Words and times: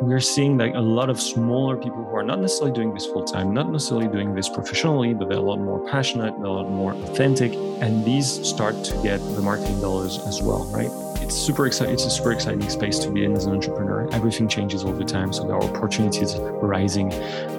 we're 0.00 0.20
seeing 0.20 0.56
like 0.56 0.74
a 0.74 0.80
lot 0.80 1.10
of 1.10 1.20
smaller 1.20 1.76
people 1.76 2.02
who 2.02 2.16
are 2.16 2.22
not 2.22 2.40
necessarily 2.40 2.74
doing 2.74 2.94
this 2.94 3.06
full 3.06 3.22
time, 3.22 3.52
not 3.52 3.70
necessarily 3.70 4.08
doing 4.08 4.34
this 4.34 4.48
professionally, 4.48 5.12
but 5.12 5.28
they're 5.28 5.38
a 5.38 5.42
lot 5.42 5.60
more 5.60 5.86
passionate, 5.88 6.32
a 6.34 6.48
lot 6.48 6.70
more 6.70 6.94
authentic, 6.94 7.52
and 7.82 8.02
these 8.04 8.26
start 8.48 8.82
to 8.82 8.92
get 9.02 9.18
the 9.34 9.42
marketing 9.42 9.78
dollars 9.80 10.18
as 10.26 10.40
well, 10.40 10.64
right? 10.72 10.90
It's 11.22 11.36
super 11.36 11.66
exciting. 11.66 11.92
It's 11.92 12.06
a 12.06 12.10
super 12.10 12.32
exciting 12.32 12.68
space 12.70 12.98
to 13.00 13.10
be 13.10 13.24
in 13.24 13.36
as 13.36 13.44
an 13.44 13.52
entrepreneur. 13.52 14.08
Everything 14.14 14.48
changes 14.48 14.84
all 14.84 14.92
the 14.92 15.04
time, 15.04 15.34
so 15.34 15.44
there 15.44 15.54
are 15.54 15.62
opportunities 15.62 16.34
rising 16.62 17.12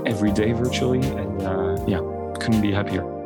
every 0.08 0.32
day 0.32 0.52
virtually, 0.52 1.00
and 1.00 1.42
uh, 1.44 1.78
yeah, 1.88 2.00
couldn't 2.40 2.62
be 2.62 2.72
happier. 2.72 3.21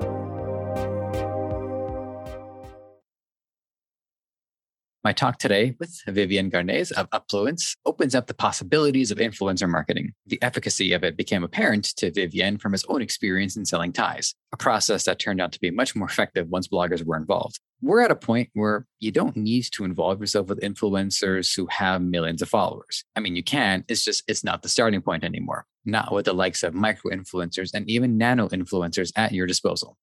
My 5.05 5.13
talk 5.13 5.37
today 5.37 5.75
with 5.79 6.01
Vivian 6.07 6.49
Garnez 6.49 6.91
of 6.93 7.07
Upfluence 7.11 7.75
opens 7.85 8.15
up 8.15 8.25
the 8.25 8.33
possibilities 8.33 9.11
of 9.11 9.19
influencer 9.19 9.69
marketing. 9.69 10.13
The 10.25 10.41
efficacy 10.41 10.93
of 10.93 11.03
it 11.03 11.15
became 11.15 11.43
apparent 11.43 11.95
to 11.97 12.11
Vivian 12.11 12.57
from 12.57 12.71
his 12.71 12.83
own 12.89 13.03
experience 13.03 13.55
in 13.55 13.65
selling 13.65 13.93
ties, 13.93 14.33
a 14.51 14.57
process 14.57 15.03
that 15.03 15.19
turned 15.19 15.39
out 15.39 15.51
to 15.51 15.59
be 15.59 15.69
much 15.69 15.95
more 15.95 16.07
effective 16.07 16.49
once 16.49 16.67
bloggers 16.67 17.05
were 17.05 17.17
involved. 17.17 17.59
We're 17.83 18.01
at 18.01 18.09
a 18.09 18.15
point 18.15 18.49
where 18.53 18.87
you 18.99 19.11
don't 19.11 19.37
need 19.37 19.67
to 19.73 19.85
involve 19.85 20.21
yourself 20.21 20.47
with 20.47 20.61
influencers 20.61 21.55
who 21.55 21.67
have 21.69 22.01
millions 22.01 22.41
of 22.41 22.49
followers. 22.49 23.03
I 23.15 23.19
mean, 23.19 23.35
you 23.35 23.43
can, 23.43 23.85
it's 23.87 24.03
just, 24.03 24.23
it's 24.27 24.43
not 24.43 24.63
the 24.63 24.69
starting 24.69 25.03
point 25.03 25.23
anymore. 25.23 25.67
Not 25.85 26.13
with 26.13 26.25
the 26.25 26.33
likes 26.33 26.63
of 26.63 26.73
micro 26.73 27.11
influencers 27.11 27.75
and 27.75 27.87
even 27.87 28.17
nano 28.17 28.49
influencers 28.49 29.11
at 29.15 29.33
your 29.33 29.45
disposal. 29.45 29.99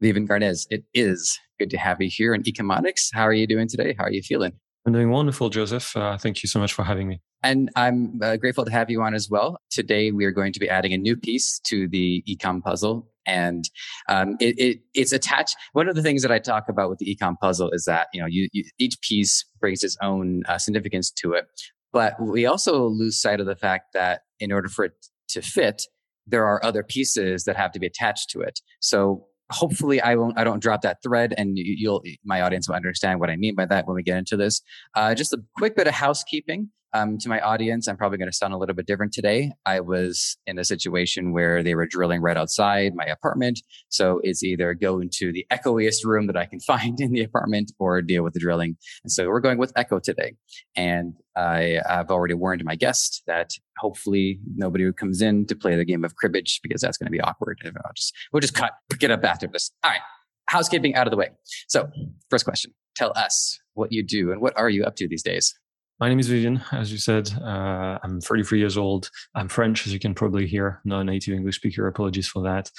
Vivian 0.00 0.26
Garnez, 0.26 0.66
it 0.70 0.84
is 0.94 1.38
good 1.58 1.70
to 1.70 1.78
have 1.78 2.00
you 2.00 2.08
here 2.10 2.34
in 2.34 2.42
Ecomonics. 2.44 3.08
How 3.12 3.22
are 3.22 3.32
you 3.32 3.46
doing 3.46 3.68
today? 3.68 3.94
How 3.98 4.04
are 4.04 4.12
you 4.12 4.22
feeling? 4.22 4.52
I'm 4.86 4.92
doing 4.92 5.10
wonderful, 5.10 5.50
Joseph. 5.50 5.96
Uh, 5.96 6.16
thank 6.16 6.42
you 6.42 6.48
so 6.48 6.58
much 6.58 6.72
for 6.72 6.84
having 6.84 7.08
me. 7.08 7.20
And 7.42 7.70
I'm 7.76 8.20
uh, 8.22 8.36
grateful 8.36 8.64
to 8.64 8.70
have 8.70 8.90
you 8.90 9.02
on 9.02 9.14
as 9.14 9.28
well. 9.28 9.60
Today, 9.70 10.10
we 10.12 10.24
are 10.24 10.30
going 10.30 10.52
to 10.52 10.60
be 10.60 10.68
adding 10.68 10.92
a 10.92 10.96
new 10.96 11.16
piece 11.16 11.58
to 11.64 11.86
the 11.88 12.24
ecom 12.28 12.62
puzzle. 12.62 13.08
And 13.26 13.68
um, 14.08 14.36
it, 14.40 14.58
it, 14.58 14.80
it's 14.94 15.12
attached. 15.12 15.56
One 15.72 15.88
of 15.88 15.94
the 15.94 16.02
things 16.02 16.22
that 16.22 16.32
I 16.32 16.38
talk 16.38 16.68
about 16.68 16.88
with 16.88 16.98
the 16.98 17.14
ecom 17.14 17.38
puzzle 17.38 17.70
is 17.70 17.84
that 17.84 18.08
you 18.14 18.20
know 18.20 18.26
you, 18.26 18.48
you, 18.52 18.64
each 18.78 19.00
piece 19.02 19.44
brings 19.60 19.84
its 19.84 19.96
own 20.00 20.42
uh, 20.48 20.58
significance 20.58 21.10
to 21.10 21.34
it, 21.34 21.44
but 21.92 22.14
we 22.20 22.46
also 22.46 22.86
lose 22.86 23.20
sight 23.20 23.40
of 23.40 23.46
the 23.46 23.56
fact 23.56 23.92
that 23.92 24.22
in 24.40 24.50
order 24.50 24.68
for 24.68 24.86
it 24.86 24.92
to 25.28 25.42
fit, 25.42 25.82
there 26.26 26.46
are 26.46 26.64
other 26.64 26.82
pieces 26.82 27.44
that 27.44 27.56
have 27.56 27.72
to 27.72 27.78
be 27.78 27.86
attached 27.86 28.30
to 28.30 28.40
it. 28.40 28.60
So 28.80 29.26
hopefully 29.50 30.00
I 30.00 30.14
won't, 30.14 30.38
I 30.38 30.44
don't 30.44 30.60
drop 30.60 30.82
that 30.82 31.02
thread 31.02 31.34
and 31.36 31.56
you'll, 31.56 32.02
my 32.24 32.42
audience 32.42 32.68
will 32.68 32.76
understand 32.76 33.20
what 33.20 33.30
I 33.30 33.36
mean 33.36 33.54
by 33.54 33.66
that 33.66 33.86
when 33.86 33.94
we 33.94 34.02
get 34.02 34.18
into 34.18 34.36
this. 34.36 34.62
Uh, 34.94 35.14
just 35.14 35.32
a 35.32 35.42
quick 35.56 35.76
bit 35.76 35.86
of 35.86 35.94
housekeeping. 35.94 36.70
Um, 36.94 37.18
to 37.18 37.28
my 37.28 37.40
audience, 37.40 37.86
I'm 37.86 37.96
probably 37.96 38.18
going 38.18 38.30
to 38.30 38.36
sound 38.36 38.54
a 38.54 38.56
little 38.56 38.74
bit 38.74 38.86
different 38.86 39.12
today. 39.12 39.52
I 39.66 39.80
was 39.80 40.38
in 40.46 40.58
a 40.58 40.64
situation 40.64 41.32
where 41.32 41.62
they 41.62 41.74
were 41.74 41.86
drilling 41.86 42.22
right 42.22 42.36
outside 42.36 42.94
my 42.94 43.04
apartment. 43.04 43.60
So 43.90 44.20
it's 44.22 44.42
either 44.42 44.72
go 44.74 45.00
into 45.00 45.32
the 45.32 45.46
echoiest 45.50 46.04
room 46.04 46.26
that 46.28 46.36
I 46.36 46.46
can 46.46 46.60
find 46.66 46.98
in 47.00 47.12
the 47.12 47.22
apartment 47.22 47.72
or 47.78 48.00
deal 48.00 48.22
with 48.22 48.32
the 48.32 48.40
drilling. 48.40 48.76
And 49.04 49.12
so 49.12 49.28
we're 49.28 49.40
going 49.40 49.58
with 49.58 49.72
echo 49.76 49.98
today. 49.98 50.34
And 50.76 51.14
I 51.36 51.80
have 51.86 52.10
already 52.10 52.34
warned 52.34 52.64
my 52.64 52.74
guest 52.74 53.22
that 53.26 53.50
hopefully 53.78 54.40
nobody 54.56 54.90
comes 54.92 55.20
in 55.20 55.46
to 55.46 55.54
play 55.54 55.76
the 55.76 55.84
game 55.84 56.04
of 56.04 56.16
cribbage 56.16 56.60
because 56.62 56.80
that's 56.80 56.96
going 56.96 57.06
to 57.06 57.12
be 57.12 57.20
awkward. 57.20 57.60
I'll 57.64 57.92
just, 57.94 58.14
we'll 58.32 58.40
just 58.40 58.54
cut, 58.54 58.72
get 58.98 59.10
up 59.10 59.24
after 59.24 59.46
this. 59.46 59.70
All 59.84 59.90
right. 59.90 60.00
Housekeeping 60.48 60.94
out 60.94 61.06
of 61.06 61.10
the 61.10 61.16
way. 61.18 61.28
So 61.68 61.90
first 62.30 62.46
question, 62.46 62.72
tell 62.96 63.12
us 63.14 63.60
what 63.74 63.92
you 63.92 64.02
do 64.02 64.32
and 64.32 64.40
what 64.40 64.56
are 64.56 64.70
you 64.70 64.84
up 64.84 64.96
to 64.96 65.06
these 65.06 65.22
days? 65.22 65.54
My 66.00 66.08
name 66.08 66.20
is 66.20 66.28
Vivian, 66.28 66.62
as 66.70 66.92
you 66.92 66.98
said. 66.98 67.28
Uh, 67.42 67.98
I'm 68.04 68.20
33 68.20 68.60
years 68.60 68.76
old. 68.76 69.10
I'm 69.34 69.48
French, 69.48 69.84
as 69.84 69.92
you 69.92 69.98
can 69.98 70.14
probably 70.14 70.46
hear. 70.46 70.80
Not 70.84 71.00
a 71.00 71.04
native 71.04 71.34
English 71.34 71.56
speaker. 71.56 71.88
Apologies 71.88 72.28
for 72.28 72.42
that. 72.44 72.70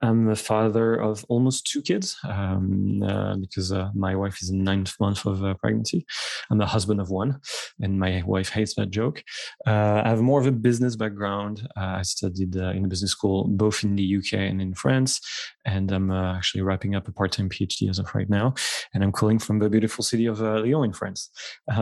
I'm 0.00 0.28
a 0.28 0.36
father 0.36 0.94
of 0.94 1.24
almost 1.28 1.66
two 1.66 1.82
kids 1.82 2.16
um, 2.22 3.02
uh, 3.02 3.36
because 3.36 3.72
uh, 3.72 3.90
my 3.94 4.14
wife 4.14 4.40
is 4.40 4.50
in 4.50 4.62
ninth 4.62 4.94
month 5.00 5.26
of 5.26 5.44
uh, 5.44 5.54
pregnancy. 5.54 6.06
I'm 6.50 6.58
the 6.58 6.66
husband 6.66 7.00
of 7.00 7.10
one, 7.10 7.40
and 7.80 7.98
my 7.98 8.22
wife 8.24 8.50
hates 8.50 8.74
that 8.74 8.90
joke. 8.90 9.24
Uh, 9.66 10.02
I 10.04 10.08
have 10.08 10.20
more 10.20 10.40
of 10.40 10.46
a 10.46 10.52
business 10.52 10.94
background. 10.94 11.66
Uh, 11.76 11.96
I 11.98 12.02
studied 12.02 12.56
uh, 12.56 12.70
in 12.70 12.88
business 12.88 13.10
school 13.10 13.48
both 13.48 13.82
in 13.82 13.96
the 13.96 14.16
UK 14.16 14.34
and 14.34 14.62
in 14.62 14.74
France, 14.74 15.20
and 15.64 15.90
I'm 15.90 16.12
actually 16.12 16.62
wrapping 16.62 16.94
up 16.94 17.08
a 17.08 17.12
part-time 17.12 17.48
PhD 17.48 17.90
as 17.90 17.98
of 17.98 18.14
right 18.14 18.30
now. 18.30 18.54
And 18.94 19.02
I'm 19.02 19.12
calling 19.12 19.40
from 19.40 19.58
the 19.58 19.68
beautiful 19.68 20.04
city 20.04 20.26
of 20.26 20.40
Lyon 20.40 20.84
in 20.84 20.92
France. 20.92 21.30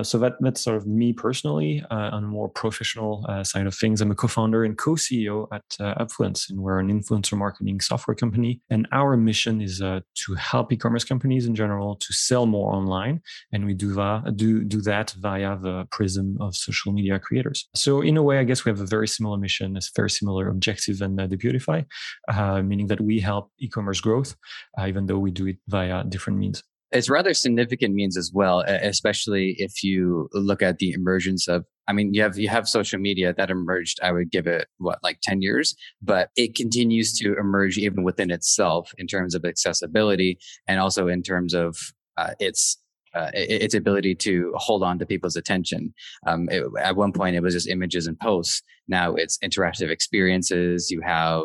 so 0.02 0.18
that 0.18 0.34
that's 0.40 0.62
sort 0.62 0.76
of 0.76 0.86
me 0.86 1.12
personally. 1.12 1.84
on 1.90 2.24
a 2.24 2.26
more 2.26 2.48
professional 2.48 3.26
side 3.44 3.66
of 3.66 3.74
things, 3.74 4.00
I'm 4.00 4.10
a 4.10 4.14
co-founder 4.14 4.64
and 4.64 4.78
co-CEO 4.78 5.48
at 5.52 5.68
Upfluence, 5.98 6.48
and 6.48 6.60
we're 6.60 6.78
an 6.78 6.88
influencer 6.88 7.36
marketing 7.36 7.80
software 7.80 8.05
software 8.06 8.14
company. 8.16 8.60
And 8.70 8.86
our 8.92 9.16
mission 9.16 9.60
is 9.60 9.82
uh, 9.82 10.00
to 10.26 10.34
help 10.34 10.72
e-commerce 10.72 11.04
companies 11.04 11.46
in 11.46 11.54
general 11.54 11.96
to 11.96 12.12
sell 12.12 12.46
more 12.46 12.72
online. 12.72 13.20
And 13.52 13.66
we 13.66 13.74
do 13.74 13.92
that, 13.94 14.36
do, 14.36 14.64
do 14.64 14.80
that 14.82 15.14
via 15.18 15.56
the 15.56 15.86
prism 15.90 16.36
of 16.40 16.54
social 16.54 16.92
media 16.92 17.18
creators. 17.18 17.68
So 17.74 18.02
in 18.02 18.16
a 18.16 18.22
way, 18.22 18.38
I 18.38 18.44
guess 18.44 18.64
we 18.64 18.70
have 18.70 18.80
a 18.80 18.86
very 18.86 19.08
similar 19.08 19.38
mission, 19.38 19.76
a 19.76 19.80
very 19.94 20.10
similar 20.10 20.48
objective 20.48 20.98
than 20.98 21.18
uh, 21.18 21.26
Deputify, 21.26 21.84
uh, 22.32 22.62
meaning 22.62 22.86
that 22.88 23.00
we 23.00 23.20
help 23.20 23.50
e-commerce 23.58 24.00
growth, 24.00 24.36
uh, 24.78 24.86
even 24.86 25.06
though 25.06 25.18
we 25.18 25.30
do 25.30 25.46
it 25.46 25.56
via 25.68 26.04
different 26.04 26.38
means 26.38 26.62
it's 26.92 27.10
rather 27.10 27.34
significant 27.34 27.94
means 27.94 28.16
as 28.16 28.30
well, 28.32 28.60
especially 28.60 29.56
if 29.58 29.82
you 29.82 30.28
look 30.32 30.62
at 30.62 30.78
the 30.78 30.92
emergence 30.92 31.48
of 31.48 31.64
I 31.88 31.92
mean, 31.92 32.14
you 32.14 32.22
have 32.22 32.36
you 32.36 32.48
have 32.48 32.68
social 32.68 32.98
media 32.98 33.32
that 33.34 33.50
emerged. 33.50 34.00
I 34.02 34.10
would 34.10 34.30
give 34.32 34.48
it 34.48 34.66
what 34.78 34.98
like 35.04 35.20
ten 35.22 35.40
years, 35.40 35.76
but 36.02 36.30
it 36.36 36.56
continues 36.56 37.16
to 37.18 37.36
emerge 37.38 37.78
even 37.78 38.02
within 38.02 38.32
itself 38.32 38.92
in 38.98 39.06
terms 39.06 39.36
of 39.36 39.44
accessibility 39.44 40.38
and 40.66 40.80
also 40.80 41.06
in 41.06 41.22
terms 41.22 41.54
of 41.54 41.76
uh, 42.16 42.32
its 42.40 42.78
uh, 43.16 43.30
its 43.32 43.74
ability 43.74 44.14
to 44.14 44.52
hold 44.56 44.82
on 44.82 44.98
to 44.98 45.06
people's 45.06 45.36
attention. 45.36 45.94
Um, 46.26 46.48
it, 46.50 46.64
at 46.80 46.96
one 46.96 47.12
point, 47.12 47.36
it 47.36 47.40
was 47.40 47.54
just 47.54 47.68
images 47.68 48.06
and 48.06 48.18
posts. 48.18 48.62
Now 48.88 49.14
it's 49.14 49.38
interactive 49.38 49.90
experiences. 49.90 50.90
You 50.90 51.00
have 51.00 51.44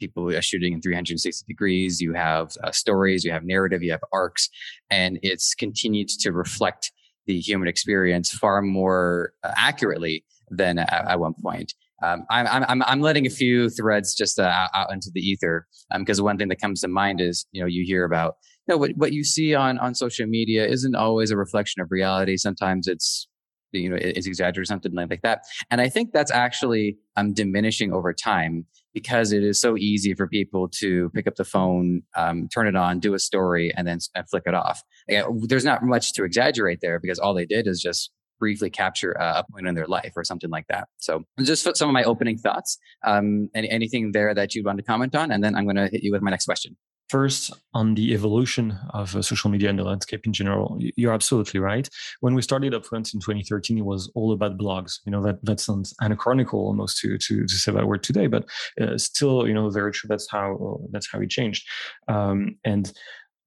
people 0.00 0.28
shooting 0.40 0.72
in 0.72 0.80
360 0.80 1.44
degrees. 1.46 2.00
You 2.00 2.12
have 2.14 2.52
uh, 2.64 2.72
stories. 2.72 3.24
You 3.24 3.32
have 3.32 3.44
narrative. 3.44 3.82
You 3.82 3.92
have 3.92 4.04
arcs, 4.12 4.48
and 4.90 5.18
it's 5.22 5.54
continued 5.54 6.08
to 6.08 6.32
reflect 6.32 6.90
the 7.26 7.38
human 7.38 7.68
experience 7.68 8.32
far 8.32 8.60
more 8.62 9.32
uh, 9.44 9.52
accurately 9.56 10.24
than 10.50 10.78
at, 10.78 10.92
at 10.92 11.20
one 11.20 11.34
point. 11.40 11.74
Um, 12.02 12.24
I'm, 12.30 12.64
I'm, 12.68 12.82
I'm 12.82 13.00
letting 13.00 13.26
a 13.26 13.30
few 13.30 13.70
threads 13.70 14.14
just 14.14 14.38
uh, 14.38 14.68
out 14.74 14.92
into 14.92 15.10
the 15.14 15.20
ether 15.20 15.66
because 15.98 16.18
um, 16.18 16.24
one 16.24 16.38
thing 16.38 16.48
that 16.48 16.60
comes 16.60 16.80
to 16.80 16.88
mind 16.88 17.20
is, 17.20 17.46
you 17.52 17.60
know, 17.60 17.66
you 17.66 17.84
hear 17.86 18.04
about, 18.04 18.34
you 18.66 18.74
know, 18.74 18.78
what, 18.78 18.90
what 18.96 19.12
you 19.12 19.24
see 19.24 19.54
on, 19.54 19.78
on 19.78 19.94
social 19.94 20.26
media 20.26 20.66
isn't 20.66 20.94
always 20.94 21.30
a 21.30 21.36
reflection 21.36 21.80
of 21.80 21.88
reality. 21.90 22.36
Sometimes 22.36 22.88
it's, 22.88 23.28
you 23.72 23.88
know, 23.88 23.96
it's 23.96 24.26
exaggerated, 24.26 24.68
something 24.68 24.92
like 24.94 25.22
that. 25.22 25.42
And 25.70 25.80
I 25.80 25.88
think 25.88 26.12
that's 26.12 26.30
actually 26.30 26.98
um, 27.16 27.32
diminishing 27.32 27.92
over 27.92 28.12
time 28.12 28.66
because 28.94 29.32
it 29.32 29.42
is 29.42 29.60
so 29.60 29.76
easy 29.76 30.12
for 30.14 30.26
people 30.26 30.68
to 30.80 31.08
pick 31.14 31.26
up 31.26 31.36
the 31.36 31.44
phone, 31.44 32.02
um, 32.16 32.48
turn 32.48 32.66
it 32.66 32.76
on, 32.76 33.00
do 33.00 33.14
a 33.14 33.18
story, 33.18 33.72
and 33.76 33.86
then 33.86 33.98
and 34.14 34.28
flick 34.28 34.42
it 34.46 34.54
off. 34.54 34.82
There's 35.08 35.64
not 35.64 35.82
much 35.82 36.12
to 36.14 36.24
exaggerate 36.24 36.80
there 36.82 37.00
because 37.00 37.18
all 37.18 37.32
they 37.32 37.46
did 37.46 37.66
is 37.66 37.80
just 37.80 38.10
briefly 38.42 38.70
capture 38.70 39.12
a 39.12 39.44
point 39.52 39.68
in 39.68 39.74
their 39.76 39.86
life 39.86 40.14
or 40.16 40.24
something 40.24 40.50
like 40.50 40.66
that. 40.68 40.88
So 40.98 41.22
just 41.40 41.76
some 41.76 41.88
of 41.88 41.92
my 41.92 42.02
opening 42.02 42.38
thoughts. 42.38 42.76
Um, 43.04 43.48
any, 43.54 43.70
anything 43.70 44.10
there 44.10 44.34
that 44.34 44.52
you'd 44.52 44.66
want 44.66 44.78
to 44.78 44.84
comment 44.84 45.14
on, 45.14 45.30
and 45.30 45.44
then 45.44 45.54
I'm 45.54 45.62
going 45.62 45.76
to 45.76 45.88
hit 45.92 46.02
you 46.02 46.10
with 46.10 46.22
my 46.22 46.32
next 46.32 46.46
question. 46.46 46.76
First, 47.08 47.52
on 47.74 47.94
the 47.94 48.14
evolution 48.14 48.78
of 48.90 49.14
uh, 49.14 49.22
social 49.22 49.50
media 49.50 49.68
and 49.68 49.78
the 49.78 49.84
landscape 49.84 50.22
in 50.24 50.32
general, 50.32 50.78
you're 50.96 51.12
absolutely 51.12 51.60
right. 51.60 51.86
When 52.20 52.34
we 52.34 52.42
started 52.42 52.72
Upfluence 52.72 53.12
in 53.14 53.20
2013, 53.20 53.78
it 53.78 53.84
was 53.84 54.10
all 54.14 54.32
about 54.32 54.58
blogs. 54.58 54.92
You 55.04 55.12
know 55.12 55.22
that 55.26 55.44
that 55.44 55.60
sounds 55.60 55.94
anachronical 56.00 56.60
almost 56.60 56.98
to 57.00 57.18
to, 57.18 57.46
to 57.46 57.54
say 57.54 57.70
that 57.70 57.86
word 57.86 58.02
today, 58.02 58.28
but 58.28 58.44
uh, 58.80 58.96
still, 58.96 59.46
you 59.46 59.54
know, 59.54 59.68
very 59.68 59.92
true. 59.92 60.08
That's 60.08 60.28
how 60.30 60.80
that's 60.90 61.08
how 61.12 61.20
it 61.20 61.28
changed. 61.28 61.68
Um, 62.08 62.56
and 62.64 62.90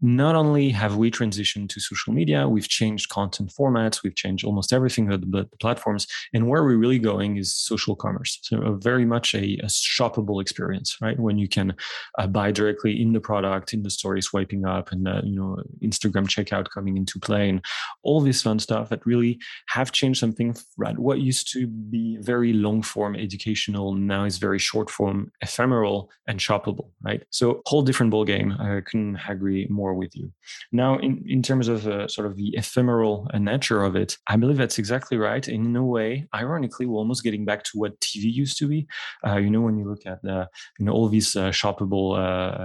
not 0.02 0.36
only 0.36 0.70
have 0.70 0.98
we 0.98 1.10
transitioned 1.10 1.70
to 1.70 1.80
social 1.80 2.14
media, 2.14 2.48
we've 2.48 2.68
changed 2.68 3.10
content 3.10 3.52
formats, 3.58 4.04
we've 4.04 4.16
changed 4.16 4.46
almost 4.46 4.74
everything 4.74 5.08
that 5.08 5.22
the, 5.32 5.46
platforms, 5.60 6.06
and 6.34 6.48
where 6.50 6.64
we're 6.64 6.78
really 6.78 7.00
going 7.00 7.38
is 7.38 7.56
social 7.56 7.96
commerce. 7.96 8.40
So 8.44 8.62
a 8.62 8.76
very 8.76 9.06
much 9.06 9.34
a, 9.34 9.58
a, 9.64 9.68
shoppable 9.68 10.42
experience, 10.42 10.98
right? 11.02 11.18
When 11.18 11.38
you 11.38 11.48
can 11.48 11.76
uh, 12.18 12.28
buy 12.28 12.52
directly 12.52 13.02
in 13.02 13.14
the 13.14 13.20
product, 13.20 13.74
in 13.74 13.84
the 13.84 13.90
story 13.90 14.22
swiping 14.22 14.66
up, 14.66 14.92
and 14.92 15.08
uh, 15.08 15.22
you 15.24 15.36
know 15.36 15.58
Instagram 15.82 16.28
checkout 16.28 16.70
coming 16.70 16.98
into 16.98 17.20
play, 17.20 17.50
and 17.50 17.64
all 18.04 18.22
this 18.22 18.42
fun 18.42 18.60
stuff 18.60 18.90
that 18.90 19.06
really 19.06 19.40
have 19.68 19.92
changed 19.92 20.20
something. 20.20 20.56
Right? 20.78 20.98
What 20.98 21.20
used 21.20 21.52
to 21.54 21.68
be 21.68 22.18
very 22.20 22.54
long 22.54 22.82
form 22.82 23.16
educational 23.16 23.94
now 23.94 24.26
is 24.26 24.38
very 24.38 24.60
short 24.60 24.90
form, 24.90 25.32
ephemeral, 25.42 26.12
and 26.28 26.40
shoppable, 26.40 26.90
right? 27.02 27.24
So 27.30 27.62
whole 27.66 27.82
different 27.82 28.12
ball 28.12 28.26
game. 28.26 28.52
I 28.60 28.82
couldn't 28.82 29.20
agree 29.28 29.68
more 29.70 29.95
with 29.96 30.16
you. 30.16 30.32
Now, 30.72 30.98
in, 30.98 31.24
in 31.28 31.42
terms 31.42 31.68
of 31.68 31.88
uh, 31.88 32.08
sort 32.08 32.28
of 32.28 32.36
the 32.36 32.56
ephemeral 32.56 33.28
uh, 33.34 33.40
nature 33.40 33.84
of 33.84 33.96
it, 33.96 34.18
I 34.28 34.38
believe 34.38 34.58
that's 34.58 34.80
exactly 34.80 35.18
right. 35.18 35.48
And 35.48 35.66
in 35.66 35.76
a 35.76 35.86
way, 35.86 36.28
ironically, 36.34 36.86
we're 36.86 36.98
almost 36.98 37.24
getting 37.24 37.46
back 37.46 37.64
to 37.64 37.72
what 37.76 38.00
TV 38.00 38.32
used 38.34 38.58
to 38.60 38.68
be. 38.68 38.88
Uh, 39.26 39.38
you 39.38 39.50
know, 39.50 39.62
when 39.62 39.78
you 39.78 39.88
look 39.90 40.06
at 40.06 40.24
uh, 40.30 40.46
you 40.80 40.86
know 40.86 40.92
all 40.92 41.10
these 41.10 41.36
uh, 41.36 41.50
shoppable 41.50 42.18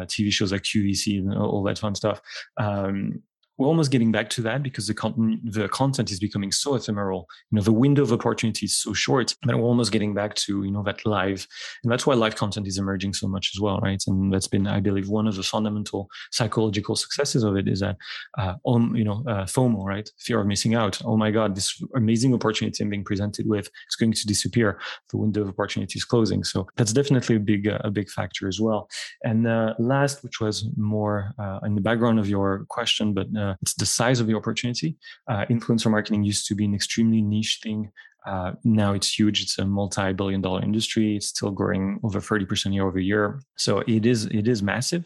TV 0.06 0.30
shows 0.32 0.52
like 0.52 0.62
QVC 0.62 1.18
and 1.18 1.34
all 1.34 1.62
that 1.64 1.78
fun 1.78 1.94
stuff. 1.94 2.20
Um, 2.56 3.22
we're 3.60 3.66
almost 3.66 3.90
getting 3.90 4.10
back 4.10 4.30
to 4.30 4.40
that 4.40 4.62
because 4.62 4.86
the 4.86 4.94
content 4.94 5.38
the 5.52 5.68
content 5.68 6.10
is 6.10 6.18
becoming 6.18 6.50
so 6.50 6.76
ephemeral. 6.76 7.28
You 7.50 7.56
know, 7.56 7.62
the 7.62 7.72
window 7.72 8.02
of 8.02 8.10
opportunity 8.10 8.64
is 8.64 8.74
so 8.74 8.94
short 8.94 9.36
that 9.44 9.54
we're 9.54 9.62
almost 9.62 9.92
getting 9.92 10.14
back 10.14 10.34
to 10.36 10.64
you 10.64 10.70
know 10.70 10.82
that 10.84 11.04
live, 11.04 11.46
and 11.84 11.92
that's 11.92 12.06
why 12.06 12.14
live 12.14 12.36
content 12.36 12.66
is 12.66 12.78
emerging 12.78 13.12
so 13.12 13.28
much 13.28 13.52
as 13.54 13.60
well, 13.60 13.78
right? 13.80 14.02
And 14.06 14.32
that's 14.32 14.46
been, 14.48 14.66
I 14.66 14.80
believe, 14.80 15.10
one 15.10 15.26
of 15.26 15.36
the 15.36 15.42
fundamental 15.42 16.08
psychological 16.30 16.96
successes 16.96 17.42
of 17.42 17.54
it 17.56 17.68
is 17.68 17.80
that, 17.80 17.98
uh, 18.38 18.54
on 18.64 18.96
you 18.96 19.04
know, 19.04 19.22
uh, 19.28 19.44
FOMO, 19.44 19.84
right? 19.84 20.08
Fear 20.18 20.40
of 20.40 20.46
missing 20.46 20.74
out. 20.74 20.98
Oh 21.04 21.18
my 21.18 21.30
God, 21.30 21.54
this 21.54 21.82
amazing 21.94 22.32
opportunity 22.32 22.82
I'm 22.82 22.88
being 22.88 23.04
presented 23.04 23.46
with 23.46 23.66
is 23.90 23.96
going 23.96 24.12
to 24.12 24.26
disappear. 24.26 24.80
The 25.10 25.18
window 25.18 25.42
of 25.42 25.48
opportunity 25.50 25.98
is 25.98 26.04
closing. 26.06 26.44
So 26.44 26.66
that's 26.76 26.94
definitely 26.94 27.36
a 27.36 27.40
big 27.40 27.68
uh, 27.68 27.78
a 27.84 27.90
big 27.90 28.08
factor 28.08 28.48
as 28.48 28.58
well. 28.58 28.88
And 29.22 29.46
uh, 29.46 29.74
last, 29.78 30.24
which 30.24 30.40
was 30.40 30.66
more 30.78 31.34
uh, 31.38 31.58
in 31.66 31.74
the 31.74 31.82
background 31.82 32.18
of 32.18 32.26
your 32.26 32.64
question, 32.70 33.12
but 33.12 33.26
uh, 33.36 33.49
it's 33.62 33.74
the 33.74 33.86
size 33.86 34.20
of 34.20 34.26
the 34.26 34.34
opportunity. 34.34 34.96
Uh, 35.28 35.44
influencer 35.46 35.90
marketing 35.90 36.24
used 36.24 36.46
to 36.46 36.54
be 36.54 36.64
an 36.64 36.74
extremely 36.74 37.22
niche 37.22 37.60
thing. 37.62 37.90
Uh, 38.26 38.52
now 38.64 38.92
it's 38.92 39.18
huge. 39.18 39.42
It's 39.42 39.58
a 39.58 39.64
multi-billion 39.64 40.40
dollar 40.40 40.62
industry. 40.62 41.16
It's 41.16 41.28
still 41.28 41.50
growing 41.50 41.98
over 42.02 42.20
30% 42.20 42.74
year 42.74 42.86
over 42.86 42.98
year. 42.98 43.40
So 43.56 43.78
it 43.86 44.04
is, 44.04 44.26
it 44.26 44.46
is 44.46 44.62
massive. 44.62 45.04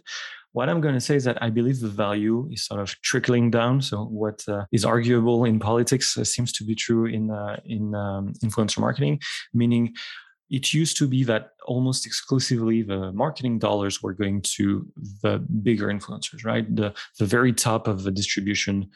What 0.53 0.69
I'm 0.69 0.81
going 0.81 0.95
to 0.95 1.01
say 1.01 1.17
is 1.17 1.25
that 1.25 1.43
I 1.43 1.51
believe 1.51 1.81
the 1.81 1.89
value 1.89 2.49
is 2.53 2.67
sort 2.67 2.81
of 2.81 2.91
trickling 3.03 3.51
down. 3.51 3.83
So 3.83 4.05
what 4.05 4.45
uh, 4.49 4.67
is 4.71 4.85
arguable 4.85 5.45
in 5.45 5.59
politics 5.59 6.17
uh, 6.17 6.23
seems 6.23 6.53
to 6.53 6.65
be 6.65 6.77
true 6.77 7.07
in 7.07 7.33
uh, 7.33 7.59
in 7.65 7.93
um, 7.97 8.35
influencer 8.45 8.79
marketing, 8.79 9.21
meaning 9.53 9.95
it 10.55 10.73
used 10.73 10.97
to 10.99 11.09
be 11.09 11.25
that 11.25 11.51
almost 11.67 12.07
exclusively 12.07 12.83
the 12.83 13.13
marketing 13.13 13.59
dollars 13.59 14.03
were 14.03 14.13
going 14.13 14.41
to 14.57 14.87
the 15.23 15.39
bigger 15.63 15.89
influencers, 15.89 16.45
right? 16.45 16.65
The 16.75 16.95
the 17.19 17.27
very 17.27 17.53
top 17.53 17.89
of 17.89 18.05
the 18.05 18.13
distribution 18.13 18.91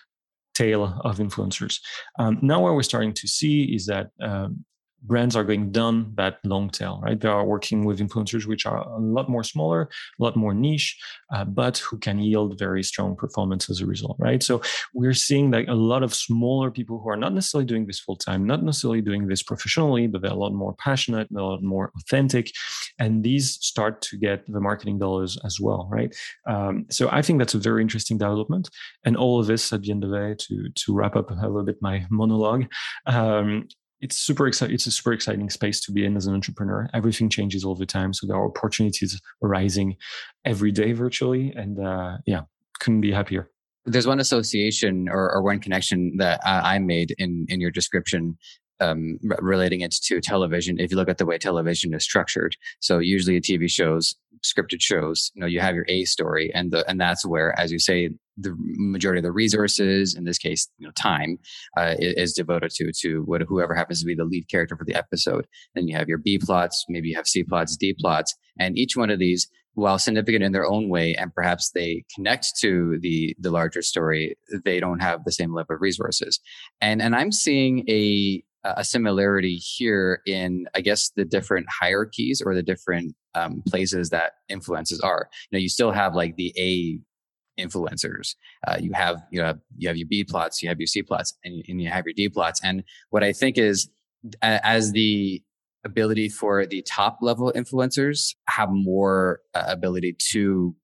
tail 0.55 0.83
of 1.09 1.19
influencers. 1.19 1.81
Um, 2.19 2.39
now, 2.43 2.61
what 2.63 2.75
we're 2.75 2.83
starting 2.83 3.15
to 3.15 3.29
see 3.29 3.57
is 3.77 3.87
that 3.87 4.11
um, 4.21 4.65
brands 5.03 5.37
are 5.37 5.45
going 5.45 5.71
down 5.71 6.13
that 6.17 6.39
long 6.45 6.71
tail, 6.71 7.01
right? 7.03 7.21
They 7.21 7.29
are 7.29 7.45
working 7.45 7.85
with 7.85 8.01
influencers 8.01 8.47
which 8.47 8.67
are 8.67 8.79
a 8.79 8.99
lot 8.99 9.29
more 9.29 9.45
smaller, 9.45 9.83
a 10.19 10.23
lot 10.23 10.37
more 10.37 10.55
niche, 10.55 10.99
uh, 11.33 11.45
but 11.45 11.79
who 11.79 11.99
can 11.99 12.19
yield 12.19 12.59
very 12.59 12.83
strong 12.83 13.17
performance 13.17 13.71
as 13.71 13.81
a 13.81 13.87
result, 13.87 14.17
right? 14.19 14.43
So 14.43 14.61
we're 14.95 15.15
seeing 15.15 15.51
like 15.51 15.69
a 15.69 15.75
lot 15.75 16.03
of 16.03 16.15
smaller 16.15 16.71
people 16.71 17.01
who 17.01 17.11
are 17.11 17.17
not 17.17 17.33
necessarily 17.33 17.67
doing 17.67 17.87
this 17.87 18.01
full 18.01 18.17
time, 18.17 18.47
not 18.47 18.63
necessarily 18.63 19.01
doing 19.01 19.29
this 19.29 19.43
professionally, 19.43 20.07
but 20.07 20.23
they're 20.23 20.31
a 20.31 20.35
lot 20.35 20.53
more 20.53 20.75
passionate, 20.75 21.29
a 21.31 21.41
lot 21.41 21.63
more 21.63 21.93
authentic, 21.97 22.53
and 22.99 23.23
these 23.23 23.55
start 23.65 24.03
to 24.03 24.17
get 24.17 24.45
the 24.47 24.61
marketing 24.61 24.99
dollars 24.99 25.39
as 25.45 25.61
well, 25.61 25.89
right? 25.91 26.15
Um, 26.47 26.87
so 26.91 27.09
I 27.11 27.23
think 27.23 27.39
that's 27.39 27.55
a 27.55 27.59
very 27.59 27.83
interesting 27.83 28.19
development, 28.19 28.69
and 29.05 29.17
all 29.17 29.41
of 29.41 29.47
this 29.47 29.73
at 29.73 29.83
the 29.83 29.91
end 29.91 30.05
of 30.05 30.11
the 30.11 30.19
day 30.19 30.35
to 30.39 30.69
to 30.69 30.95
wrap 30.95 31.17
up 31.17 31.31
a 31.31 31.35
little 31.35 31.63
bit 31.63 31.81
my 31.81 32.07
monologue. 32.11 32.67
Um, 33.07 33.69
it's 34.01 34.17
super 34.17 34.47
exciting. 34.47 34.75
It's 34.75 34.87
a 34.87 34.91
super 34.91 35.13
exciting 35.13 35.51
space 35.51 35.81
to 35.83 35.93
be 35.93 36.05
in 36.05 36.17
as 36.17 36.27
an 36.27 36.35
entrepreneur. 36.35 36.89
Everything 36.95 37.29
changes 37.29 37.65
all 37.65 37.75
the 37.75 37.87
time, 37.87 38.13
so 38.13 38.27
there 38.27 38.37
are 38.37 38.47
opportunities 38.47 39.21
arising 39.43 39.97
every 40.45 40.73
day 40.73 40.93
virtually, 40.93 41.53
and 41.57 41.85
uh, 41.85 42.19
yeah, 42.27 42.43
couldn't 42.81 43.01
be 43.01 43.13
happier. 43.13 43.51
There's 43.87 44.07
one 44.07 44.21
association 44.21 45.09
or, 45.09 45.33
or 45.33 45.43
one 45.43 45.61
connection 45.61 46.17
that 46.19 46.41
I 46.45 46.79
made 46.79 47.15
in 47.19 47.47
in 47.49 47.61
your 47.61 47.71
description 47.71 48.37
um, 48.81 49.19
relating 49.41 49.81
it 49.81 49.93
to 49.93 50.21
television. 50.21 50.79
If 50.79 50.91
you 50.91 50.97
look 50.97 51.09
at 51.09 51.19
the 51.19 51.27
way 51.27 51.39
television 51.39 51.95
is 51.95 52.05
structured, 52.05 52.57
so 52.81 52.99
usually 52.99 53.37
a 53.37 53.41
TV 53.41 53.69
shows, 53.71 54.15
scripted 54.45 54.81
shows, 54.81 55.33
you 55.35 55.41
know, 55.41 55.47
you 55.47 55.61
have 55.61 55.75
your 55.75 55.87
A 55.89 56.05
story, 56.05 56.53
and 56.55 56.71
the 56.71 56.89
and 56.89 57.01
that's 57.01 57.27
where, 57.27 57.59
as 57.59 57.73
you 57.73 57.79
say, 57.79 58.11
the 58.41 58.55
majority 58.59 59.19
of 59.19 59.25
the 59.25 59.33
resources, 59.33 60.15
in 60.15 60.25
this 60.25 60.39
case, 60.39 60.69
you 60.79 60.87
know, 60.87 60.93
time, 60.93 61.39
uh, 61.77 61.95
is, 61.99 62.33
devoted 62.33 62.71
to 62.71 62.93
to 62.93 63.23
what, 63.23 63.43
whoever 63.43 63.75
happens 63.75 64.01
to 64.01 64.07
be 64.07 64.15
the 64.15 64.25
lead 64.25 64.49
character 64.49 64.77
for 64.77 64.85
the 64.85 64.95
episode. 64.95 65.47
Then 65.75 65.89
you 65.89 65.97
have 65.97 66.09
your 66.09 66.19
B 66.19 66.39
plots, 66.39 66.85
maybe 66.89 67.09
you 67.09 67.17
have 67.17 67.27
C 67.27 67.43
plots, 67.43 67.77
D 67.77 67.95
plots, 67.99 68.35
and 68.59 68.79
each 68.79 68.97
one 68.97 69.11
of 69.11 69.19
these, 69.19 69.49
while 69.75 69.99
significant 69.99 70.45
in 70.45 70.53
their 70.53 70.67
own 70.67 70.89
way, 70.89 71.15
and 71.15 71.35
perhaps 71.35 71.71
they 71.71 72.05
connect 72.15 72.57
to 72.61 72.99
the 73.01 73.35
the 73.39 73.51
larger 73.51 73.83
story, 73.83 74.37
they 74.65 74.81
don't 74.81 75.01
have 75.01 75.25
the 75.25 75.33
same 75.33 75.55
level 75.55 75.75
of 75.75 75.81
resources. 75.81 76.41
And 76.81 77.03
and 77.03 77.17
I'm 77.17 77.33
seeing 77.33 77.89
a 77.89 78.43
a 78.65 78.85
similarity 78.85 79.57
here 79.57 80.21
in, 80.27 80.67
I 80.75 80.81
guess, 80.81 81.11
the 81.11 81.25
different 81.25 81.67
hierarchies 81.81 82.43
or 82.45 82.55
the 82.55 82.63
different 82.63 83.15
um, 83.35 83.63
places 83.69 84.11
that 84.11 84.33
influences 84.49 85.01
are. 85.01 85.29
You 85.51 85.57
know, 85.57 85.63
you 85.63 85.69
still 85.69 85.93
have 85.93 86.15
like 86.15 86.37
the 86.37 86.53
A 86.59 86.99
influencers. 87.59 88.35
Uh, 88.67 88.77
you 88.81 88.93
have 88.93 89.23
you 89.31 89.41
know 89.41 89.55
you 89.77 89.89
have 89.89 89.97
your 89.97 90.09
B 90.09 90.25
plots, 90.25 90.63
you 90.63 90.69
have 90.69 90.79
your 90.79 90.87
C 90.87 91.03
plots, 91.03 91.37
and 91.45 91.57
you, 91.57 91.63
and 91.69 91.83
you 91.83 91.89
have 91.91 92.05
your 92.07 92.15
D 92.15 92.29
plots. 92.29 92.61
And 92.63 92.85
what 93.11 93.25
I 93.25 93.33
think 93.33 93.59
is 93.59 93.89
as 94.43 94.93
the 94.93 95.43
ability 95.85 96.29
for 96.29 96.67
the 96.67 96.83
top 96.83 97.19
level 97.23 97.53
influencers 97.55 98.35
have 98.49 98.69
more 98.71 99.41
uh, 99.55 99.65
ability 99.69 100.17
to 100.33 100.75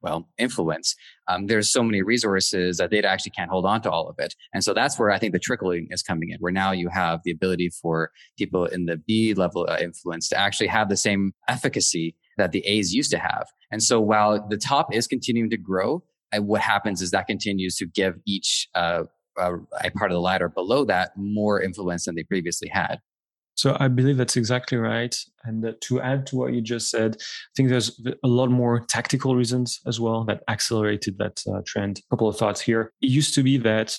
well 0.00 0.28
influence 0.38 0.94
um, 1.28 1.46
there's 1.46 1.72
so 1.72 1.82
many 1.82 2.02
resources 2.02 2.76
that 2.76 2.90
they 2.90 3.02
actually 3.02 3.32
can't 3.32 3.50
hold 3.50 3.64
on 3.64 3.80
to 3.80 3.90
all 3.90 4.08
of 4.08 4.16
it 4.18 4.34
and 4.52 4.62
so 4.62 4.72
that's 4.72 4.98
where 4.98 5.10
i 5.10 5.18
think 5.18 5.32
the 5.32 5.38
trickling 5.38 5.88
is 5.90 6.02
coming 6.02 6.30
in 6.30 6.36
where 6.38 6.52
now 6.52 6.70
you 6.70 6.88
have 6.88 7.20
the 7.24 7.32
ability 7.32 7.70
for 7.82 8.10
people 8.38 8.66
in 8.66 8.84
the 8.86 8.96
b 8.96 9.34
level 9.34 9.66
uh, 9.68 9.78
influence 9.80 10.28
to 10.28 10.38
actually 10.38 10.66
have 10.66 10.88
the 10.88 10.96
same 10.96 11.32
efficacy 11.48 12.14
that 12.36 12.52
the 12.52 12.64
a's 12.66 12.92
used 12.92 13.10
to 13.10 13.18
have 13.18 13.46
and 13.72 13.82
so 13.82 14.00
while 14.00 14.46
the 14.48 14.58
top 14.58 14.94
is 14.94 15.06
continuing 15.06 15.50
to 15.50 15.56
grow 15.56 16.02
what 16.38 16.60
happens 16.60 17.02
is 17.02 17.10
that 17.10 17.26
continues 17.26 17.76
to 17.76 17.86
give 17.86 18.14
each 18.26 18.68
uh, 18.74 19.04
uh, 19.38 19.56
a 19.82 19.90
part 19.90 20.10
of 20.10 20.14
the 20.14 20.20
ladder 20.20 20.48
below 20.48 20.84
that 20.84 21.12
more 21.16 21.60
influence 21.60 22.04
than 22.04 22.14
they 22.14 22.24
previously 22.24 22.68
had. 22.68 22.98
So 23.56 23.76
I 23.78 23.88
believe 23.88 24.16
that's 24.16 24.36
exactly 24.36 24.78
right. 24.78 25.16
And 25.44 25.74
to 25.80 26.00
add 26.00 26.26
to 26.26 26.36
what 26.36 26.52
you 26.52 26.60
just 26.60 26.90
said, 26.90 27.16
I 27.20 27.52
think 27.56 27.68
there's 27.68 28.00
a 28.24 28.28
lot 28.28 28.50
more 28.50 28.84
tactical 28.88 29.36
reasons 29.36 29.80
as 29.86 30.00
well 30.00 30.24
that 30.24 30.42
accelerated 30.48 31.18
that 31.18 31.40
uh, 31.48 31.60
trend. 31.64 32.00
A 32.00 32.02
couple 32.10 32.28
of 32.28 32.36
thoughts 32.36 32.60
here. 32.60 32.92
It 33.00 33.10
used 33.10 33.34
to 33.34 33.42
be 33.44 33.56
that 33.58 33.96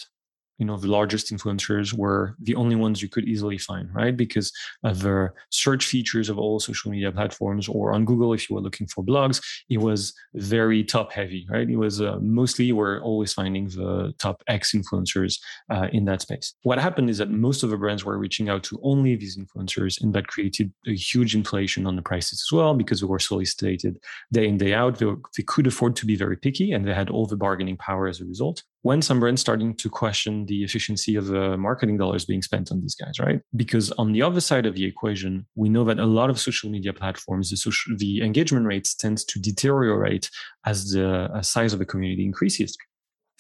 you 0.58 0.66
know 0.66 0.78
the 0.78 0.88
largest 0.88 1.34
influencers 1.34 1.94
were 1.94 2.36
the 2.40 2.56
only 2.56 2.76
ones 2.76 3.02
you 3.02 3.10
could 3.10 3.26
easily 3.26 3.58
find 3.58 3.94
right? 3.94 4.16
Because 4.16 4.52
of 4.84 5.02
the 5.02 5.30
search 5.50 5.86
features 5.86 6.30
of 6.30 6.38
all 6.38 6.60
social 6.60 6.92
media 6.92 7.12
platforms 7.12 7.68
or 7.68 7.94
on 7.94 8.06
google 8.06 8.34
if 8.34 8.50
you 8.50 8.56
were 8.56 8.62
looking 8.62 8.88
for 8.88 9.04
blogs 9.04 9.42
it 9.70 9.80
was 9.80 10.14
very 10.34 10.84
top 10.84 11.12
heavy 11.12 11.46
right? 11.50 11.70
It 11.70 11.78
was 11.78 12.02
uh, 12.02 12.18
mostly 12.22 12.72
we're 12.72 13.02
always 13.02 13.34
finding 13.34 13.68
the 13.68 14.14
top 14.20 14.44
x 14.48 14.74
influencers 14.74 15.40
uh, 15.70 15.88
in 15.92 16.06
that 16.06 16.22
space. 16.22 16.54
What 16.64 16.80
happened 16.80 17.10
is 17.10 17.18
that 17.18 17.30
most 17.30 17.64
of 17.64 17.70
the 17.70 17.78
brands 17.78 18.06
were 18.06 18.18
reaching 18.18 18.50
out 18.50 18.64
to 18.64 18.80
only 18.84 19.16
these 19.16 19.38
influencers 19.38 20.02
and 20.02 20.14
that 20.14 20.28
created 20.28 20.72
a 20.88 20.96
huge 20.96 21.36
inflation 21.36 21.86
on 21.88 21.96
the 21.96 22.02
prices 22.02 22.44
as 22.46 22.56
well 22.56 22.74
because 22.74 23.02
they 23.02 23.08
were 23.08 23.20
solicited 23.20 23.98
day 24.32 24.48
in 24.48 24.58
day 24.58 24.74
out. 24.74 24.98
They, 24.98 25.06
were, 25.06 25.20
they 25.38 25.44
could 25.44 25.68
afford 25.68 25.96
to 25.98 26.06
be 26.06 26.16
very 26.16 26.38
picky 26.38 26.72
and 26.72 26.86
they 26.86 26.94
had 26.94 27.10
all 27.10 27.26
the 27.26 27.38
bargaining 27.38 27.78
power 27.78 28.08
as 28.08 28.22
a 28.22 28.26
result 28.26 28.64
when 28.86 29.02
some 29.02 29.20
brands 29.20 29.42
starting 29.42 29.74
to 29.74 29.90
question 29.90 30.46
the 30.46 30.64
efficiency 30.64 31.16
of 31.16 31.26
the 31.26 31.58
marketing 31.58 31.98
dollars 31.98 32.24
being 32.24 32.44
spent 32.44 32.72
on 32.72 32.82
these 32.82 32.94
guys, 32.94 33.20
right? 33.20 33.42
Because 33.56 33.90
on 33.94 34.12
the 34.12 34.22
other 34.22 34.40
side 34.40 34.68
of 34.68 34.76
the 34.76 34.86
equation, 34.86 35.48
we 35.56 35.70
know 35.70 35.84
that 35.86 35.98
a 35.98 36.06
lot 36.06 36.30
of 36.30 36.40
social 36.40 36.70
media 36.70 36.94
platforms, 36.94 37.50
the, 37.50 37.58
social, 37.58 37.98
the 37.98 38.22
engagement 38.22 38.68
rates 38.68 38.94
tends 38.94 39.26
to 39.26 39.40
deteriorate 39.40 40.30
as 40.68 40.92
the 40.92 41.32
uh, 41.34 41.42
size 41.42 41.74
of 41.74 41.80
the 41.80 41.86
community 41.86 42.24
increases. 42.24 42.78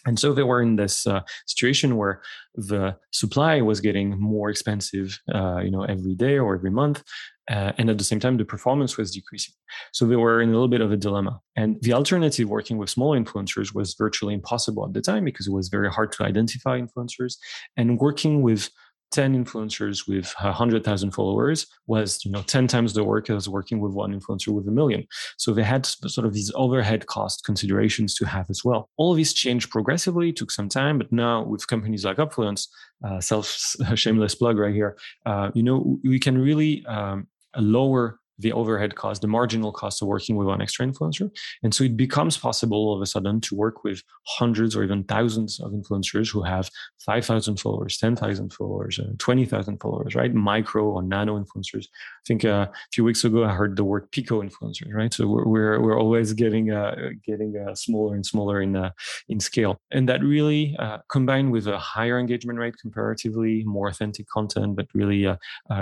And 0.08 0.18
so 0.18 0.34
they 0.34 0.42
were 0.42 0.64
in 0.64 0.78
this 0.78 1.06
uh, 1.06 1.22
situation 1.46 1.96
where 1.96 2.24
the 2.56 2.96
supply 3.12 3.62
was 3.62 3.82
getting 3.82 4.20
more 4.20 4.50
expensive, 4.50 5.20
uh, 5.32 5.60
you 5.60 5.70
know, 5.70 5.84
every 5.84 6.16
day 6.16 6.40
or 6.40 6.56
every 6.56 6.72
month, 6.72 7.04
uh, 7.50 7.74
and 7.78 7.90
at 7.90 7.98
the 7.98 8.04
same 8.04 8.20
time, 8.20 8.38
the 8.38 8.46
performance 8.46 8.98
was 8.98 9.12
decreasing. 9.12 9.54
So 9.94 10.06
they 10.06 10.16
were 10.16 10.42
in 10.42 10.50
a 10.50 10.52
little 10.52 10.68
bit 10.68 10.82
of 10.82 10.92
a 10.92 10.98
dilemma. 10.98 11.40
And 11.56 11.82
the 11.82 11.94
alternative 11.94 12.50
working 12.50 12.78
with 12.78 12.90
small 12.90 13.12
influencers 13.12 13.74
was 13.74 13.94
virtually 13.94 14.34
impossible 14.34 14.86
at 14.86 14.94
the 14.94 15.02
time 15.02 15.26
because 15.26 15.48
it 15.48 15.54
was 15.54 15.70
very 15.70 15.90
hard 15.90 16.12
to 16.14 16.24
identify 16.24 16.80
influencers. 16.80 17.38
And 17.78 18.00
working 18.00 18.42
with 18.42 18.70
10 19.12 19.46
influencers 19.46 20.08
with 20.08 20.34
100,000 20.42 21.12
followers 21.12 21.68
was, 21.88 22.24
you 22.26 22.32
know, 22.32 22.42
10 22.42 22.68
times 22.68 22.94
the 22.94 23.04
work 23.04 23.30
as 23.30 23.48
working 23.48 23.80
with 23.80 23.94
one 23.94 24.20
influencer 24.20 24.50
with 24.50 24.68
a 24.68 24.72
million. 24.72 25.08
So 25.38 25.54
they 25.54 25.64
had 25.64 25.86
sort 25.86 26.28
of 26.28 26.34
these 26.34 26.52
overhead 26.56 27.06
cost 27.06 27.46
considerations 27.46 28.16
to 28.16 28.26
have 28.26 28.48
as 28.50 28.66
well. 28.66 28.90
All 28.98 29.12
of 29.12 29.18
these 29.18 29.34
changed 29.34 29.70
progressively, 29.70 30.34
took 30.34 30.52
some 30.52 30.68
time, 30.68 30.98
but 30.98 31.12
now 31.12 31.44
with 31.44 31.68
companies 31.68 32.04
like 32.04 32.18
Upfluence, 32.18 32.68
uh, 33.06 33.22
self 33.22 33.48
shameless 33.96 34.36
plug 34.36 34.58
right 34.58 34.74
here, 34.74 34.98
uh, 35.26 35.52
you 35.54 35.64
know, 35.64 35.98
we 36.04 36.20
can 36.20 36.38
really 36.38 36.86
um, 36.86 37.28
lower 37.62 38.20
the 38.40 38.52
overhead 38.52 38.96
cost, 38.96 39.22
the 39.22 39.28
marginal 39.28 39.72
cost 39.72 40.02
of 40.02 40.08
working 40.08 40.36
with 40.36 40.48
one 40.48 40.62
extra 40.62 40.86
influencer. 40.86 41.30
And 41.64 41.74
so 41.74 41.84
it 41.84 41.96
becomes 41.96 42.38
possible 42.38 42.78
all 42.78 42.96
of 42.96 43.02
a 43.02 43.06
sudden 43.06 43.40
to 43.42 43.56
work 43.56 43.84
with 43.84 44.02
hundreds 44.28 44.76
or 44.76 44.84
even 44.84 45.04
thousands 45.06 45.60
of 45.60 45.72
influencers 45.72 46.32
who 46.32 46.44
have 46.44 46.70
5,000 47.06 47.58
followers, 47.60 47.98
10,000 47.98 48.52
followers, 48.52 49.00
uh, 49.00 49.12
20,000 49.20 49.80
followers, 49.80 50.16
right? 50.16 50.34
Micro 50.34 50.84
or 50.84 51.02
nano 51.02 51.40
influencers. 51.40 51.86
I 51.86 52.24
think 52.28 52.44
uh, 52.44 52.68
a 52.70 52.72
few 52.94 53.04
weeks 53.04 53.24
ago 53.24 53.46
I 53.46 53.54
heard 53.54 53.78
the 53.78 53.84
word 53.84 54.12
pico 54.12 54.42
influencers, 54.42 54.94
right? 54.94 55.14
So 55.14 55.28
we're, 55.28 55.46
we're, 55.46 55.82
we're 55.82 56.00
always 56.00 56.34
getting, 56.34 56.72
uh, 56.72 57.12
getting 57.26 57.56
uh, 57.58 57.76
smaller 57.76 58.16
and 58.16 58.26
smaller 58.26 58.62
in, 58.62 58.76
uh, 58.76 58.92
in 59.30 59.40
scale. 59.40 59.78
And 59.92 60.10
that 60.10 60.22
really 60.24 60.76
uh, 60.80 60.98
combined 61.10 61.52
with 61.52 61.68
a 61.68 61.78
higher 61.78 62.20
engagement 62.20 62.60
rate 62.60 62.76
comparatively, 62.82 63.64
more 63.64 63.88
authentic 63.88 64.28
content, 64.28 64.76
but 64.76 64.88
really 64.94 65.28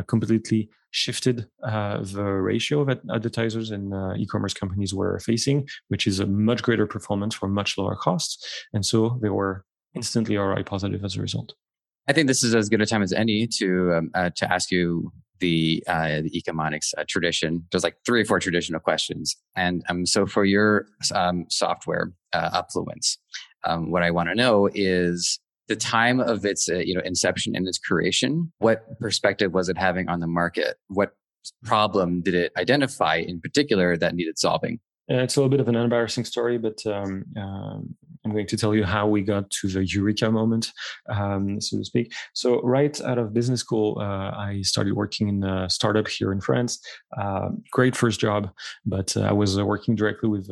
completely 0.07 0.69
shifted 0.93 1.47
uh, 1.63 1.97
the 2.01 2.23
ratio 2.23 2.85
that 2.85 3.01
advertisers 3.13 3.71
and 3.71 3.93
uh, 3.93 4.13
e-commerce 4.15 4.53
companies 4.53 4.93
were 4.93 5.19
facing, 5.19 5.67
which 5.87 6.07
is 6.07 6.19
a 6.19 6.27
much 6.27 6.61
greater 6.61 6.85
performance 6.85 7.33
for 7.33 7.47
much 7.47 7.77
lower 7.77 7.95
costs. 7.95 8.65
And 8.73 8.85
so 8.85 9.19
they 9.21 9.29
were 9.29 9.65
instantly 9.95 10.37
ROI 10.37 10.63
positive 10.63 11.03
as 11.03 11.17
a 11.17 11.21
result. 11.21 11.53
I 12.07 12.13
think 12.13 12.27
this 12.27 12.43
is 12.43 12.53
as 12.53 12.69
good 12.69 12.81
a 12.81 12.85
time 12.85 13.01
as 13.01 13.11
any 13.11 13.47
to 13.59 13.93
um, 13.93 14.11
uh, 14.13 14.29
to 14.35 14.53
ask 14.53 14.71
you 14.71 15.11
the 15.39 15.83
uh, 15.87 16.21
the 16.21 16.31
Ecomonics 16.31 16.93
uh, 16.97 17.05
tradition. 17.07 17.65
There's 17.71 17.83
like 17.83 17.97
three 18.05 18.21
or 18.21 18.25
four 18.25 18.39
traditional 18.39 18.79
questions, 18.79 19.35
and 19.55 19.83
um, 19.89 20.05
so 20.05 20.25
for 20.25 20.45
your 20.45 20.85
um, 21.15 21.45
software 21.49 22.11
uh, 22.33 22.61
Upfluence, 22.61 23.17
um, 23.63 23.89
what 23.89 24.03
I 24.03 24.11
want 24.11 24.29
to 24.29 24.35
know 24.35 24.69
is 24.73 25.39
the 25.67 25.75
time 25.75 26.19
of 26.19 26.45
its 26.45 26.69
uh, 26.69 26.75
you 26.75 26.93
know 26.93 27.01
inception 27.03 27.55
and 27.55 27.67
its 27.67 27.77
creation 27.77 28.51
what 28.59 28.99
perspective 28.99 29.53
was 29.53 29.69
it 29.69 29.77
having 29.77 30.09
on 30.09 30.19
the 30.19 30.27
market? 30.27 30.77
What 30.87 31.15
problem 31.63 32.21
did 32.21 32.33
it 32.33 32.51
identify 32.57 33.17
in 33.17 33.41
particular 33.41 33.97
that 33.97 34.15
needed 34.15 34.39
solving 34.39 34.79
it's 35.07 35.35
a 35.35 35.39
little 35.39 35.49
bit 35.49 35.59
of 35.59 35.67
an 35.67 35.75
embarrassing 35.75 36.25
story, 36.25 36.57
but 36.57 36.85
um, 36.85 37.25
uh, 37.37 37.79
I'm 38.25 38.31
going 38.31 38.47
to 38.47 38.57
tell 38.57 38.73
you 38.73 38.85
how 38.85 39.05
we 39.07 39.21
got 39.21 39.49
to 39.49 39.67
the 39.67 39.85
eureka 39.85 40.31
moment, 40.31 40.71
um, 41.09 41.59
so 41.59 41.77
to 41.77 41.83
speak. 41.83 42.13
So, 42.33 42.61
right 42.61 42.99
out 43.01 43.17
of 43.17 43.33
business 43.33 43.59
school, 43.59 43.97
uh, 43.99 44.31
I 44.31 44.61
started 44.61 44.93
working 44.93 45.27
in 45.27 45.43
a 45.43 45.69
startup 45.69 46.07
here 46.07 46.31
in 46.31 46.39
France. 46.39 46.79
Uh, 47.17 47.49
great 47.71 47.95
first 47.95 48.19
job, 48.19 48.49
but 48.85 49.15
uh, 49.17 49.21
I 49.21 49.33
was 49.33 49.57
uh, 49.57 49.65
working 49.65 49.95
directly 49.95 50.29
with 50.29 50.49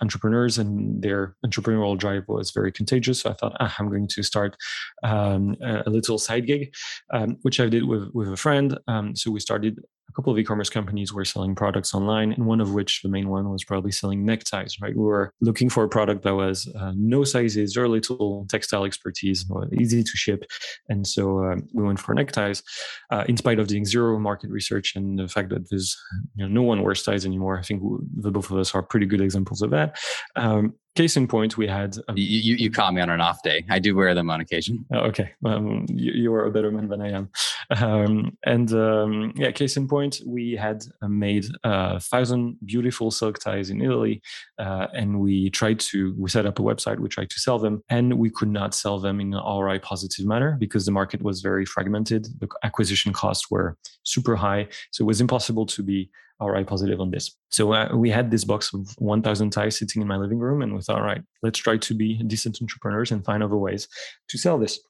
entrepreneurs, 0.00 0.58
and 0.58 1.02
their 1.02 1.34
entrepreneurial 1.44 1.98
drive 1.98 2.24
was 2.28 2.52
very 2.52 2.70
contagious. 2.70 3.20
So, 3.20 3.30
I 3.30 3.34
thought, 3.34 3.56
ah, 3.58 3.74
I'm 3.78 3.88
going 3.88 4.08
to 4.08 4.22
start 4.22 4.56
um, 5.02 5.56
a 5.62 5.90
little 5.90 6.18
side 6.18 6.46
gig, 6.46 6.72
um, 7.12 7.38
which 7.42 7.58
I 7.58 7.68
did 7.68 7.84
with, 7.84 8.10
with 8.14 8.32
a 8.32 8.36
friend. 8.36 8.78
Um, 8.86 9.16
so, 9.16 9.32
we 9.32 9.40
started 9.40 9.80
a 10.08 10.12
couple 10.12 10.32
of 10.32 10.38
e-commerce 10.38 10.70
companies 10.70 11.12
were 11.12 11.24
selling 11.24 11.54
products 11.54 11.94
online, 11.94 12.32
and 12.32 12.46
one 12.46 12.60
of 12.60 12.74
which, 12.74 13.00
the 13.02 13.08
main 13.08 13.28
one, 13.28 13.50
was 13.50 13.64
probably 13.64 13.92
selling 13.92 14.24
neckties. 14.24 14.76
Right, 14.80 14.96
we 14.96 15.02
were 15.02 15.32
looking 15.40 15.68
for 15.68 15.84
a 15.84 15.88
product 15.88 16.22
that 16.24 16.34
was 16.34 16.70
uh, 16.78 16.92
no 16.96 17.24
sizes, 17.24 17.74
very 17.74 17.88
little 17.88 18.46
textile 18.48 18.84
expertise, 18.84 19.44
easy 19.78 20.02
to 20.02 20.16
ship, 20.16 20.44
and 20.88 21.06
so 21.06 21.44
uh, 21.44 21.56
we 21.72 21.82
went 21.84 22.00
for 22.00 22.14
neckties. 22.14 22.62
Uh, 23.10 23.24
in 23.28 23.36
spite 23.36 23.58
of 23.58 23.66
doing 23.68 23.84
zero 23.84 24.18
market 24.18 24.50
research 24.50 24.94
and 24.96 25.18
the 25.18 25.28
fact 25.28 25.48
that 25.50 25.68
there's 25.70 25.96
you 26.34 26.46
know, 26.46 26.52
no 26.52 26.62
one 26.62 26.82
wears 26.82 27.02
ties 27.02 27.24
anymore, 27.24 27.58
I 27.58 27.62
think 27.62 27.82
the 28.16 28.30
both 28.30 28.50
of 28.50 28.58
us 28.58 28.74
are 28.74 28.82
pretty 28.82 29.06
good 29.06 29.20
examples 29.20 29.62
of 29.62 29.70
that. 29.70 29.98
Um, 30.36 30.74
case 30.94 31.16
in 31.16 31.26
point, 31.26 31.56
we 31.56 31.66
had. 31.66 31.96
Um, 32.08 32.16
you, 32.16 32.38
you, 32.38 32.56
you 32.56 32.70
caught 32.70 32.92
me 32.92 33.00
on 33.00 33.10
an 33.10 33.20
off 33.20 33.42
day. 33.42 33.64
I 33.70 33.78
do 33.78 33.94
wear 33.94 34.14
them 34.14 34.30
on 34.30 34.40
occasion. 34.40 34.84
Oh, 34.92 35.00
okay. 35.00 35.32
Um, 35.44 35.86
you, 35.88 36.12
you, 36.12 36.34
are 36.34 36.44
a 36.44 36.50
better 36.50 36.70
man 36.70 36.88
than 36.88 37.00
I 37.00 37.10
am. 37.10 37.30
Um, 37.70 38.36
and 38.44 38.72
um, 38.72 39.32
yeah, 39.36 39.50
case 39.50 39.76
in 39.76 39.88
point, 39.88 40.20
we 40.26 40.52
had 40.52 40.84
uh, 41.00 41.08
made 41.08 41.46
a 41.64 42.00
thousand 42.00 42.58
beautiful 42.64 43.10
silk 43.10 43.38
ties 43.38 43.70
in 43.70 43.80
Italy. 43.80 44.22
Uh, 44.58 44.88
and 44.94 45.20
we 45.20 45.50
tried 45.50 45.80
to, 45.80 46.14
we 46.18 46.28
set 46.28 46.46
up 46.46 46.58
a 46.58 46.62
website, 46.62 46.98
we 46.98 47.08
tried 47.08 47.30
to 47.30 47.40
sell 47.40 47.58
them, 47.58 47.82
and 47.88 48.18
we 48.18 48.30
could 48.30 48.50
not 48.50 48.74
sell 48.74 48.98
them 48.98 49.20
in 49.20 49.32
an 49.32 49.40
ROI 49.40 49.78
positive 49.78 50.26
manner 50.26 50.56
because 50.58 50.84
the 50.84 50.92
market 50.92 51.22
was 51.22 51.40
very 51.40 51.64
fragmented. 51.64 52.26
The 52.40 52.48
acquisition 52.62 53.12
costs 53.12 53.50
were 53.50 53.76
super 54.02 54.36
high. 54.36 54.68
So 54.90 55.04
it 55.04 55.06
was 55.06 55.20
impossible 55.20 55.66
to 55.66 55.82
be 55.82 56.10
ROI 56.42 56.64
positive 56.64 57.00
on 57.00 57.10
this. 57.10 57.36
So 57.50 57.72
uh, 57.72 57.90
we 57.94 58.10
had 58.10 58.30
this 58.30 58.44
box 58.44 58.72
of 58.74 58.88
1,000 58.98 59.50
ties 59.50 59.78
sitting 59.78 60.02
in 60.02 60.08
my 60.08 60.16
living 60.16 60.38
room, 60.38 60.62
and 60.62 60.74
we 60.74 60.82
thought, 60.82 60.98
all 60.98 61.06
right, 61.06 61.22
let's 61.42 61.58
try 61.58 61.76
to 61.76 61.94
be 61.94 62.22
decent 62.24 62.58
entrepreneurs 62.60 63.10
and 63.10 63.24
find 63.24 63.42
other 63.42 63.56
ways 63.56 63.88
to 64.28 64.38
sell 64.38 64.58
this. 64.58 64.80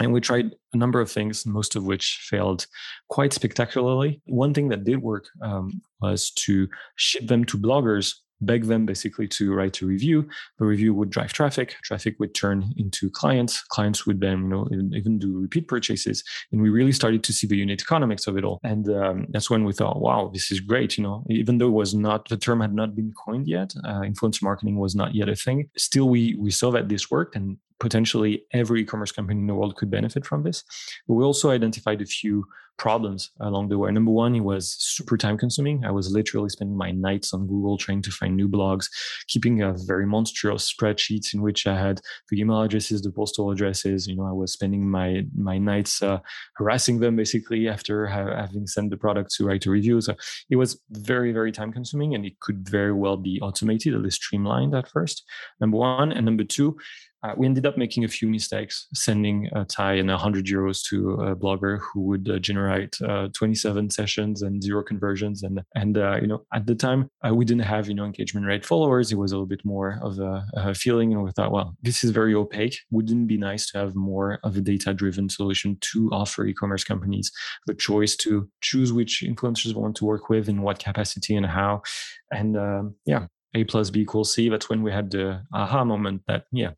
And 0.00 0.12
we 0.12 0.20
tried 0.20 0.50
a 0.72 0.76
number 0.76 1.00
of 1.00 1.10
things, 1.10 1.46
most 1.46 1.76
of 1.76 1.84
which 1.84 2.26
failed 2.28 2.66
quite 3.08 3.32
spectacularly. 3.32 4.20
One 4.26 4.52
thing 4.52 4.68
that 4.70 4.84
did 4.84 5.00
work 5.00 5.26
um, 5.40 5.80
was 6.00 6.30
to 6.32 6.68
ship 6.96 7.28
them 7.28 7.44
to 7.44 7.58
bloggers 7.58 8.14
beg 8.44 8.64
them 8.64 8.86
basically 8.86 9.28
to 9.28 9.52
write 9.54 9.80
a 9.80 9.86
review. 9.86 10.28
The 10.58 10.64
review 10.64 10.94
would 10.94 11.10
drive 11.10 11.32
traffic. 11.32 11.76
Traffic 11.82 12.16
would 12.18 12.34
turn 12.34 12.72
into 12.76 13.10
clients. 13.10 13.62
Clients 13.64 14.06
would 14.06 14.20
then, 14.20 14.42
you 14.42 14.48
know, 14.48 14.68
even 14.94 15.18
do 15.18 15.38
repeat 15.38 15.68
purchases. 15.68 16.22
And 16.52 16.60
we 16.62 16.70
really 16.70 16.92
started 16.92 17.22
to 17.24 17.32
see 17.32 17.46
the 17.46 17.56
unit 17.56 17.82
economics 17.82 18.26
of 18.26 18.36
it 18.36 18.44
all. 18.44 18.60
And 18.62 18.88
um, 18.88 19.26
that's 19.30 19.50
when 19.50 19.64
we 19.64 19.72
thought, 19.72 20.00
wow, 20.00 20.30
this 20.32 20.50
is 20.50 20.60
great. 20.60 20.96
You 20.96 21.04
know, 21.04 21.24
even 21.28 21.58
though 21.58 21.68
it 21.68 21.70
was 21.70 21.94
not 21.94 22.28
the 22.28 22.36
term 22.36 22.60
had 22.60 22.74
not 22.74 22.94
been 22.94 23.12
coined 23.12 23.48
yet, 23.48 23.74
uh, 23.84 24.00
influencer 24.00 24.42
marketing 24.42 24.76
was 24.76 24.94
not 24.94 25.14
yet 25.14 25.28
a 25.28 25.36
thing. 25.36 25.68
Still, 25.76 26.08
we 26.08 26.34
we 26.38 26.50
saw 26.50 26.70
that 26.72 26.88
this 26.88 27.10
worked, 27.10 27.36
and 27.36 27.58
potentially 27.80 28.44
every 28.52 28.82
e-commerce 28.82 29.12
company 29.12 29.40
in 29.40 29.46
the 29.46 29.54
world 29.54 29.76
could 29.76 29.90
benefit 29.90 30.24
from 30.24 30.42
this. 30.42 30.64
But 31.06 31.14
we 31.14 31.24
also 31.24 31.50
identified 31.50 32.00
a 32.00 32.06
few 32.06 32.44
problems 32.76 33.30
along 33.40 33.68
the 33.68 33.78
way. 33.78 33.90
Number 33.90 34.10
one, 34.10 34.34
it 34.34 34.40
was 34.40 34.74
super 34.78 35.16
time 35.16 35.38
consuming. 35.38 35.84
I 35.84 35.90
was 35.90 36.10
literally 36.10 36.48
spending 36.48 36.76
my 36.76 36.90
nights 36.90 37.32
on 37.32 37.46
Google 37.46 37.78
trying 37.78 38.02
to 38.02 38.10
find 38.10 38.36
new 38.36 38.48
blogs, 38.48 38.86
keeping 39.28 39.62
a 39.62 39.74
very 39.86 40.06
monstrous 40.06 40.72
spreadsheets 40.72 41.34
in 41.34 41.42
which 41.42 41.66
I 41.66 41.78
had 41.78 42.00
the 42.30 42.40
email 42.40 42.62
addresses, 42.62 43.02
the 43.02 43.12
postal 43.12 43.50
addresses. 43.50 44.06
You 44.06 44.16
know, 44.16 44.26
I 44.26 44.32
was 44.32 44.52
spending 44.52 44.88
my 44.88 45.24
my 45.36 45.58
nights 45.58 46.02
uh, 46.02 46.18
harassing 46.56 47.00
them 47.00 47.16
basically 47.16 47.68
after 47.68 48.06
ha- 48.06 48.36
having 48.36 48.66
sent 48.66 48.90
the 48.90 48.96
product 48.96 49.32
to 49.36 49.46
write 49.46 49.66
a 49.66 49.70
review. 49.70 50.00
So 50.00 50.14
it 50.50 50.56
was 50.56 50.80
very 50.90 51.32
very 51.32 51.52
time 51.52 51.72
consuming, 51.72 52.14
and 52.14 52.24
it 52.26 52.40
could 52.40 52.68
very 52.68 52.92
well 52.92 53.16
be 53.16 53.40
automated, 53.40 53.94
at 53.94 54.02
least 54.02 54.22
streamlined 54.22 54.74
at 54.74 54.88
first. 54.88 55.24
Number 55.60 55.78
one, 55.78 56.12
and 56.12 56.24
number 56.24 56.44
two, 56.44 56.76
uh, 57.24 57.32
we 57.36 57.46
ended 57.46 57.64
up 57.64 57.78
making 57.78 58.04
a 58.04 58.08
few 58.08 58.28
mistakes, 58.28 58.86
sending 58.92 59.48
a 59.52 59.64
tie 59.64 59.94
and 59.94 60.10
100 60.10 60.44
euros 60.44 60.82
to 60.82 61.12
a 61.12 61.34
blogger 61.34 61.80
who 61.80 62.02
would 62.02 62.28
uh, 62.28 62.38
generate 62.38 62.94
uh, 63.00 63.28
27 63.32 63.88
sessions 63.88 64.42
and 64.42 64.62
zero 64.62 64.82
conversions. 64.82 65.42
And 65.42 65.62
and 65.74 65.96
uh, 65.96 66.18
you 66.20 66.26
know 66.26 66.44
at 66.52 66.66
the 66.66 66.74
time 66.74 67.08
uh, 67.26 67.34
we 67.34 67.46
didn't 67.46 67.62
have 67.62 67.88
you 67.88 67.94
know 67.94 68.04
engagement 68.04 68.46
rate 68.46 68.66
followers. 68.66 69.10
It 69.10 69.16
was 69.16 69.32
a 69.32 69.36
little 69.36 69.46
bit 69.46 69.64
more 69.64 69.98
of 70.02 70.18
a, 70.18 70.44
a, 70.54 70.74
feeling, 70.74 71.12
and 71.12 71.24
we 71.24 71.30
thought, 71.32 71.50
well, 71.50 71.74
this 71.82 72.04
is 72.04 72.10
very 72.10 72.34
opaque. 72.34 72.78
Wouldn't 72.90 73.22
it 73.22 73.26
be 73.26 73.38
nice 73.38 73.70
to 73.70 73.78
have 73.78 73.94
more 73.94 74.38
of 74.44 74.56
a 74.56 74.60
data-driven 74.60 75.30
solution 75.30 75.78
to 75.92 76.10
offer 76.12 76.44
e-commerce 76.44 76.84
companies 76.84 77.32
the 77.66 77.74
choice 77.74 78.16
to 78.16 78.48
choose 78.60 78.92
which 78.92 79.22
influencers 79.26 79.74
want 79.74 79.96
to 79.96 80.04
work 80.04 80.28
with, 80.28 80.48
in 80.48 80.60
what 80.60 80.78
capacity, 80.78 81.34
and 81.36 81.46
how. 81.46 81.82
And 82.30 82.56
um, 82.56 82.96
yeah, 83.06 83.26
a 83.54 83.64
plus 83.64 83.90
B 83.90 84.00
equals 84.00 84.34
C. 84.34 84.48
That's 84.48 84.68
when 84.68 84.82
we 84.82 84.92
had 84.92 85.10
the 85.10 85.42
aha 85.52 85.84
moment 85.84 86.22
that, 86.26 86.44
yeah, 86.52 86.70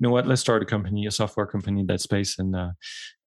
know 0.00 0.10
what, 0.10 0.26
let's 0.26 0.40
start 0.40 0.62
a 0.62 0.66
company, 0.66 1.06
a 1.06 1.10
software 1.10 1.46
company 1.46 1.80
in 1.80 1.86
that 1.86 2.00
space. 2.00 2.38
And, 2.38 2.54
uh, 2.54 2.70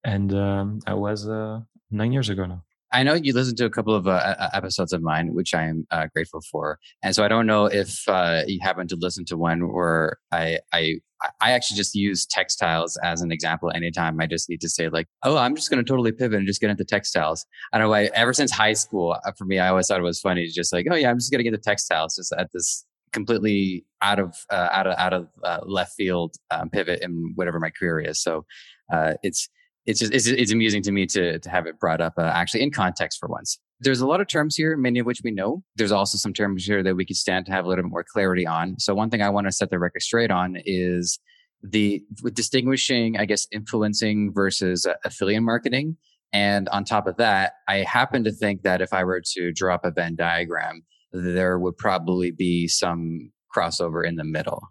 and 0.04 0.34
um, 0.34 0.80
that 0.86 0.98
was 0.98 1.28
uh, 1.28 1.60
nine 1.90 2.12
years 2.12 2.28
ago 2.28 2.46
now. 2.46 2.64
I 2.90 3.02
know 3.02 3.14
you 3.14 3.34
listened 3.34 3.58
to 3.58 3.66
a 3.66 3.70
couple 3.70 3.94
of 3.94 4.06
uh, 4.06 4.48
episodes 4.54 4.94
of 4.94 5.02
mine, 5.02 5.34
which 5.34 5.52
I 5.52 5.64
am 5.64 5.86
uh, 5.90 6.06
grateful 6.14 6.40
for. 6.50 6.78
And 7.02 7.14
so 7.14 7.22
I 7.22 7.28
don't 7.28 7.46
know 7.46 7.66
if 7.66 8.08
uh, 8.08 8.44
you 8.46 8.60
happen 8.62 8.88
to 8.88 8.96
listen 8.96 9.26
to 9.26 9.36
one 9.36 9.72
where 9.72 10.16
I, 10.32 10.60
I 10.72 11.00
I 11.40 11.50
actually 11.50 11.76
just 11.76 11.94
use 11.94 12.26
textiles 12.26 12.96
as 13.02 13.22
an 13.22 13.32
example 13.32 13.72
anytime 13.74 14.20
I 14.20 14.26
just 14.26 14.48
need 14.48 14.60
to 14.60 14.68
say 14.68 14.88
like, 14.88 15.08
oh, 15.24 15.36
I'm 15.36 15.56
just 15.56 15.68
going 15.68 15.84
to 15.84 15.88
totally 15.88 16.12
pivot 16.12 16.38
and 16.38 16.46
just 16.46 16.60
get 16.60 16.70
into 16.70 16.84
textiles. 16.84 17.44
I 17.72 17.78
don't 17.78 17.88
know. 17.88 17.94
I, 17.94 18.04
ever 18.14 18.32
since 18.32 18.52
high 18.52 18.74
school, 18.74 19.16
uh, 19.24 19.32
for 19.36 19.44
me, 19.44 19.58
I 19.58 19.68
always 19.68 19.88
thought 19.88 19.98
it 19.98 20.04
was 20.04 20.20
funny 20.20 20.46
to 20.46 20.52
just 20.52 20.72
like, 20.72 20.86
oh 20.90 20.94
yeah, 20.94 21.10
I'm 21.10 21.18
just 21.18 21.32
going 21.32 21.40
to 21.40 21.42
get 21.42 21.54
into 21.54 21.62
textiles 21.62 22.14
just 22.14 22.32
at 22.38 22.52
this 22.52 22.84
completely 23.12 23.84
out 24.00 24.18
of 24.18 24.34
uh, 24.50 24.68
out 24.72 24.86
of 24.86 24.94
out 24.98 25.12
of 25.12 25.28
uh, 25.44 25.60
left 25.64 25.92
field 25.92 26.34
um, 26.50 26.70
pivot 26.70 27.00
in 27.02 27.32
whatever 27.34 27.58
my 27.60 27.70
career 27.70 28.00
is. 28.00 28.22
So 28.22 28.44
uh, 28.92 29.14
it's 29.22 29.48
it's 29.86 30.00
just 30.00 30.12
it's, 30.12 30.26
it's 30.26 30.52
amusing 30.52 30.82
to 30.82 30.92
me 30.92 31.06
to 31.06 31.38
to 31.38 31.50
have 31.50 31.66
it 31.66 31.78
brought 31.78 32.00
up 32.00 32.14
uh, 32.18 32.22
actually 32.22 32.62
in 32.62 32.70
context 32.70 33.18
for 33.18 33.28
once. 33.28 33.58
There's 33.80 34.00
a 34.00 34.06
lot 34.06 34.20
of 34.20 34.26
terms 34.26 34.56
here, 34.56 34.76
many 34.76 34.98
of 34.98 35.06
which 35.06 35.20
we 35.22 35.30
know. 35.30 35.62
There's 35.76 35.92
also 35.92 36.18
some 36.18 36.32
terms 36.32 36.64
here 36.64 36.82
that 36.82 36.96
we 36.96 37.04
could 37.04 37.16
stand 37.16 37.46
to 37.46 37.52
have 37.52 37.64
a 37.64 37.68
little 37.68 37.84
bit 37.84 37.90
more 37.90 38.04
clarity 38.04 38.46
on. 38.46 38.78
So 38.78 38.94
one 38.94 39.08
thing 39.08 39.22
I 39.22 39.30
want 39.30 39.46
to 39.46 39.52
set 39.52 39.70
the 39.70 39.78
record 39.78 40.02
straight 40.02 40.32
on 40.32 40.56
is 40.64 41.20
the 41.62 42.02
distinguishing, 42.32 43.18
I 43.18 43.24
guess, 43.24 43.46
influencing 43.52 44.32
versus 44.32 44.84
uh, 44.84 44.94
affiliate 45.04 45.42
marketing. 45.42 45.96
And 46.32 46.68
on 46.70 46.84
top 46.84 47.06
of 47.06 47.16
that, 47.16 47.54
I 47.68 47.76
happen 47.78 48.24
to 48.24 48.32
think 48.32 48.62
that 48.62 48.82
if 48.82 48.92
I 48.92 49.04
were 49.04 49.22
to 49.34 49.52
draw 49.52 49.76
up 49.76 49.84
a 49.84 49.90
Venn 49.90 50.16
diagram, 50.16 50.82
there 51.12 51.58
would 51.58 51.76
probably 51.76 52.30
be 52.30 52.68
some 52.68 53.32
crossover 53.54 54.06
in 54.06 54.16
the 54.16 54.24
middle. 54.24 54.62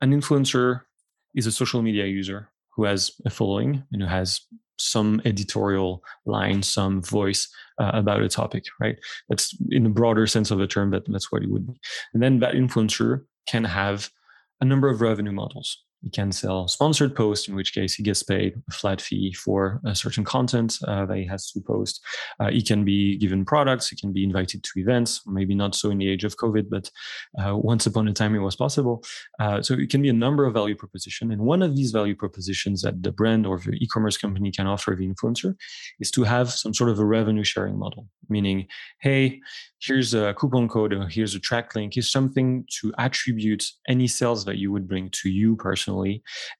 An 0.00 0.12
influencer 0.12 0.82
is 1.34 1.46
a 1.46 1.52
social 1.52 1.82
media 1.82 2.06
user 2.06 2.50
who 2.74 2.84
has 2.84 3.12
a 3.26 3.30
following 3.30 3.84
and 3.92 4.02
who 4.02 4.08
has 4.08 4.40
some 4.78 5.20
editorial 5.24 6.02
line, 6.26 6.62
some 6.62 7.02
voice 7.02 7.48
uh, 7.78 7.90
about 7.94 8.22
a 8.22 8.28
topic, 8.28 8.64
right? 8.80 8.96
That's 9.28 9.56
in 9.70 9.86
a 9.86 9.90
broader 9.90 10.26
sense 10.26 10.50
of 10.50 10.58
the 10.58 10.66
term, 10.66 10.90
but 10.90 11.04
that's 11.06 11.30
what 11.30 11.42
it 11.42 11.50
would 11.50 11.66
be. 11.66 11.74
And 12.14 12.22
then 12.22 12.40
that 12.40 12.54
influencer 12.54 13.24
can 13.46 13.64
have 13.64 14.10
a 14.60 14.64
number 14.64 14.88
of 14.88 15.00
revenue 15.00 15.32
models. 15.32 15.82
He 16.02 16.10
can 16.10 16.32
sell 16.32 16.66
sponsored 16.66 17.14
posts, 17.14 17.48
in 17.48 17.54
which 17.54 17.74
case 17.74 17.94
he 17.94 18.02
gets 18.02 18.22
paid 18.22 18.54
a 18.68 18.72
flat 18.72 19.00
fee 19.00 19.32
for 19.32 19.80
a 19.86 19.94
certain 19.94 20.24
content 20.24 20.78
uh, 20.88 21.06
that 21.06 21.16
he 21.16 21.26
has 21.26 21.50
to 21.52 21.60
post. 21.60 22.04
Uh, 22.40 22.50
he 22.50 22.60
can 22.60 22.84
be 22.84 23.16
given 23.18 23.44
products. 23.44 23.88
He 23.88 23.96
can 23.96 24.12
be 24.12 24.24
invited 24.24 24.64
to 24.64 24.70
events. 24.76 25.22
Maybe 25.26 25.54
not 25.54 25.76
so 25.76 25.90
in 25.90 25.98
the 25.98 26.08
age 26.08 26.24
of 26.24 26.36
COVID, 26.36 26.68
but 26.68 26.90
uh, 27.40 27.56
once 27.56 27.86
upon 27.86 28.08
a 28.08 28.12
time 28.12 28.34
it 28.34 28.40
was 28.40 28.56
possible. 28.56 29.04
Uh, 29.38 29.62
so 29.62 29.74
it 29.74 29.90
can 29.90 30.02
be 30.02 30.08
a 30.08 30.12
number 30.12 30.44
of 30.44 30.54
value 30.54 30.74
proposition. 30.74 31.30
And 31.30 31.42
one 31.42 31.62
of 31.62 31.76
these 31.76 31.92
value 31.92 32.16
propositions 32.16 32.82
that 32.82 33.00
the 33.02 33.12
brand 33.12 33.46
or 33.46 33.58
the 33.58 33.72
e-commerce 33.72 34.16
company 34.16 34.50
can 34.50 34.66
offer 34.66 34.96
the 34.98 35.06
influencer 35.06 35.54
is 36.00 36.10
to 36.12 36.24
have 36.24 36.50
some 36.50 36.74
sort 36.74 36.90
of 36.90 36.98
a 36.98 37.04
revenue 37.04 37.44
sharing 37.44 37.78
model, 37.78 38.08
meaning, 38.28 38.66
hey, 39.00 39.40
here's 39.80 40.14
a 40.14 40.34
coupon 40.34 40.68
code 40.68 40.92
or 40.92 41.06
here's 41.08 41.34
a 41.34 41.40
track 41.40 41.74
link. 41.76 41.94
Here's 41.94 42.10
something 42.10 42.64
to 42.80 42.92
attribute 42.98 43.64
any 43.88 44.08
sales 44.08 44.44
that 44.46 44.58
you 44.58 44.72
would 44.72 44.88
bring 44.88 45.10
to 45.10 45.28
you 45.28 45.56
personally 45.56 45.91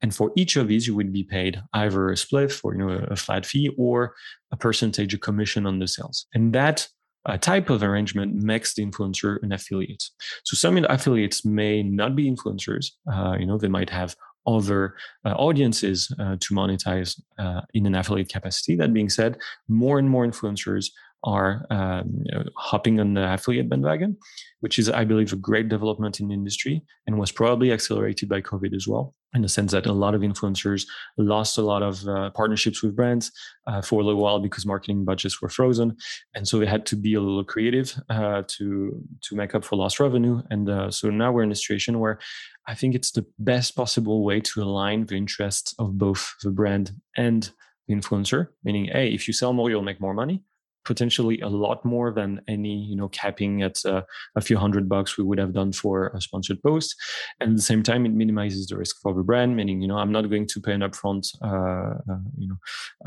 And 0.01 0.15
for 0.15 0.33
each 0.37 0.57
of 0.57 0.69
these, 0.69 0.87
you 0.87 0.95
would 0.95 1.13
be 1.13 1.25
paid 1.25 1.61
either 1.73 2.11
a 2.11 2.17
split 2.17 2.53
for 2.53 2.75
you 2.75 2.79
know 2.79 3.07
a 3.11 3.17
flat 3.17 3.47
fee 3.47 3.71
or 3.77 4.15
a 4.51 4.57
percentage 4.57 5.15
of 5.15 5.21
commission 5.21 5.67
on 5.67 5.79
the 5.79 5.89
sales. 5.89 6.27
And 6.35 6.53
that 6.55 6.89
uh, 7.27 7.39
type 7.39 7.71
of 7.71 7.83
arrangement 7.83 8.35
makes 8.35 8.75
the 8.75 8.85
influencer 8.85 9.43
an 9.43 9.53
affiliate. 9.53 10.05
So 10.45 10.57
some 10.57 10.85
affiliates 10.89 11.45
may 11.45 11.83
not 11.83 12.17
be 12.17 12.31
influencers. 12.31 12.87
Uh, 13.11 13.37
you 13.39 13.47
know, 13.47 13.59
they 13.59 13.69
might 13.69 13.91
have 13.91 14.17
other 14.47 14.97
uh, 15.25 15.31
audiences 15.31 16.13
uh, 16.19 16.37
to 16.41 16.55
monetize 16.55 17.21
uh, 17.39 17.61
in 17.75 17.87
an 17.87 17.95
affiliate 17.95 18.29
capacity. 18.29 18.77
That 18.77 18.93
being 18.93 19.09
said, 19.09 19.39
more 19.69 19.99
and 19.99 20.11
more 20.11 20.27
influencers 20.27 20.91
are 21.25 21.67
um, 21.71 22.23
you 22.25 22.33
know, 22.33 22.45
hopping 22.57 22.99
on 22.99 23.15
the 23.15 23.33
affiliate 23.33 23.69
bandwagon, 23.69 24.17
which 24.61 24.79
is, 24.79 24.89
I 24.89 25.05
believe, 25.05 25.33
a 25.33 25.37
great 25.37 25.69
development 25.69 26.21
in 26.21 26.29
the 26.29 26.35
industry 26.35 26.83
and 27.07 27.19
was 27.19 27.33
probably 27.33 27.73
accelerated 27.73 28.29
by 28.29 28.41
COVID 28.41 28.75
as 28.75 28.89
well, 28.89 29.15
in 29.35 29.43
the 29.43 29.49
sense 29.49 29.73
that 29.73 29.87
a 29.87 29.93
lot 29.93 30.15
of 30.15 30.23
influencers 30.23 30.87
lost 31.17 31.59
a 31.59 31.63
lot 31.63 31.83
of 31.83 32.07
uh, 32.09 32.31
partnerships 32.31 32.83
with 32.83 32.97
brands 32.97 33.31
uh, 33.67 33.81
for 33.81 34.01
a 34.01 34.05
little 34.05 34.21
while 34.21 34.41
because 34.41 34.67
marketing 34.67 35.05
budgets 35.05 35.41
were 35.41 35.49
frozen, 35.49 35.97
and 36.35 36.47
so 36.49 36.59
they 36.59 36.67
had 36.67 36.87
to 36.87 36.97
be 36.97 37.15
a 37.15 37.21
little 37.21 37.45
creative 37.45 37.95
uh, 38.11 38.43
to 38.49 39.01
to 39.23 39.37
make 39.37 39.55
up 39.55 39.65
for 39.65 39.77
lost 39.77 40.01
revenue. 40.01 40.43
And 40.51 40.69
uh, 40.69 40.91
so 40.91 41.09
now 41.11 41.31
we're 41.31 41.45
in 41.45 41.53
a 41.53 41.57
situation 41.57 42.01
where 42.01 42.19
I 42.67 42.75
think 42.75 42.95
it's 42.95 43.13
the 43.13 43.27
best 43.39 43.77
possible 43.77 44.25
way 44.25 44.41
to 44.41 44.63
align 44.63 45.07
the 45.07 45.17
interests 45.17 45.75
of 45.79 45.99
both 45.99 46.35
the 46.43 46.51
brand 46.51 46.93
and 47.17 47.49
the 47.87 47.95
influencer, 47.95 48.49
meaning, 48.65 48.87
hey, 48.93 49.09
if 49.09 49.27
you 49.27 49.35
sell 49.35 49.53
more, 49.53 49.69
you'll 49.69 49.83
make 49.83 50.01
more 50.01 50.15
money 50.15 50.45
potentially 50.85 51.41
a 51.41 51.49
lot 51.49 51.85
more 51.85 52.13
than 52.13 52.41
any 52.49 52.77
you 52.77 52.97
know 52.97 53.09
capping 53.09 53.63
at 53.63 53.85
uh, 53.85 54.03
a 54.37 54.41
few 54.41 54.57
hundred 54.57 54.89
bucks 54.89 55.17
we 55.17 55.25
would 55.25 55.39
have 55.39 55.53
done 55.53 55.73
for 55.73 56.09
a 56.09 56.21
sponsored 56.21 56.63
post. 56.63 56.95
And 57.41 57.51
at 57.51 57.57
the 57.57 57.63
same 57.63 57.83
time 57.83 58.07
it 58.07 58.13
minimizes 58.13 58.67
the 58.67 58.77
risk 58.77 59.01
for 59.01 59.15
the 59.15 59.23
brand 59.23 59.57
meaning 59.57 59.81
you 59.81 59.89
know 59.89 59.99
i'm 59.99 60.13
not 60.13 60.29
going 60.31 60.47
to 60.47 60.61
pay 60.61 60.73
an 60.73 60.81
upfront 60.81 61.35
uh, 61.43 61.99
uh, 62.13 62.19
you 62.37 62.49
know 62.49 62.59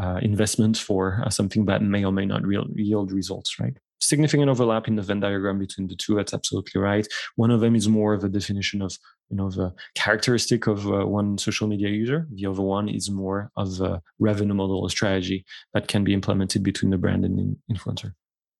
uh, 0.03 0.20
investment 0.22 0.77
for 0.77 1.22
uh, 1.25 1.29
something 1.29 1.65
that 1.65 1.82
may 1.82 2.03
or 2.03 2.12
may 2.12 2.25
not 2.25 2.44
real, 2.44 2.65
yield 2.75 3.12
results 3.12 3.60
right 3.60 3.77
significant 4.07 4.50
overlap 4.50 4.88
in 4.88 4.95
the 4.95 5.01
Venn 5.01 5.19
diagram 5.19 5.59
between 5.59 5.88
the 5.88 5.95
two. 5.95 6.15
That's 6.15 6.33
absolutely 6.33 6.81
right. 6.81 7.07
One 7.35 7.51
of 7.51 7.59
them 7.62 7.75
is 7.75 7.88
more 7.88 8.13
of 8.13 8.24
a 8.24 8.29
definition 8.29 8.81
of 8.81 8.97
you 9.29 9.38
know 9.38 9.50
the 9.50 9.74
characteristic 9.95 10.67
of 10.67 10.88
uh, 10.88 11.05
one 11.05 11.38
social 11.38 11.67
media 11.67 11.89
user. 11.89 12.27
The 12.33 12.45
other 12.45 12.62
one 12.62 12.89
is 12.89 13.09
more 13.09 13.51
of 13.57 13.81
a 13.81 14.01
revenue 14.19 14.53
model 14.53 14.81
or 14.81 14.89
strategy 14.89 15.45
that 15.74 15.88
can 15.88 16.03
be 16.03 16.13
implemented 16.13 16.63
between 16.63 16.91
the 16.91 16.97
brand 16.97 17.25
and 17.25 17.38
the 17.38 17.74
influencer. 17.74 18.13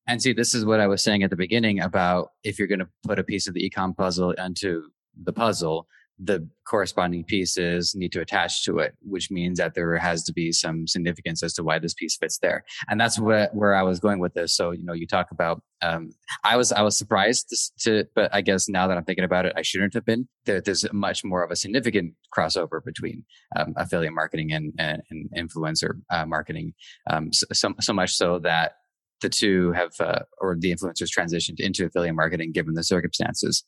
And 0.08 0.22
see, 0.22 0.32
this 0.32 0.54
is 0.54 0.64
what 0.64 0.80
I 0.80 0.86
was 0.86 1.02
saying 1.02 1.22
at 1.22 1.30
the 1.30 1.36
beginning 1.36 1.80
about 1.80 2.30
if 2.44 2.58
you're 2.58 2.68
going 2.68 2.78
to 2.78 2.88
put 3.04 3.18
a 3.18 3.24
piece 3.24 3.48
of 3.48 3.54
the 3.54 3.68
ecom 3.68 3.96
puzzle 3.96 4.30
into 4.32 4.84
the 5.20 5.32
puzzle, 5.32 5.88
the 6.18 6.48
corresponding 6.66 7.24
pieces 7.24 7.94
need 7.94 8.10
to 8.10 8.20
attach 8.20 8.64
to 8.64 8.78
it, 8.78 8.94
which 9.02 9.30
means 9.30 9.58
that 9.58 9.74
there 9.74 9.96
has 9.98 10.24
to 10.24 10.32
be 10.32 10.50
some 10.50 10.86
significance 10.86 11.42
as 11.42 11.52
to 11.54 11.62
why 11.62 11.78
this 11.78 11.92
piece 11.92 12.16
fits 12.16 12.38
there. 12.38 12.64
And 12.88 12.98
that's 12.98 13.20
where, 13.20 13.50
where 13.52 13.74
I 13.74 13.82
was 13.82 14.00
going 14.00 14.18
with 14.18 14.32
this. 14.32 14.56
So, 14.56 14.70
you 14.70 14.82
know, 14.82 14.94
you 14.94 15.06
talk 15.06 15.30
about, 15.30 15.62
um, 15.82 16.10
I 16.42 16.56
was, 16.56 16.72
I 16.72 16.80
was 16.80 16.96
surprised 16.96 17.54
to, 17.80 18.04
but 18.14 18.34
I 18.34 18.40
guess 18.40 18.66
now 18.66 18.86
that 18.88 18.96
I'm 18.96 19.04
thinking 19.04 19.24
about 19.24 19.44
it, 19.44 19.52
I 19.56 19.62
shouldn't 19.62 19.92
have 19.92 20.06
been. 20.06 20.26
There, 20.46 20.60
there's 20.60 20.90
much 20.92 21.22
more 21.22 21.44
of 21.44 21.50
a 21.50 21.56
significant 21.56 22.14
crossover 22.34 22.82
between, 22.82 23.24
um, 23.54 23.74
affiliate 23.76 24.14
marketing 24.14 24.52
and, 24.52 24.72
and, 24.78 25.02
and 25.10 25.30
influencer 25.36 26.00
uh, 26.10 26.24
marketing. 26.24 26.72
Um, 27.10 27.30
so, 27.32 27.46
so, 27.52 27.74
so 27.80 27.92
much 27.92 28.14
so 28.14 28.38
that 28.38 28.72
the 29.20 29.28
two 29.28 29.72
have, 29.72 29.92
uh, 30.00 30.20
or 30.40 30.56
the 30.58 30.74
influencers 30.74 31.10
transitioned 31.14 31.60
into 31.60 31.84
affiliate 31.84 32.14
marketing 32.14 32.52
given 32.52 32.72
the 32.72 32.84
circumstances. 32.84 33.64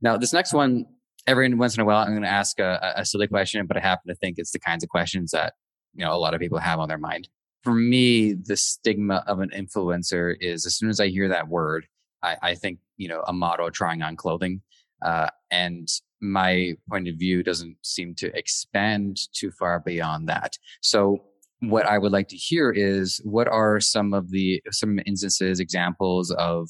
Now, 0.00 0.16
this 0.16 0.32
next 0.32 0.54
one 0.54 0.86
every 1.26 1.52
once 1.54 1.76
in 1.76 1.80
a 1.80 1.84
while, 1.84 2.04
I'm 2.04 2.10
going 2.10 2.22
to 2.22 2.28
ask 2.28 2.58
a, 2.58 2.94
a 2.96 3.04
silly 3.04 3.26
question, 3.26 3.66
but 3.66 3.76
I 3.76 3.80
happen 3.80 4.08
to 4.08 4.14
think 4.14 4.36
it's 4.38 4.52
the 4.52 4.58
kinds 4.58 4.82
of 4.82 4.90
questions 4.90 5.30
that 5.32 5.54
you 5.94 6.04
know 6.04 6.12
a 6.12 6.18
lot 6.18 6.34
of 6.34 6.40
people 6.40 6.58
have 6.58 6.78
on 6.78 6.88
their 6.88 6.98
mind. 6.98 7.28
For 7.62 7.74
me, 7.74 8.32
the 8.32 8.56
stigma 8.56 9.22
of 9.26 9.40
an 9.40 9.50
influencer 9.50 10.34
is 10.40 10.66
as 10.66 10.76
soon 10.76 10.90
as 10.90 10.98
I 10.98 11.08
hear 11.08 11.28
that 11.28 11.48
word, 11.48 11.86
I, 12.22 12.36
I 12.42 12.54
think 12.54 12.78
you 12.96 13.08
know 13.08 13.22
a 13.26 13.32
model 13.32 13.70
trying 13.70 14.02
on 14.02 14.16
clothing, 14.16 14.62
uh, 15.04 15.28
and 15.50 15.88
my 16.20 16.74
point 16.88 17.08
of 17.08 17.16
view 17.16 17.42
doesn't 17.42 17.76
seem 17.82 18.14
to 18.14 18.36
expand 18.36 19.18
too 19.32 19.50
far 19.50 19.80
beyond 19.80 20.28
that. 20.28 20.56
So 20.80 21.24
what 21.60 21.86
I 21.86 21.98
would 21.98 22.12
like 22.12 22.28
to 22.28 22.36
hear 22.36 22.70
is 22.70 23.20
what 23.24 23.48
are 23.48 23.80
some 23.80 24.14
of 24.14 24.30
the 24.30 24.62
some 24.70 24.98
instances, 25.06 25.60
examples 25.60 26.30
of 26.32 26.68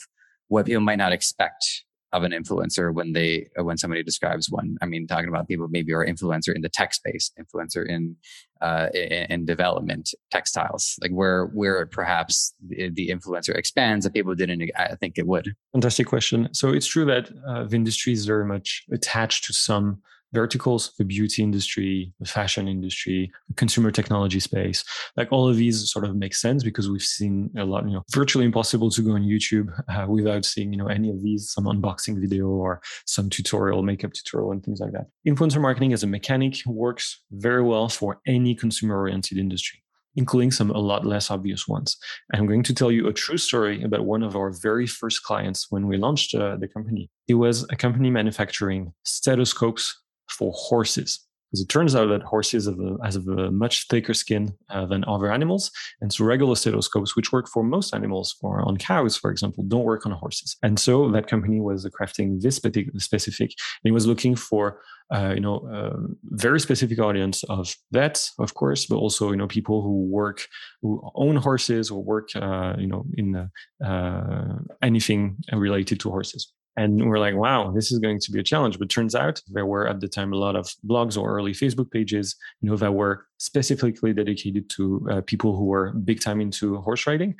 what 0.48 0.66
people 0.66 0.82
might 0.82 0.98
not 0.98 1.12
expect 1.12 1.84
of 2.12 2.22
an 2.24 2.32
influencer 2.32 2.92
when 2.92 3.12
they 3.12 3.48
uh, 3.58 3.64
when 3.64 3.78
somebody 3.78 4.02
describes 4.02 4.50
one. 4.50 4.76
I 4.82 4.86
mean, 4.86 5.06
talking 5.06 5.28
about 5.28 5.48
people 5.48 5.68
maybe 5.68 5.92
are 5.92 6.04
influencer 6.04 6.54
in 6.54 6.62
the 6.62 6.68
tech 6.68 6.94
space, 6.94 7.30
influencer 7.40 7.86
in 7.88 8.16
uh, 8.60 8.88
in, 8.94 9.26
in 9.30 9.44
development, 9.44 10.14
textiles, 10.30 10.96
like 11.00 11.10
where 11.10 11.46
where 11.46 11.84
perhaps 11.86 12.54
the, 12.68 13.08
influencer 13.08 13.54
expands 13.54 14.04
that 14.04 14.14
people 14.14 14.34
didn't 14.34 14.70
I 14.76 14.94
think 14.96 15.18
it 15.18 15.26
would. 15.26 15.54
Fantastic 15.72 16.06
question. 16.06 16.52
So 16.52 16.70
it's 16.70 16.86
true 16.86 17.04
that 17.06 17.30
uh, 17.48 17.64
the 17.64 17.76
industry 17.76 18.12
is 18.12 18.26
very 18.26 18.44
much 18.44 18.84
attached 18.92 19.44
to 19.44 19.52
some 19.52 20.02
verticals, 20.32 20.92
the 20.98 21.04
beauty 21.04 21.42
industry, 21.42 22.12
the 22.20 22.26
fashion 22.26 22.68
industry, 22.68 23.30
the 23.48 23.54
consumer 23.54 23.90
technology 23.90 24.40
space. 24.40 24.84
Like 25.16 25.30
all 25.30 25.48
of 25.48 25.56
these 25.56 25.90
sort 25.90 26.04
of 26.04 26.16
make 26.16 26.34
sense 26.34 26.62
because 26.64 26.90
we've 26.90 27.02
seen 27.02 27.50
a 27.56 27.64
lot, 27.64 27.84
you 27.86 27.92
know, 27.92 28.02
virtually 28.12 28.44
impossible 28.44 28.90
to 28.90 29.02
go 29.02 29.12
on 29.12 29.22
YouTube 29.22 29.68
uh, 29.88 30.06
without 30.08 30.44
seeing, 30.44 30.72
you 30.72 30.78
know, 30.78 30.88
any 30.88 31.10
of 31.10 31.22
these, 31.22 31.50
some 31.50 31.64
unboxing 31.64 32.20
video 32.20 32.48
or 32.48 32.80
some 33.06 33.28
tutorial, 33.28 33.82
makeup 33.82 34.12
tutorial 34.12 34.52
and 34.52 34.64
things 34.64 34.80
like 34.80 34.92
that. 34.92 35.06
Influencer 35.26 35.60
marketing 35.60 35.92
as 35.92 36.02
a 36.02 36.06
mechanic 36.06 36.56
works 36.66 37.22
very 37.30 37.62
well 37.62 37.88
for 37.88 38.20
any 38.26 38.54
consumer 38.54 38.96
oriented 38.98 39.38
industry 39.38 39.82
including 40.16 40.50
some 40.50 40.70
a 40.70 40.78
lot 40.78 41.06
less 41.06 41.30
obvious 41.30 41.66
ones. 41.66 41.96
I'm 42.34 42.46
going 42.46 42.62
to 42.64 42.74
tell 42.74 42.92
you 42.92 43.08
a 43.08 43.12
true 43.12 43.38
story 43.38 43.82
about 43.82 44.04
one 44.04 44.22
of 44.22 44.36
our 44.36 44.50
very 44.50 44.86
first 44.86 45.22
clients 45.22 45.68
when 45.70 45.86
we 45.86 45.96
launched 45.96 46.34
uh, 46.34 46.56
the 46.56 46.68
company. 46.68 47.10
It 47.28 47.34
was 47.34 47.66
a 47.70 47.76
company 47.76 48.10
manufacturing 48.10 48.92
stethoscopes 49.04 50.01
for 50.32 50.52
horses. 50.54 51.20
Because 51.50 51.64
it 51.64 51.68
turns 51.68 51.94
out 51.94 52.06
that 52.06 52.22
horses 52.22 52.64
have 52.64 52.80
a, 52.80 52.96
have 53.04 53.28
a 53.28 53.50
much 53.50 53.86
thicker 53.88 54.14
skin 54.14 54.54
uh, 54.70 54.86
than 54.86 55.04
other 55.04 55.30
animals. 55.30 55.70
And 56.00 56.10
so 56.10 56.24
regular 56.24 56.56
stethoscopes, 56.56 57.14
which 57.14 57.30
work 57.30 57.46
for 57.46 57.62
most 57.62 57.94
animals, 57.94 58.34
for 58.40 58.62
on 58.66 58.78
cows, 58.78 59.18
for 59.18 59.30
example, 59.30 59.62
don't 59.64 59.84
work 59.84 60.06
on 60.06 60.12
horses. 60.12 60.56
And 60.62 60.80
so 60.80 61.10
that 61.10 61.26
company 61.26 61.60
was 61.60 61.84
crafting 62.00 62.40
this 62.40 62.58
particular 62.58 62.98
specific, 63.00 63.52
it 63.84 63.92
was 63.92 64.06
looking 64.06 64.34
for 64.34 64.80
uh, 65.12 65.32
you 65.34 65.40
know, 65.40 66.06
very 66.30 66.58
specific 66.58 66.98
audience 66.98 67.42
of 67.44 67.76
vets, 67.92 68.32
of 68.38 68.54
course, 68.54 68.86
but 68.86 68.96
also 68.96 69.30
you 69.30 69.36
know 69.36 69.46
people 69.46 69.82
who 69.82 70.06
work, 70.06 70.46
who 70.80 71.02
own 71.14 71.36
horses 71.36 71.90
or 71.90 72.02
work, 72.02 72.30
uh, 72.34 72.74
you 72.78 72.86
know, 72.86 73.04
in 73.18 73.50
uh, 73.84 74.58
anything 74.80 75.36
related 75.52 76.00
to 76.00 76.10
horses. 76.10 76.52
And 76.76 77.08
we're 77.08 77.18
like, 77.18 77.34
wow, 77.34 77.70
this 77.70 77.92
is 77.92 77.98
going 77.98 78.18
to 78.20 78.30
be 78.30 78.40
a 78.40 78.42
challenge. 78.42 78.78
But 78.78 78.88
turns 78.88 79.14
out 79.14 79.42
there 79.48 79.66
were 79.66 79.86
at 79.86 80.00
the 80.00 80.08
time 80.08 80.32
a 80.32 80.36
lot 80.36 80.56
of 80.56 80.66
blogs 80.86 81.20
or 81.20 81.36
early 81.36 81.52
Facebook 81.52 81.90
pages, 81.90 82.36
you 82.60 82.70
know, 82.70 82.76
that 82.76 82.94
were 82.94 83.26
specifically 83.38 84.12
dedicated 84.12 84.70
to 84.70 85.06
uh, 85.10 85.20
people 85.22 85.56
who 85.56 85.64
were 85.64 85.92
big 85.92 86.20
time 86.20 86.40
into 86.40 86.76
horse 86.78 87.06
riding, 87.06 87.34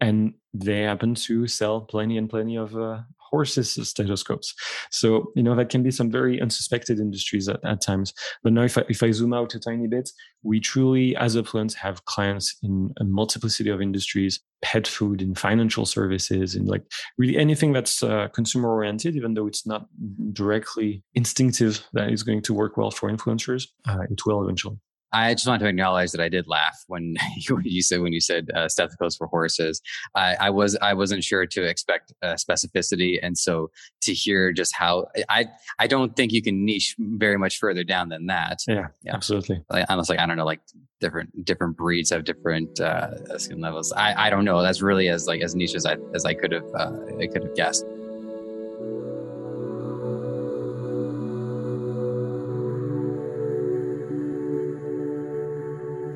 and 0.00 0.34
they 0.52 0.82
happen 0.82 1.14
to 1.14 1.46
sell 1.46 1.80
plenty 1.80 2.18
and 2.18 2.28
plenty 2.28 2.56
of 2.56 2.76
uh, 2.76 3.00
horses 3.34 3.68
stethoscopes. 3.92 4.54
So, 4.90 5.32
you 5.36 5.42
know, 5.42 5.54
that 5.56 5.70
can 5.72 5.82
be 5.82 5.90
some 5.90 6.10
very 6.10 6.40
unsuspected 6.40 6.98
industries 6.98 7.48
at, 7.48 7.60
at 7.64 7.80
times. 7.80 8.14
But 8.42 8.52
now, 8.52 8.62
if 8.62 8.78
I, 8.78 8.84
if 8.88 9.02
I 9.02 9.10
zoom 9.10 9.32
out 9.34 9.54
a 9.54 9.60
tiny 9.60 9.88
bit, 9.88 10.10
we 10.42 10.60
truly, 10.60 11.16
as 11.16 11.36
Upfluence, 11.36 11.74
have 11.74 12.04
clients 12.04 12.56
in 12.62 12.92
a 13.00 13.04
multiplicity 13.04 13.70
of 13.70 13.80
industries 13.80 14.40
pet 14.62 14.86
food, 14.86 15.20
in 15.20 15.34
financial 15.34 15.84
services, 15.84 16.54
in 16.54 16.64
like 16.66 16.84
really 17.18 17.36
anything 17.36 17.72
that's 17.72 18.02
uh, 18.02 18.28
consumer 18.28 18.70
oriented, 18.70 19.14
even 19.16 19.34
though 19.34 19.46
it's 19.46 19.66
not 19.66 19.86
directly 20.32 21.02
instinctive 21.14 21.86
that 21.92 22.10
is 22.10 22.22
going 22.22 22.42
to 22.42 22.54
work 22.54 22.76
well 22.76 22.90
for 22.90 23.10
influencers, 23.10 23.66
uh, 23.88 24.04
it 24.10 24.20
will 24.26 24.42
eventually. 24.42 24.78
I 25.14 25.32
just 25.34 25.46
want 25.46 25.60
to 25.60 25.68
acknowledge 25.68 26.10
that 26.10 26.20
I 26.20 26.28
did 26.28 26.48
laugh 26.48 26.76
when 26.88 27.14
you 27.62 27.82
said 27.82 28.00
when 28.00 28.12
you 28.12 28.20
said 28.20 28.50
uh, 28.54 28.68
stethoscopes 28.68 29.16
for 29.16 29.28
horses. 29.28 29.80
I, 30.14 30.34
I, 30.40 30.50
was 30.50 30.76
I 30.82 30.94
wasn't 30.94 31.22
sure 31.22 31.46
to 31.46 31.62
expect 31.62 32.12
uh, 32.22 32.34
specificity, 32.34 33.18
and 33.22 33.38
so 33.38 33.70
to 34.02 34.12
hear 34.12 34.52
just 34.52 34.74
how 34.74 35.06
I 35.28 35.46
I 35.78 35.86
don't 35.86 36.16
think 36.16 36.32
you 36.32 36.42
can 36.42 36.64
niche 36.64 36.96
very 36.98 37.38
much 37.38 37.58
further 37.58 37.84
down 37.84 38.08
than 38.08 38.26
that. 38.26 38.58
Yeah, 38.66 38.88
yeah. 39.02 39.14
absolutely. 39.14 39.62
Like, 39.70 39.86
almost 39.88 40.10
like 40.10 40.18
I 40.18 40.26
don't 40.26 40.36
know, 40.36 40.44
like 40.44 40.60
different 41.00 41.44
different 41.44 41.76
breeds 41.76 42.10
have 42.10 42.24
different 42.24 42.80
uh, 42.80 43.38
skin 43.38 43.60
levels. 43.60 43.92
I, 43.92 44.26
I 44.26 44.30
don't 44.30 44.44
know. 44.44 44.62
That's 44.62 44.82
really 44.82 45.08
as 45.08 45.26
like 45.26 45.42
as 45.42 45.54
niche 45.54 45.74
as 45.74 45.86
I 45.86 45.96
as 46.14 46.24
I 46.24 46.34
could 46.34 46.52
have 46.52 46.68
uh, 46.74 46.92
I 47.20 47.26
could 47.28 47.44
have 47.44 47.54
guessed. 47.54 47.84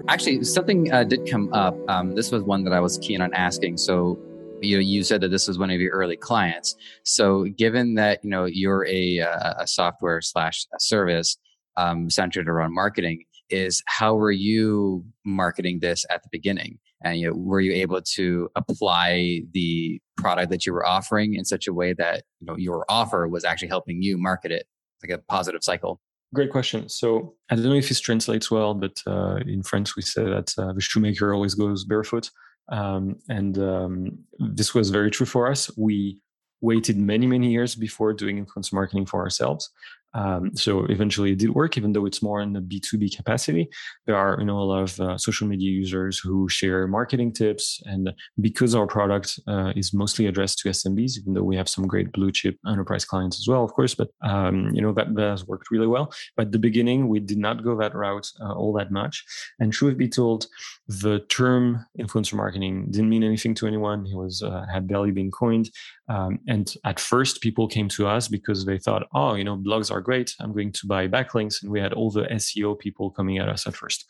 Actually, 0.08 0.42
something 0.42 0.90
uh, 0.90 1.04
did 1.04 1.30
come 1.30 1.52
up. 1.52 1.76
Um, 1.86 2.14
this 2.14 2.32
was 2.32 2.42
one 2.42 2.64
that 2.64 2.72
I 2.72 2.80
was 2.80 2.96
keen 2.96 3.20
on 3.20 3.34
asking. 3.34 3.76
So, 3.76 4.18
you 4.62 4.76
know, 4.76 4.80
you 4.80 5.04
said 5.04 5.20
that 5.20 5.28
this 5.28 5.46
was 5.46 5.58
one 5.58 5.70
of 5.70 5.82
your 5.82 5.92
early 5.92 6.16
clients. 6.16 6.74
So, 7.04 7.44
given 7.44 7.94
that 7.96 8.24
you 8.24 8.30
know 8.30 8.46
you're 8.46 8.86
a, 8.86 9.18
a 9.18 9.66
software 9.66 10.22
slash 10.22 10.64
service 10.78 11.36
um, 11.76 12.08
centered 12.08 12.48
around 12.48 12.74
marketing, 12.74 13.24
is 13.50 13.82
how 13.86 14.14
were 14.14 14.32
you 14.32 15.04
marketing 15.26 15.80
this 15.80 16.06
at 16.08 16.22
the 16.22 16.30
beginning? 16.32 16.78
And 17.04 17.20
you 17.20 17.28
know, 17.28 17.36
were 17.36 17.60
you 17.60 17.72
able 17.72 18.00
to 18.00 18.48
apply 18.56 19.42
the 19.52 20.00
product 20.16 20.50
that 20.50 20.64
you 20.64 20.72
were 20.72 20.86
offering 20.86 21.34
in 21.34 21.44
such 21.44 21.66
a 21.66 21.72
way 21.74 21.92
that 21.92 22.24
you 22.40 22.46
know 22.46 22.56
your 22.56 22.86
offer 22.88 23.28
was 23.28 23.44
actually 23.44 23.68
helping 23.68 24.00
you 24.00 24.16
market 24.16 24.52
it, 24.52 24.64
like 25.02 25.10
a 25.10 25.22
positive 25.28 25.62
cycle? 25.62 26.00
Great 26.34 26.50
question. 26.50 26.88
So 26.88 27.34
I 27.50 27.54
don't 27.54 27.64
know 27.64 27.74
if 27.74 27.88
this 27.88 28.00
translates 28.00 28.50
well, 28.50 28.74
but 28.74 29.02
uh, 29.06 29.36
in 29.46 29.62
France 29.62 29.96
we 29.96 30.02
say 30.02 30.24
that 30.24 30.54
uh, 30.58 30.72
the 30.72 30.80
shoemaker 30.80 31.32
always 31.32 31.54
goes 31.54 31.84
barefoot, 31.84 32.30
um, 32.68 33.16
and 33.30 33.58
um, 33.58 34.18
this 34.38 34.74
was 34.74 34.90
very 34.90 35.10
true 35.10 35.24
for 35.26 35.50
us. 35.50 35.70
We 35.78 36.20
waited 36.60 36.98
many 36.98 37.26
many 37.26 37.50
years 37.50 37.74
before 37.74 38.12
doing 38.12 38.44
influencer 38.44 38.72
marketing 38.72 39.06
for 39.06 39.20
ourselves 39.20 39.70
um, 40.14 40.54
so 40.54 40.84
eventually 40.86 41.32
it 41.32 41.38
did 41.38 41.50
work, 41.50 41.76
even 41.76 41.92
though 41.92 42.06
it's 42.06 42.22
more 42.22 42.40
in 42.40 42.52
the 42.52 42.60
B2B 42.60 43.14
capacity. 43.16 43.68
There 44.06 44.16
are, 44.16 44.36
you 44.38 44.46
know, 44.46 44.58
a 44.58 44.60
lot 44.60 44.82
of 44.82 45.00
uh, 45.00 45.18
social 45.18 45.46
media 45.46 45.70
users 45.70 46.18
who 46.18 46.48
share 46.48 46.86
marketing 46.86 47.32
tips. 47.32 47.82
And 47.84 48.12
because 48.40 48.74
our 48.74 48.86
product 48.86 49.38
uh, 49.46 49.72
is 49.76 49.92
mostly 49.92 50.26
addressed 50.26 50.58
to 50.60 50.70
SMBs, 50.70 51.18
even 51.18 51.34
though 51.34 51.42
we 51.42 51.56
have 51.56 51.68
some 51.68 51.86
great 51.86 52.12
blue 52.12 52.32
chip 52.32 52.56
enterprise 52.66 53.04
clients 53.04 53.38
as 53.38 53.46
well, 53.48 53.64
of 53.64 53.72
course, 53.72 53.94
but, 53.94 54.08
um, 54.22 54.70
you 54.74 54.80
know, 54.80 54.92
that, 54.92 55.14
that, 55.14 55.28
has 55.28 55.46
worked 55.46 55.70
really 55.70 55.86
well. 55.86 56.12
But 56.36 56.46
at 56.46 56.52
the 56.52 56.58
beginning, 56.58 57.08
we 57.08 57.20
did 57.20 57.38
not 57.38 57.62
go 57.62 57.76
that 57.78 57.94
route 57.94 58.28
uh, 58.40 58.54
all 58.54 58.72
that 58.74 58.90
much. 58.90 59.24
And 59.60 59.72
truth 59.72 59.98
be 59.98 60.08
told, 60.08 60.46
the 60.88 61.20
term 61.28 61.84
influencer 61.98 62.34
marketing 62.34 62.86
didn't 62.90 63.10
mean 63.10 63.22
anything 63.22 63.54
to 63.56 63.66
anyone. 63.66 64.06
It 64.06 64.16
was, 64.16 64.42
uh, 64.42 64.64
had 64.72 64.88
barely 64.88 65.10
been 65.10 65.30
coined. 65.30 65.70
Um, 66.08 66.38
and 66.48 66.72
at 66.84 66.98
first, 66.98 67.40
people 67.40 67.68
came 67.68 67.88
to 67.90 68.06
us 68.06 68.28
because 68.28 68.64
they 68.64 68.78
thought, 68.78 69.06
oh, 69.14 69.34
you 69.34 69.44
know, 69.44 69.56
blogs 69.56 69.90
are 69.90 70.00
great. 70.00 70.34
I'm 70.40 70.52
going 70.52 70.72
to 70.72 70.86
buy 70.86 71.06
backlinks. 71.08 71.62
And 71.62 71.70
we 71.70 71.80
had 71.80 71.92
all 71.92 72.10
the 72.10 72.22
SEO 72.22 72.78
people 72.78 73.10
coming 73.10 73.38
at 73.38 73.48
us 73.48 73.66
at 73.66 73.74
first. 73.74 74.06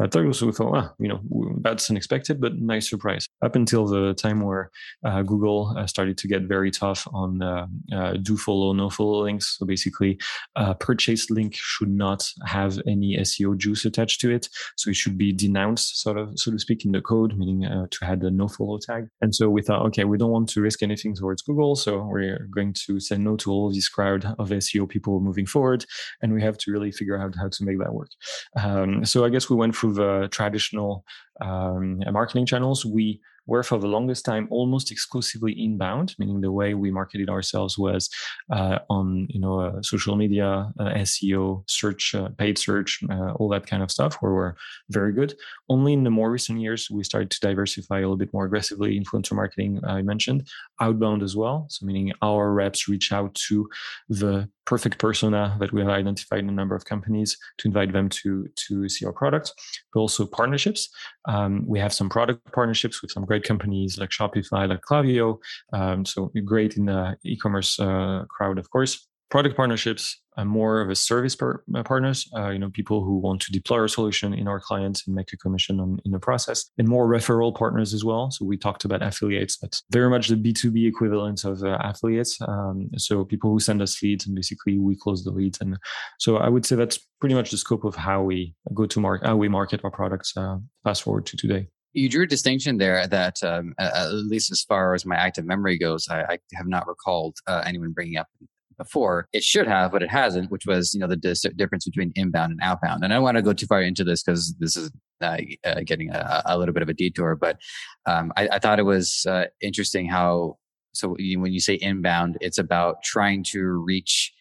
At 0.00 0.12
first, 0.12 0.42
we 0.42 0.52
thought, 0.52 0.76
ah, 0.76 0.92
you 0.98 1.08
know, 1.08 1.20
that's 1.60 1.90
unexpected, 1.90 2.40
but 2.40 2.56
nice 2.56 2.88
surprise. 2.88 3.26
Up 3.42 3.56
until 3.56 3.86
the 3.86 4.14
time 4.14 4.40
where 4.40 4.70
uh, 5.04 5.22
Google 5.22 5.74
uh, 5.76 5.86
started 5.86 6.18
to 6.18 6.28
get 6.28 6.42
very 6.42 6.70
tough 6.70 7.06
on 7.12 7.42
uh, 7.42 7.66
uh 7.92 8.12
do 8.22 8.36
follow, 8.36 8.72
no 8.72 8.90
follow 8.90 9.22
links. 9.24 9.56
So 9.58 9.66
basically, 9.66 10.18
a 10.56 10.74
purchase 10.74 11.30
link 11.30 11.54
should 11.54 11.90
not 11.90 12.30
have 12.44 12.80
any 12.86 13.16
SEO 13.18 13.56
juice 13.56 13.84
attached 13.84 14.20
to 14.20 14.30
it. 14.30 14.48
So 14.76 14.90
it 14.90 14.96
should 14.96 15.18
be 15.18 15.32
denounced, 15.32 16.00
sort 16.00 16.18
of, 16.18 16.38
so 16.38 16.50
to 16.50 16.58
speak, 16.58 16.84
in 16.84 16.92
the 16.92 17.00
code, 17.00 17.36
meaning 17.36 17.64
uh, 17.64 17.86
to 17.90 17.98
add 18.04 18.20
the 18.20 18.30
no 18.30 18.48
follow 18.48 18.78
tag. 18.78 19.08
And 19.20 19.34
so 19.34 19.48
we 19.48 19.62
thought, 19.62 19.84
okay, 19.86 20.04
we 20.04 20.18
don't 20.18 20.30
want 20.30 20.48
to 20.50 20.60
risk 20.60 20.82
anything 20.82 21.14
towards 21.38 21.42
Google. 21.42 21.76
So 21.76 22.04
we're 22.04 22.48
going 22.54 22.74
to 22.86 23.00
say 23.00 23.16
no 23.16 23.36
to 23.36 23.50
all 23.50 23.72
this 23.72 23.88
crowd 23.88 24.24
of 24.38 24.50
SEO 24.50 24.88
people 24.88 25.20
moving 25.20 25.46
forward. 25.46 25.84
And 26.22 26.32
we 26.32 26.42
have 26.42 26.58
to 26.58 26.72
really 26.72 26.92
figure 26.92 27.20
out 27.20 27.34
how 27.36 27.48
to 27.48 27.64
make 27.64 27.78
that 27.78 27.92
work. 27.92 28.10
Um, 28.56 29.04
so 29.04 29.24
I 29.24 29.28
guess 29.28 29.50
we 29.50 29.56
went 29.56 29.76
through 29.76 29.94
the 29.94 30.28
traditional 30.30 31.04
um, 31.40 32.00
marketing 32.10 32.46
channels. 32.46 32.84
We 32.84 33.20
were 33.48 33.62
for 33.62 33.78
the 33.78 33.88
longest 33.88 34.24
time 34.24 34.46
almost 34.50 34.92
exclusively 34.92 35.52
inbound, 35.52 36.14
meaning 36.18 36.40
the 36.40 36.52
way 36.52 36.74
we 36.74 36.90
marketed 36.90 37.28
ourselves 37.28 37.76
was 37.76 38.08
uh, 38.52 38.78
on 38.88 39.26
you 39.30 39.40
know 39.40 39.58
uh, 39.60 39.82
social 39.82 40.14
media, 40.14 40.70
uh, 40.78 40.90
SEO, 41.08 41.64
search, 41.66 42.14
uh, 42.14 42.28
paid 42.38 42.58
search, 42.58 43.00
uh, 43.10 43.32
all 43.32 43.48
that 43.48 43.66
kind 43.66 43.82
of 43.82 43.90
stuff, 43.90 44.18
where 44.20 44.34
we're 44.34 44.54
very 44.90 45.12
good. 45.12 45.34
Only 45.68 45.94
in 45.94 46.04
the 46.04 46.10
more 46.10 46.30
recent 46.30 46.60
years 46.60 46.88
we 46.90 47.02
started 47.02 47.30
to 47.30 47.40
diversify 47.40 47.98
a 47.98 48.02
little 48.02 48.16
bit 48.16 48.32
more 48.32 48.44
aggressively. 48.44 49.00
Influencer 49.00 49.32
marketing, 49.32 49.80
I 49.84 50.02
mentioned, 50.02 50.48
outbound 50.80 51.22
as 51.22 51.34
well. 51.34 51.66
So 51.70 51.86
meaning 51.86 52.12
our 52.22 52.52
reps 52.52 52.86
reach 52.86 53.12
out 53.12 53.34
to 53.48 53.68
the 54.08 54.48
perfect 54.68 54.98
persona 54.98 55.56
that 55.60 55.72
we 55.72 55.80
have 55.80 55.88
identified 55.88 56.40
in 56.40 56.48
a 56.50 56.52
number 56.52 56.74
of 56.74 56.84
companies 56.84 57.38
to 57.56 57.68
invite 57.68 57.90
them 57.90 58.06
to 58.10 58.46
to 58.66 58.86
see 58.86 59.06
our 59.06 59.14
product, 59.14 59.52
but 59.92 60.00
also 60.00 60.26
partnerships. 60.26 60.90
Um, 61.26 61.64
we 61.66 61.78
have 61.78 61.94
some 61.94 62.10
product 62.10 62.52
partnerships 62.52 63.00
with 63.00 63.10
some 63.10 63.24
great 63.24 63.37
companies 63.44 63.98
like 63.98 64.10
Shopify, 64.10 64.68
like 64.68 64.80
Klaviyo. 64.82 65.38
Um, 65.72 66.04
so 66.04 66.30
great 66.44 66.76
in 66.76 66.86
the 66.86 67.16
e-commerce 67.24 67.78
uh, 67.78 68.24
crowd, 68.28 68.58
of 68.58 68.70
course. 68.70 69.06
Product 69.30 69.56
partnerships 69.56 70.20
uh, 70.38 70.44
more 70.44 70.80
of 70.80 70.88
a 70.88 70.94
service 70.94 71.34
par- 71.34 71.64
uh, 71.74 71.82
partners 71.82 72.30
uh, 72.36 72.48
you 72.48 72.58
know 72.58 72.70
people 72.70 73.04
who 73.04 73.18
want 73.18 73.40
to 73.42 73.52
deploy 73.52 73.78
our 73.78 73.88
solution 73.88 74.32
in 74.32 74.46
our 74.46 74.60
clients 74.60 75.06
and 75.06 75.14
make 75.14 75.32
a 75.32 75.36
commission 75.36 75.80
on, 75.80 75.98
in 76.04 76.12
the 76.12 76.18
process 76.18 76.70
and 76.78 76.88
more 76.88 77.08
referral 77.08 77.54
partners 77.54 77.92
as 77.92 78.04
well. 78.04 78.30
So 78.30 78.44
we 78.44 78.56
talked 78.56 78.84
about 78.84 79.02
affiliates 79.02 79.56
but 79.56 79.80
very 79.90 80.08
much 80.08 80.28
the 80.28 80.36
b2b 80.36 80.86
equivalent 80.86 81.44
of 81.44 81.62
uh, 81.62 81.78
affiliates 81.80 82.38
um, 82.42 82.88
so 82.96 83.24
people 83.24 83.50
who 83.50 83.58
send 83.58 83.82
us 83.82 84.00
leads 84.02 84.26
and 84.26 84.36
basically 84.36 84.78
we 84.78 84.96
close 84.96 85.24
the 85.24 85.32
leads. 85.32 85.60
And 85.60 85.76
so 86.18 86.36
i 86.36 86.48
would 86.48 86.64
say 86.64 86.76
that's 86.76 87.00
pretty 87.20 87.34
much 87.34 87.50
the 87.50 87.56
scope 87.56 87.84
of 87.84 87.96
how 87.96 88.22
we 88.22 88.54
go 88.72 88.86
to 88.86 89.00
market 89.00 89.26
how 89.26 89.36
we 89.36 89.48
market 89.48 89.80
our 89.84 89.90
products 89.90 90.36
uh, 90.36 90.58
fast 90.84 91.02
forward 91.02 91.26
to 91.26 91.36
today 91.36 91.68
you 91.92 92.08
drew 92.08 92.24
a 92.24 92.26
distinction 92.26 92.78
there 92.78 93.06
that, 93.06 93.42
um, 93.42 93.74
at 93.78 94.12
least 94.12 94.52
as 94.52 94.62
far 94.62 94.94
as 94.94 95.06
my 95.06 95.16
active 95.16 95.44
memory 95.44 95.78
goes, 95.78 96.08
I, 96.08 96.22
I 96.22 96.38
have 96.54 96.66
not 96.66 96.86
recalled 96.86 97.36
uh, 97.46 97.62
anyone 97.66 97.92
bringing 97.92 98.16
up 98.16 98.28
before. 98.76 99.28
It 99.32 99.42
should 99.42 99.66
have, 99.66 99.90
but 99.92 100.02
it 100.02 100.10
hasn't, 100.10 100.50
which 100.50 100.64
was, 100.66 100.94
you 100.94 101.00
know, 101.00 101.08
the 101.08 101.16
dis- 101.16 101.44
difference 101.56 101.84
between 101.84 102.12
inbound 102.14 102.52
and 102.52 102.60
outbound. 102.62 103.02
And 103.02 103.12
I 103.12 103.16
don't 103.16 103.24
want 103.24 103.36
to 103.36 103.42
go 103.42 103.52
too 103.52 103.66
far 103.66 103.82
into 103.82 104.04
this 104.04 104.22
because 104.22 104.54
this 104.58 104.76
is 104.76 104.90
uh, 105.20 105.38
uh, 105.64 105.80
getting 105.84 106.10
a, 106.10 106.42
a, 106.46 106.56
little 106.58 106.72
bit 106.72 106.82
of 106.82 106.88
a 106.88 106.94
detour, 106.94 107.34
but 107.34 107.58
um, 108.06 108.32
I, 108.36 108.48
I, 108.52 108.58
thought 108.60 108.78
it 108.78 108.84
was 108.84 109.26
uh, 109.28 109.46
interesting 109.60 110.08
how, 110.08 110.58
so 110.94 111.16
when 111.18 111.52
you 111.52 111.58
say 111.58 111.74
inbound, 111.74 112.38
it's 112.40 112.58
about 112.58 113.02
trying 113.02 113.42
to 113.50 113.60
reach 113.60 114.32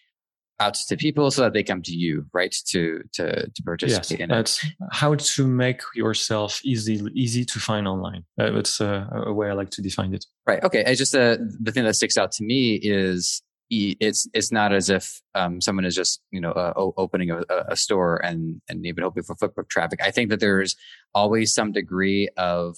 out 0.59 0.73
to 0.73 0.97
people 0.97 1.29
so 1.29 1.43
that 1.43 1.53
they 1.53 1.63
come 1.63 1.81
to 1.83 1.93
you, 1.93 2.25
right? 2.33 2.55
To 2.67 3.03
to 3.13 3.49
to 3.49 3.63
participate 3.63 4.19
yes, 4.19 4.21
in 4.21 4.29
that's 4.29 4.63
it. 4.63 4.71
how 4.91 5.15
to 5.15 5.47
make 5.47 5.81
yourself 5.95 6.61
easy 6.63 7.01
easy 7.13 7.45
to 7.45 7.59
find 7.59 7.87
online. 7.87 8.23
Uh, 8.39 8.51
that's 8.51 8.81
uh, 8.81 9.05
a 9.11 9.33
way 9.33 9.49
I 9.49 9.53
like 9.53 9.69
to 9.71 9.81
define 9.81 10.13
it. 10.13 10.25
Right. 10.45 10.63
Okay. 10.63 10.83
It's 10.85 10.99
just 10.99 11.15
uh, 11.15 11.37
the 11.59 11.71
thing 11.71 11.83
that 11.83 11.95
sticks 11.95 12.17
out 12.17 12.31
to 12.33 12.43
me 12.43 12.75
is 12.75 13.41
it's 13.69 14.27
it's 14.33 14.51
not 14.51 14.73
as 14.73 14.89
if 14.89 15.21
um, 15.35 15.59
someone 15.59 15.85
is 15.85 15.95
just 15.95 16.21
you 16.31 16.39
know 16.39 16.51
uh, 16.51 16.73
opening 16.75 17.31
a, 17.31 17.43
a, 17.49 17.75
store 17.75 18.17
and 18.23 18.61
and 18.69 18.85
even 18.85 19.03
hoping 19.03 19.23
for 19.23 19.35
foot 19.35 19.53
traffic. 19.69 19.99
I 20.01 20.11
think 20.11 20.29
that 20.29 20.39
there's 20.39 20.75
always 21.13 21.53
some 21.53 21.71
degree 21.71 22.29
of 22.37 22.77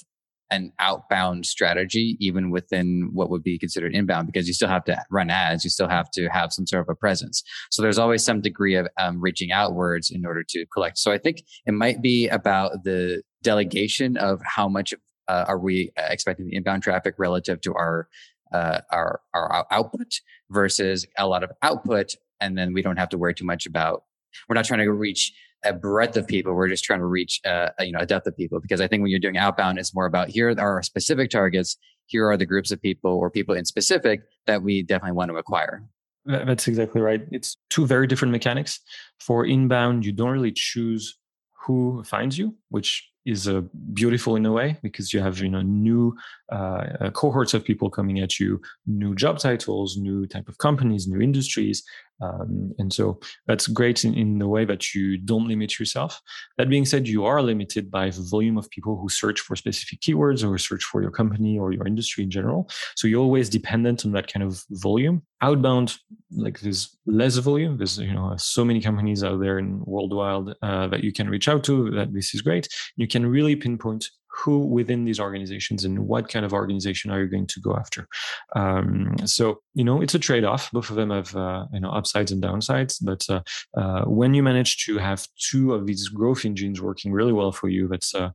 an 0.52 0.72
outbound 0.80 1.46
strategy, 1.46 2.18
even 2.20 2.50
within 2.50 3.10
what 3.14 3.30
would 3.30 3.44
be 3.44 3.60
considered 3.60 3.94
inbound, 3.94 4.26
because 4.26 4.48
you 4.48 4.54
still 4.54 4.68
have 4.68 4.84
to 4.86 5.00
run 5.12 5.30
ads, 5.30 5.64
you 5.64 5.70
still 5.70 5.88
have 5.88 6.10
to 6.12 6.28
have 6.30 6.52
some 6.52 6.66
sort 6.66 6.82
of 6.82 6.90
a 6.90 6.96
presence. 6.96 7.44
So 7.70 7.82
there's 7.82 8.00
always 8.00 8.24
some 8.24 8.42
degree 8.42 8.76
of 8.76 8.88
um, 8.98 9.22
reaching 9.22 9.52
outwards 9.52 10.10
in 10.10 10.26
order 10.26 10.44
to 10.50 10.66
collect. 10.74 10.98
So 10.98 11.12
I 11.12 11.18
think 11.18 11.44
it 11.66 11.74
might 11.74 12.02
be 12.02 12.28
about 12.28 12.84
the 12.84 13.22
delegation 13.44 14.18
of 14.18 14.42
how 14.44 14.68
much 14.68 14.94
uh, 15.28 15.46
are 15.48 15.60
we 15.60 15.92
expecting 15.96 16.48
the 16.48 16.56
inbound 16.56 16.82
traffic 16.84 17.14
relative 17.18 17.62
to 17.62 17.74
our 17.76 18.08
uh, 18.52 18.82
our, 18.92 19.22
our 19.36 19.68
output 19.70 20.22
versus 20.50 21.06
a 21.18 21.28
lot 21.28 21.44
of 21.44 21.52
output. 21.62 22.16
And 22.42 22.58
then 22.58 22.74
we 22.74 22.82
don't 22.82 22.98
have 22.98 23.10
to 23.10 23.18
worry 23.18 23.36
too 23.36 23.46
much 23.46 23.68
about, 23.68 24.04
we're 24.48 24.56
not 24.56 24.66
trying 24.66 24.80
to 24.80 24.92
reach 24.92 25.32
a 25.64 25.74
breadth 25.74 26.18
of 26.18 26.28
people. 26.28 26.54
We're 26.54 26.70
just 26.70 26.84
trying 26.84 27.00
to 27.00 27.06
reach, 27.06 27.42
uh, 27.46 27.70
you 27.80 27.92
know, 27.92 28.00
a 28.00 28.06
depth 28.06 28.28
of 28.28 28.36
people. 28.36 28.60
Because 28.60 28.82
I 28.82 28.88
think 28.88 29.02
when 29.02 29.12
you're 29.12 29.20
doing 29.20 29.38
outbound, 29.38 29.80
it's 29.80 29.94
more 29.94 30.06
about 30.06 30.30
here 30.30 30.50
are 30.52 30.60
our 30.60 30.84
specific 30.84 31.30
targets. 31.30 31.78
Here 32.08 32.30
are 32.30 32.38
the 32.38 32.46
groups 32.46 32.72
of 32.72 32.82
people 32.82 33.12
or 33.12 33.30
people 33.30 33.56
in 33.56 33.66
specific 33.66 34.22
that 34.48 34.64
we 34.64 34.82
definitely 34.82 35.16
want 35.16 35.32
to 35.32 35.38
acquire. 35.38 35.84
That's 36.26 36.68
exactly 36.68 37.02
right. 37.02 37.22
It's 37.32 37.58
two 37.70 37.86
very 37.86 38.08
different 38.08 38.32
mechanics. 38.32 38.80
For 39.20 39.46
inbound, 39.46 40.06
you 40.06 40.12
don't 40.12 40.30
really 40.30 40.52
choose 40.52 41.18
who 41.66 42.04
finds 42.04 42.38
you, 42.38 42.56
which 42.70 43.10
is 43.26 43.48
uh, 43.48 43.62
beautiful 43.94 44.36
in 44.36 44.46
a 44.46 44.52
way 44.52 44.78
because 44.82 45.14
you 45.14 45.20
have 45.20 45.40
you 45.40 45.50
know 45.50 45.62
new 45.62 46.16
uh, 46.52 47.10
cohorts 47.14 47.54
of 47.54 47.64
people 47.64 47.90
coming 47.90 48.20
at 48.20 48.40
you, 48.40 48.62
new 48.88 49.14
job 49.16 49.40
titles, 49.40 49.98
new 49.98 50.26
type 50.26 50.48
of 50.48 50.58
companies, 50.58 51.08
new 51.08 51.22
industries, 51.22 51.84
Um, 52.22 52.74
and 52.78 52.92
so 52.92 53.20
that's 53.48 53.68
great 53.68 54.04
in, 54.04 54.14
in 54.14 54.40
the 54.40 54.48
way 54.48 54.66
that 54.66 54.94
you 54.94 55.18
don't 55.18 55.48
limit 55.48 55.80
yourself. 55.80 56.22
That 56.58 56.70
being 56.70 56.86
said, 56.86 57.08
you 57.08 57.26
are 57.26 57.42
limited 57.42 57.90
by 57.90 58.10
the 58.10 58.22
volume 58.30 58.58
of 58.58 58.70
people 58.70 58.98
who 58.98 59.10
search 59.10 59.40
for 59.40 59.56
specific 59.56 60.02
keywords 60.02 60.48
or 60.48 60.58
search 60.58 60.84
for 60.84 61.02
your 61.02 61.12
company 61.12 61.58
or 61.58 61.72
your 61.72 61.88
industry 61.88 62.24
in 62.24 62.32
general. 62.32 62.70
So 62.96 63.08
you're 63.08 63.22
always 63.22 63.50
dependent 63.50 64.06
on 64.06 64.12
that 64.14 64.32
kind 64.32 64.44
of 64.44 64.64
volume. 64.72 65.24
Outbound, 65.42 65.96
like 66.36 66.60
there's 66.60 66.98
less 67.06 67.38
volume. 67.38 67.78
There's 67.78 67.98
you 67.98 68.14
know 68.14 68.36
so 68.38 68.66
many 68.66 68.82
companies 68.82 69.24
out 69.24 69.40
there 69.40 69.58
in 69.58 69.82
worldwide 69.86 70.54
uh, 70.62 70.88
that 70.88 71.04
you 71.04 71.14
can 71.14 71.30
reach 71.30 71.48
out 71.48 71.64
to. 71.66 71.92
That 71.92 72.14
this 72.14 72.36
is 72.36 72.42
great. 72.42 72.68
You 72.98 73.08
can 73.08 73.26
really 73.26 73.56
pinpoint 73.56 74.10
who 74.32 74.60
within 74.60 75.06
these 75.06 75.20
organizations 75.20 75.84
and 75.84 76.08
what 76.08 76.30
kind 76.30 76.46
of 76.46 76.54
organization 76.54 77.12
are 77.12 77.22
you 77.22 77.28
going 77.28 77.48
to 77.48 77.60
go 77.60 77.76
after? 77.76 78.08
Um, 78.56 79.16
so 79.26 79.62
you 79.74 79.84
know 79.84 80.02
it's 80.02 80.16
a 80.16 80.20
trade-off. 80.20 80.72
Both 80.72 80.90
of 80.90 80.96
them 80.96 81.10
have 81.10 81.36
uh, 81.36 81.66
you 81.74 81.80
know 81.80 81.92
upsides 81.92 82.32
and 82.32 82.42
downsides 82.42 82.98
but 83.02 83.26
uh, 83.30 83.42
uh, 83.80 84.04
when 84.06 84.34
you 84.34 84.44
manage 84.44 84.86
to 84.86 84.98
have 84.98 85.28
two 85.38 85.74
of 85.74 85.88
these 85.88 86.08
growth 86.08 86.46
engines 86.46 86.82
working 86.82 87.12
really 87.12 87.34
well 87.34 87.52
for 87.52 87.70
you 87.70 87.88
that's 87.88 88.14
uh, 88.16 88.30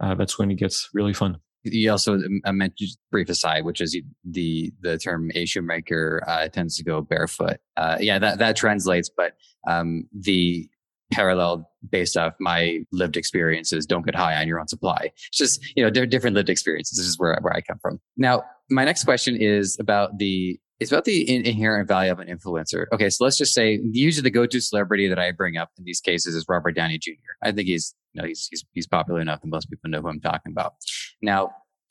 uh, 0.00 0.14
that's 0.14 0.38
when 0.38 0.50
it 0.50 0.56
gets 0.56 0.88
really 0.92 1.12
fun. 1.12 1.38
You 1.64 1.90
also 1.90 2.20
uh, 2.44 2.52
mentioned 2.52 2.90
brief 3.10 3.28
aside, 3.28 3.64
which 3.64 3.80
is 3.80 3.96
the 4.24 4.72
the 4.80 4.96
term 4.96 5.30
a 5.34 5.44
shoemaker 5.44 6.22
uh, 6.26 6.48
tends 6.48 6.76
to 6.76 6.84
go 6.84 7.00
barefoot. 7.00 7.58
Uh, 7.76 7.98
yeah, 8.00 8.18
that 8.18 8.38
that 8.38 8.56
translates, 8.56 9.10
but 9.14 9.32
um, 9.66 10.08
the 10.12 10.68
parallel 11.10 11.68
based 11.90 12.16
off 12.16 12.34
my 12.40 12.80
lived 12.92 13.16
experiences. 13.16 13.86
Don't 13.86 14.04
get 14.04 14.14
high 14.14 14.36
on 14.36 14.46
your 14.46 14.60
own 14.60 14.68
supply. 14.68 15.10
It's 15.28 15.38
just, 15.38 15.60
you 15.76 15.82
know, 15.82 15.90
different 15.90 16.34
lived 16.34 16.50
experiences. 16.50 16.98
This 16.98 17.06
is 17.06 17.18
where, 17.18 17.38
where 17.40 17.54
I 17.54 17.60
come 17.60 17.78
from. 17.80 18.00
Now, 18.16 18.44
my 18.70 18.84
next 18.84 19.04
question 19.04 19.36
is 19.36 19.76
about 19.80 20.18
the, 20.18 20.58
it's 20.80 20.92
about 20.92 21.04
the 21.04 21.22
in- 21.22 21.44
inherent 21.44 21.88
value 21.88 22.12
of 22.12 22.20
an 22.20 22.28
influencer. 22.28 22.86
Okay. 22.92 23.10
So 23.10 23.24
let's 23.24 23.38
just 23.38 23.54
say 23.54 23.80
usually 23.82 24.22
the 24.22 24.30
go-to 24.30 24.60
celebrity 24.60 25.08
that 25.08 25.18
I 25.18 25.32
bring 25.32 25.56
up 25.56 25.70
in 25.78 25.84
these 25.84 26.00
cases 26.00 26.34
is 26.34 26.44
Robert 26.48 26.72
Downey 26.72 26.98
Jr. 26.98 27.12
I 27.42 27.52
think 27.52 27.68
he's, 27.68 27.94
you 28.12 28.22
know, 28.22 28.28
he's, 28.28 28.46
he's, 28.50 28.64
he's 28.72 28.86
popular 28.86 29.20
enough 29.20 29.40
that 29.40 29.48
most 29.48 29.70
people 29.70 29.90
know 29.90 30.02
who 30.02 30.08
I'm 30.08 30.20
talking 30.20 30.52
about. 30.52 30.74
Now, 31.22 31.50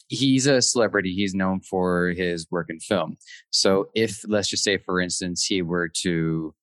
he's 0.09 0.47
a 0.47 0.61
celebrity. 0.61 1.13
He's 1.13 1.33
known 1.33 1.59
for 1.61 2.13
his 2.15 2.47
work 2.49 2.67
in 2.69 2.79
film. 2.79 3.17
So 3.49 3.89
if 3.93 4.23
let's 4.27 4.49
just 4.49 4.63
say, 4.63 4.77
for 4.77 5.01
instance, 5.01 5.43
he 5.45 5.61
were 5.61 5.89
to 6.03 6.53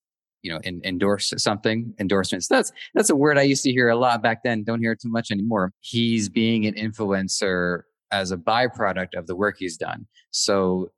you 0.45 0.53
know 0.53 0.61
in, 0.63 0.81
endorse 0.85 1.33
something 1.37 1.93
endorsements 1.99 2.47
that's 2.47 2.71
that's 2.95 3.11
a 3.11 3.17
word 3.17 3.37
i 3.37 3.43
used 3.43 3.65
to 3.65 3.73
hear 3.73 3.89
a 3.89 3.97
lot 3.97 4.23
back 4.23 4.45
then 4.45 4.63
don't 4.63 4.81
hear 4.81 4.93
it 4.93 5.01
too 5.01 5.11
much 5.11 5.33
anymore 5.33 5.73
he's 5.81 6.29
being 6.29 6.67
an 6.67 6.75
influencer 6.75 7.83
as 8.13 8.31
a 8.31 8.37
byproduct 8.37 9.17
of 9.17 9.27
the 9.27 9.35
work 9.35 9.57
he's 9.59 9.77
done 9.77 10.07
so 10.31 10.89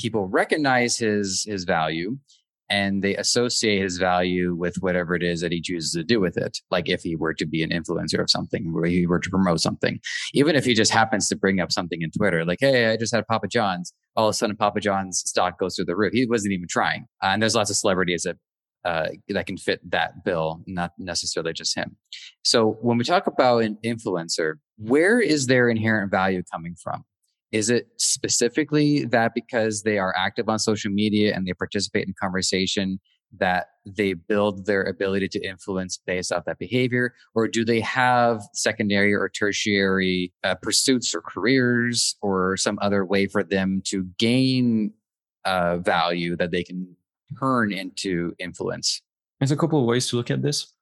people 0.00 0.26
recognize 0.26 0.96
his 0.96 1.44
his 1.44 1.64
value 1.64 2.16
and 2.70 3.02
they 3.02 3.14
associate 3.16 3.82
his 3.82 3.98
value 3.98 4.54
with 4.54 4.76
whatever 4.80 5.14
it 5.14 5.22
is 5.22 5.40
that 5.40 5.52
he 5.52 5.60
chooses 5.60 5.92
to 5.92 6.02
do 6.02 6.18
with 6.18 6.36
it. 6.36 6.58
Like 6.70 6.88
if 6.88 7.02
he 7.02 7.14
were 7.14 7.34
to 7.34 7.46
be 7.46 7.62
an 7.62 7.70
influencer 7.70 8.20
of 8.20 8.30
something, 8.30 8.72
where 8.72 8.86
he 8.86 9.06
were 9.06 9.18
to 9.18 9.30
promote 9.30 9.60
something, 9.60 10.00
even 10.32 10.56
if 10.56 10.64
he 10.64 10.74
just 10.74 10.90
happens 10.90 11.28
to 11.28 11.36
bring 11.36 11.60
up 11.60 11.70
something 11.70 12.00
in 12.00 12.10
Twitter, 12.10 12.44
like, 12.44 12.58
Hey, 12.60 12.90
I 12.90 12.96
just 12.96 13.14
had 13.14 13.26
Papa 13.26 13.48
John's. 13.48 13.92
All 14.16 14.28
of 14.28 14.30
a 14.30 14.34
sudden, 14.34 14.56
Papa 14.56 14.80
John's 14.80 15.22
stock 15.26 15.58
goes 15.58 15.76
through 15.76 15.86
the 15.86 15.96
roof. 15.96 16.12
He 16.12 16.26
wasn't 16.26 16.54
even 16.54 16.68
trying. 16.68 17.06
Uh, 17.22 17.28
and 17.28 17.42
there's 17.42 17.54
lots 17.54 17.70
of 17.70 17.76
celebrities 17.76 18.22
that 18.22 18.36
uh, 18.84 19.08
that 19.28 19.46
can 19.46 19.56
fit 19.56 19.80
that 19.90 20.24
bill, 20.24 20.62
not 20.66 20.92
necessarily 20.98 21.52
just 21.52 21.76
him. 21.76 21.96
So 22.42 22.78
when 22.82 22.98
we 22.98 23.04
talk 23.04 23.26
about 23.26 23.58
an 23.64 23.78
influencer, 23.84 24.54
where 24.76 25.20
is 25.20 25.46
their 25.46 25.68
inherent 25.68 26.10
value 26.10 26.42
coming 26.52 26.74
from? 26.82 27.04
Is 27.52 27.70
it 27.70 27.88
specifically 27.98 29.04
that 29.06 29.32
because 29.34 29.82
they 29.82 29.98
are 29.98 30.12
active 30.16 30.48
on 30.48 30.58
social 30.58 30.90
media 30.90 31.34
and 31.34 31.46
they 31.46 31.54
participate 31.54 32.06
in 32.06 32.14
conversation 32.20 32.98
that 33.38 33.68
they 33.86 34.14
build 34.14 34.66
their 34.66 34.82
ability 34.82 35.28
to 35.28 35.40
influence 35.40 35.98
based 36.04 36.32
off 36.32 36.44
that 36.46 36.58
behavior? 36.58 37.14
Or 37.34 37.48
do 37.48 37.64
they 37.64 37.80
have 37.80 38.42
secondary 38.52 39.14
or 39.14 39.28
tertiary 39.28 40.32
uh, 40.42 40.56
pursuits 40.56 41.14
or 41.14 41.20
careers 41.20 42.16
or 42.22 42.56
some 42.56 42.78
other 42.82 43.04
way 43.04 43.26
for 43.26 43.42
them 43.42 43.82
to 43.86 44.04
gain 44.18 44.92
uh, 45.44 45.78
value 45.78 46.36
that 46.36 46.50
they 46.50 46.64
can 46.64 46.96
turn 47.38 47.72
into 47.72 48.34
influence? 48.38 49.00
There's 49.40 49.52
a 49.52 49.56
couple 49.56 49.80
of 49.80 49.86
ways 49.86 50.08
to 50.08 50.16
look 50.16 50.30
at 50.30 50.42
this. 50.42 50.72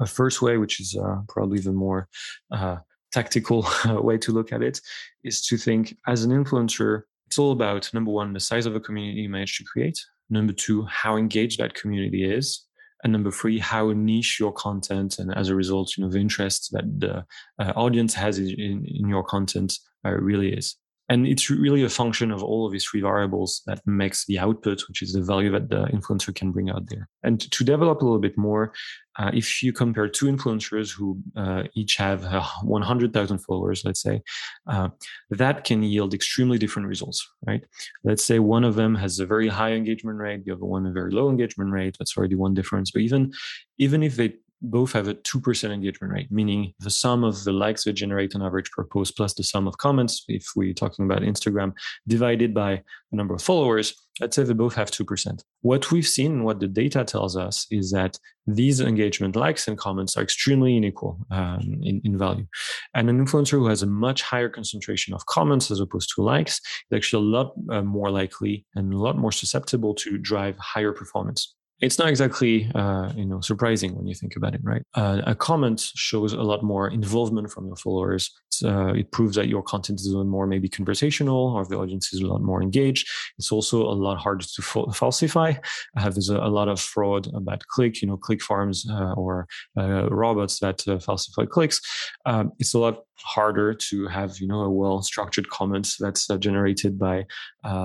A 0.00 0.06
first 0.06 0.40
way, 0.40 0.56
which 0.56 0.80
is 0.80 0.96
uh, 0.96 1.20
probably 1.28 1.60
the 1.60 1.72
more 1.72 2.08
uh, 2.50 2.78
tactical 3.12 3.66
way 3.86 4.18
to 4.18 4.32
look 4.32 4.52
at 4.52 4.62
it, 4.62 4.80
is 5.24 5.42
to 5.46 5.56
think 5.56 5.96
as 6.06 6.24
an 6.24 6.30
influencer, 6.30 7.02
it's 7.26 7.38
all 7.38 7.52
about 7.52 7.92
number 7.92 8.10
one, 8.10 8.32
the 8.32 8.40
size 8.40 8.66
of 8.66 8.74
a 8.74 8.80
community 8.80 9.20
you 9.20 9.28
manage 9.28 9.58
to 9.58 9.64
create. 9.64 9.98
Number 10.30 10.52
two, 10.52 10.84
how 10.84 11.16
engaged 11.16 11.58
that 11.58 11.74
community 11.74 12.24
is. 12.24 12.64
And 13.02 13.12
number 13.12 13.30
three, 13.30 13.58
how 13.58 13.92
niche 13.92 14.38
your 14.38 14.52
content 14.52 15.18
and 15.18 15.34
as 15.36 15.48
a 15.48 15.54
result, 15.54 15.96
you 15.96 16.04
know, 16.04 16.10
the 16.10 16.18
interest 16.18 16.70
that 16.72 16.84
the 17.00 17.24
uh, 17.58 17.72
audience 17.74 18.14
has 18.14 18.38
in, 18.38 18.84
in 18.86 19.08
your 19.08 19.24
content 19.24 19.78
uh, 20.04 20.10
really 20.12 20.52
is. 20.52 20.76
And 21.10 21.26
it's 21.26 21.50
really 21.50 21.82
a 21.82 21.88
function 21.88 22.30
of 22.30 22.42
all 22.42 22.64
of 22.64 22.72
these 22.72 22.84
three 22.84 23.00
variables 23.00 23.62
that 23.66 23.84
makes 23.84 24.24
the 24.26 24.38
output, 24.38 24.84
which 24.86 25.02
is 25.02 25.12
the 25.12 25.20
value 25.20 25.50
that 25.50 25.68
the 25.68 25.86
influencer 25.86 26.32
can 26.32 26.52
bring 26.52 26.70
out 26.70 26.88
there. 26.88 27.08
And 27.24 27.40
to 27.40 27.64
develop 27.64 28.00
a 28.00 28.04
little 28.04 28.20
bit 28.20 28.38
more, 28.38 28.72
uh, 29.18 29.32
if 29.34 29.60
you 29.60 29.72
compare 29.72 30.08
two 30.08 30.26
influencers 30.26 30.94
who 30.96 31.20
uh, 31.36 31.64
each 31.74 31.96
have 31.96 32.24
uh, 32.24 32.44
100,000 32.62 33.38
followers, 33.38 33.84
let's 33.84 34.00
say, 34.00 34.22
uh, 34.68 34.90
that 35.30 35.64
can 35.64 35.82
yield 35.82 36.14
extremely 36.14 36.58
different 36.58 36.86
results, 36.86 37.28
right? 37.44 37.64
Let's 38.04 38.24
say 38.24 38.38
one 38.38 38.62
of 38.62 38.76
them 38.76 38.94
has 38.94 39.18
a 39.18 39.26
very 39.26 39.48
high 39.48 39.72
engagement 39.72 40.18
rate, 40.18 40.44
the 40.44 40.52
other 40.52 40.64
one 40.64 40.86
a 40.86 40.92
very 40.92 41.10
low 41.10 41.28
engagement 41.28 41.72
rate. 41.72 41.96
That's 41.98 42.16
already 42.16 42.36
one 42.36 42.54
difference. 42.54 42.92
But 42.92 43.02
even 43.02 43.32
even 43.78 44.04
if 44.04 44.14
they 44.14 44.34
both 44.62 44.92
have 44.92 45.08
a 45.08 45.14
2% 45.14 45.70
engagement 45.72 46.12
rate, 46.12 46.30
meaning 46.30 46.72
the 46.80 46.90
sum 46.90 47.24
of 47.24 47.44
the 47.44 47.52
likes 47.52 47.84
they 47.84 47.92
generate 47.92 48.34
on 48.34 48.42
average 48.42 48.70
per 48.70 48.84
post 48.84 49.16
plus 49.16 49.34
the 49.34 49.42
sum 49.42 49.66
of 49.66 49.78
comments, 49.78 50.24
if 50.28 50.44
we're 50.54 50.74
talking 50.74 51.04
about 51.04 51.22
Instagram, 51.22 51.72
divided 52.06 52.52
by 52.52 52.82
the 53.10 53.16
number 53.16 53.34
of 53.34 53.42
followers, 53.42 53.94
let's 54.20 54.36
say 54.36 54.42
they 54.42 54.52
both 54.52 54.74
have 54.74 54.90
2%. 54.90 55.42
What 55.62 55.90
we've 55.90 56.06
seen 56.06 56.44
what 56.44 56.60
the 56.60 56.68
data 56.68 57.04
tells 57.04 57.36
us 57.36 57.66
is 57.70 57.90
that 57.92 58.18
these 58.46 58.80
engagement 58.80 59.36
likes 59.36 59.66
and 59.66 59.78
comments 59.78 60.16
are 60.16 60.22
extremely 60.22 60.76
unequal 60.76 61.18
um, 61.30 61.78
in, 61.82 62.00
in 62.04 62.18
value. 62.18 62.46
And 62.94 63.08
an 63.08 63.24
influencer 63.24 63.52
who 63.52 63.66
has 63.68 63.82
a 63.82 63.86
much 63.86 64.22
higher 64.22 64.48
concentration 64.48 65.14
of 65.14 65.24
comments 65.26 65.70
as 65.70 65.80
opposed 65.80 66.12
to 66.14 66.22
likes 66.22 66.60
is 66.90 66.96
actually 66.96 67.24
a 67.24 67.28
lot 67.28 67.52
uh, 67.70 67.82
more 67.82 68.10
likely 68.10 68.66
and 68.74 68.92
a 68.92 68.98
lot 68.98 69.16
more 69.16 69.32
susceptible 69.32 69.94
to 69.94 70.18
drive 70.18 70.58
higher 70.58 70.92
performance 70.92 71.54
it's 71.80 71.98
not 71.98 72.08
exactly 72.08 72.70
uh, 72.74 73.12
you 73.16 73.24
know 73.24 73.40
surprising 73.40 73.94
when 73.96 74.06
you 74.06 74.14
think 74.14 74.36
about 74.36 74.54
it, 74.54 74.60
right? 74.62 74.82
Uh, 74.94 75.22
a 75.26 75.34
comment 75.34 75.80
shows 75.94 76.32
a 76.32 76.42
lot 76.42 76.62
more 76.62 76.88
involvement 76.88 77.50
from 77.50 77.66
your 77.66 77.76
followers. 77.76 78.30
Uh, 78.64 78.92
it 78.92 79.10
proves 79.12 79.36
that 79.36 79.48
your 79.48 79.62
content 79.62 80.00
is 80.00 80.06
a 80.06 80.10
little 80.10 80.24
more 80.24 80.46
maybe 80.46 80.68
conversational, 80.68 81.54
or 81.56 81.64
the 81.64 81.76
audience 81.76 82.12
is 82.12 82.20
a 82.20 82.26
lot 82.26 82.42
more 82.42 82.62
engaged. 82.62 83.08
It's 83.38 83.50
also 83.50 83.82
a 83.82 83.94
lot 83.94 84.18
harder 84.18 84.44
to 84.44 84.62
fa- 84.62 84.92
falsify. 84.92 85.54
Uh, 85.96 86.10
there's 86.10 86.28
a, 86.28 86.36
a, 86.36 86.50
lot 86.50 86.68
of 86.68 86.80
fraud 86.80 87.32
about 87.34 87.66
click, 87.68 88.02
you 88.02 88.08
know, 88.08 88.16
click 88.16 88.42
farms 88.42 88.86
uh, 88.90 89.12
or 89.12 89.46
uh, 89.78 90.10
robots 90.10 90.58
that 90.58 90.82
falsify 91.02 91.46
clicks. 91.46 91.80
Um, 92.26 92.52
it's 92.58 92.74
a 92.74 92.78
lot 92.78 93.04
harder 93.22 93.74
to 93.74 94.06
have 94.08 94.38
you 94.38 94.46
know 94.46 94.60
a 94.60 94.70
well 94.70 95.02
structured 95.02 95.48
comment 95.50 95.88
that's 95.98 96.26
generated 96.38 96.98
by 96.98 97.26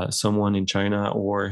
someone 0.10 0.56
in 0.56 0.66
China 0.66 1.12
or 1.12 1.46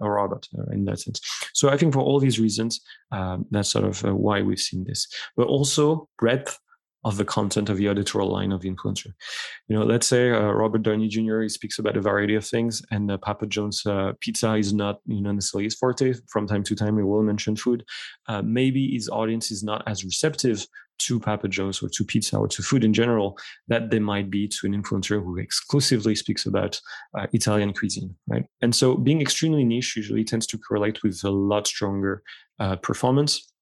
a 0.00 0.08
robot 0.08 0.46
in 0.72 0.84
that 0.84 1.00
sense. 1.00 1.20
So 1.54 1.68
I 1.68 1.76
think 1.76 1.92
for 1.92 2.00
all 2.00 2.20
these 2.20 2.38
reasons, 2.38 2.80
um, 3.12 3.46
that's 3.50 3.70
sort 3.70 3.84
of 3.84 4.04
uh, 4.04 4.14
why 4.14 4.42
we've 4.42 4.60
seen 4.60 4.84
this. 4.84 5.06
But 5.36 5.48
also 5.48 6.08
breadth 6.18 6.58
of 7.04 7.16
the 7.16 7.24
content 7.24 7.68
of 7.68 7.76
the 7.76 7.88
editorial 7.88 8.30
line 8.30 8.50
of 8.50 8.60
the 8.60 8.70
influencer. 8.70 9.12
You 9.68 9.76
know, 9.76 9.84
let's 9.84 10.06
say 10.06 10.30
uh, 10.30 10.50
Robert 10.50 10.82
Downey 10.82 11.08
Jr. 11.08 11.42
He 11.42 11.48
speaks 11.48 11.78
about 11.78 11.96
a 11.96 12.00
variety 12.00 12.34
of 12.34 12.44
things, 12.44 12.82
and 12.90 13.10
uh, 13.10 13.18
Papa 13.18 13.46
John's 13.46 13.86
uh, 13.86 14.12
pizza 14.20 14.54
is 14.54 14.74
not 14.74 15.00
you 15.06 15.22
know 15.22 15.32
necessarily 15.32 15.64
his 15.64 15.76
forte. 15.76 16.14
From 16.28 16.46
time 16.46 16.64
to 16.64 16.74
time, 16.74 16.96
he 16.96 17.04
will 17.04 17.22
mention 17.22 17.56
food. 17.56 17.84
Uh, 18.26 18.42
maybe 18.42 18.92
his 18.92 19.08
audience 19.08 19.50
is 19.50 19.62
not 19.62 19.82
as 19.86 20.04
receptive 20.04 20.66
to 20.98 21.20
Papa 21.20 21.48
John's 21.48 21.82
or 21.82 21.88
to 21.88 22.04
pizza 22.04 22.36
or 22.36 22.48
to 22.48 22.62
food 22.62 22.84
in 22.84 22.92
general 22.92 23.38
that 23.68 23.90
they 23.90 23.98
might 23.98 24.30
be 24.30 24.48
to 24.48 24.66
an 24.66 24.80
influencer 24.80 25.22
who 25.22 25.38
exclusively 25.38 26.14
speaks 26.14 26.46
about 26.46 26.80
uh, 27.18 27.26
Italian 27.32 27.72
cuisine, 27.72 28.14
right? 28.26 28.44
And 28.62 28.74
so 28.74 28.96
being 28.96 29.20
extremely 29.20 29.64
niche 29.64 29.96
usually 29.96 30.24
tends 30.24 30.46
to 30.48 30.58
correlate 30.58 31.02
with 31.02 31.22
a 31.24 31.30
lot 31.30 31.66
stronger 31.66 32.22
uh, 32.58 32.76
performance 32.76 33.52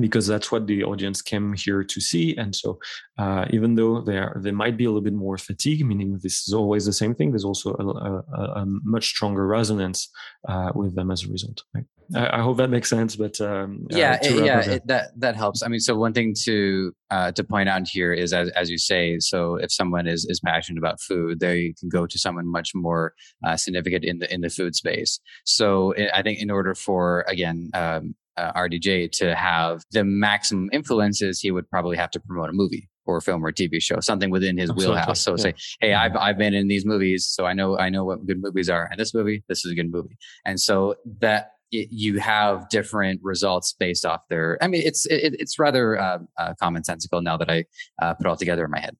because 0.00 0.26
that's 0.26 0.50
what 0.50 0.66
the 0.66 0.82
audience 0.82 1.22
came 1.22 1.54
here 1.54 1.84
to 1.84 2.00
see. 2.00 2.36
And 2.36 2.54
so, 2.54 2.78
uh, 3.18 3.46
even 3.50 3.76
though 3.76 4.00
they 4.00 4.18
are, 4.18 4.36
they 4.42 4.50
might 4.50 4.76
be 4.76 4.84
a 4.84 4.88
little 4.88 5.00
bit 5.00 5.12
more 5.12 5.38
fatigued, 5.38 5.86
meaning 5.86 6.18
this 6.22 6.48
is 6.48 6.54
always 6.54 6.84
the 6.84 6.92
same 6.92 7.14
thing, 7.14 7.30
there's 7.30 7.44
also 7.44 7.74
a, 7.74 8.40
a, 8.40 8.62
a 8.62 8.64
much 8.66 9.06
stronger 9.06 9.46
resonance 9.46 10.10
uh, 10.48 10.72
with 10.74 10.94
them 10.96 11.10
as 11.10 11.24
a 11.24 11.28
result. 11.28 11.62
Right? 11.74 11.84
I, 12.14 12.38
I, 12.38 12.42
hope 12.42 12.56
that 12.58 12.70
makes 12.70 12.88
sense. 12.88 13.16
But 13.16 13.40
um, 13.40 13.86
yeah, 13.90 14.18
uh, 14.22 14.26
it, 14.26 14.44
yeah, 14.44 14.60
it, 14.60 14.86
that 14.86 15.10
that 15.20 15.36
helps. 15.36 15.62
I 15.62 15.68
mean, 15.68 15.80
so 15.80 15.96
one 15.96 16.12
thing 16.12 16.34
to 16.44 16.92
uh, 17.10 17.32
to 17.32 17.44
point 17.44 17.68
out 17.68 17.86
here 17.88 18.12
is, 18.12 18.32
as 18.32 18.48
as 18.50 18.70
you 18.70 18.78
say, 18.78 19.18
so 19.18 19.56
if 19.56 19.72
someone 19.72 20.06
is 20.06 20.24
is 20.28 20.40
passionate 20.40 20.78
about 20.78 21.00
food, 21.00 21.40
they 21.40 21.74
can 21.78 21.88
go 21.88 22.06
to 22.06 22.18
someone 22.18 22.50
much 22.50 22.70
more 22.74 23.14
uh, 23.46 23.56
significant 23.56 24.04
in 24.04 24.18
the 24.18 24.32
in 24.32 24.40
the 24.40 24.50
food 24.50 24.74
space. 24.74 25.20
So 25.44 25.94
I 26.12 26.22
think 26.22 26.40
in 26.40 26.50
order 26.50 26.74
for 26.74 27.24
again. 27.28 27.70
Um, 27.74 28.14
uh, 28.36 28.52
RDJ 28.54 29.12
to 29.12 29.32
have 29.36 29.82
the 29.92 30.02
maximum 30.02 30.68
influences, 30.72 31.38
he 31.38 31.52
would 31.52 31.70
probably 31.70 31.96
have 31.96 32.10
to 32.10 32.18
promote 32.18 32.50
a 32.50 32.52
movie 32.52 32.88
or 33.06 33.18
a 33.18 33.20
film 33.20 33.44
or 33.44 33.48
a 33.48 33.52
TV 33.52 33.82
show, 33.82 34.00
something 34.00 34.30
within 34.30 34.56
his 34.56 34.70
Absolutely. 34.70 34.96
wheelhouse. 34.96 35.20
So 35.20 35.32
yeah. 35.32 35.36
say, 35.36 35.54
hey, 35.80 35.88
mm-hmm. 35.90 36.16
I've 36.16 36.16
I've 36.16 36.38
been 36.38 36.54
in 36.54 36.68
these 36.68 36.84
movies, 36.84 37.26
so 37.26 37.44
I 37.44 37.52
know 37.52 37.78
I 37.78 37.88
know 37.90 38.04
what 38.04 38.26
good 38.26 38.40
movies 38.40 38.68
are. 38.68 38.88
And 38.90 38.98
this 38.98 39.14
movie, 39.14 39.44
this 39.48 39.64
is 39.64 39.72
a 39.72 39.74
good 39.74 39.90
movie. 39.90 40.16
And 40.44 40.58
so 40.60 40.96
that 41.20 41.50
it, 41.74 41.88
you 41.90 42.18
have 42.18 42.68
different 42.68 43.20
results 43.22 43.74
based 43.78 44.04
off 44.04 44.20
their. 44.28 44.58
I 44.62 44.68
mean, 44.68 44.82
it's 44.84 45.06
it, 45.06 45.34
it's 45.38 45.58
rather 45.58 45.98
uh, 45.98 46.18
uh, 46.38 46.54
commonsensical 46.62 47.22
now 47.22 47.36
that 47.36 47.50
I 47.50 47.64
uh, 48.00 48.14
put 48.14 48.26
all 48.26 48.36
together 48.36 48.64
in 48.64 48.70
my 48.70 48.80
head. 48.80 48.96